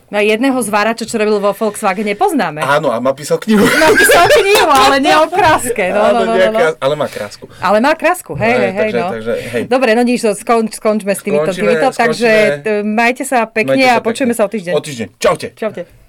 No 0.09 0.17
jedného 0.17 0.57
zvárača, 0.59 1.05
čo 1.05 1.15
robil 1.15 1.37
vo 1.37 1.53
Volkswagene, 1.53 2.17
poznáme. 2.17 2.59
Áno, 2.59 2.89
a 2.89 2.97
napísal 2.97 3.37
knihu. 3.37 3.61
Napísal 3.61 4.25
knihu, 4.27 4.65
ale 4.67 4.97
nie 4.97 5.13
o 5.13 5.29
kráske. 5.29 5.85
No, 5.87 6.01
no, 6.09 6.25
no, 6.25 6.33
no, 6.33 6.33
no. 6.33 6.33
nejaká- 6.33 6.81
Ale 6.81 6.93
má 6.95 7.05
krásku. 7.05 7.45
Ale 7.61 7.77
má 7.77 7.93
krásku, 7.93 8.33
hej, 8.33 8.49
Hej, 8.49 8.57
hej, 8.57 8.65
hej, 8.65 8.81
takže- 8.81 8.97
no. 8.97 9.09
takže, 9.11 9.33
hej. 9.53 9.63
Dobre, 9.69 9.89
no 9.93 10.01
nič, 10.01 10.19
skonč, 10.33 10.69
skončme 10.75 11.13
s 11.13 11.21
týmito, 11.21 11.45
Skončíme, 11.45 11.61
týmito 11.71 11.87
takže 11.93 12.25
skončíme. 12.25 12.63
t- 12.65 12.81
majte 12.83 13.21
sa 13.23 13.45
pekne 13.45 13.77
Majte 13.77 13.85
a 13.87 13.93
sa 13.93 14.01
počujeme 14.01 14.33
pekne. 14.33 14.41
sa 14.41 14.43
o 14.43 14.51
týždeň. 14.51 14.73
O 14.73 14.81
týždeň. 14.81 15.07
Čaute. 15.15 15.47
Čaute. 15.53 16.08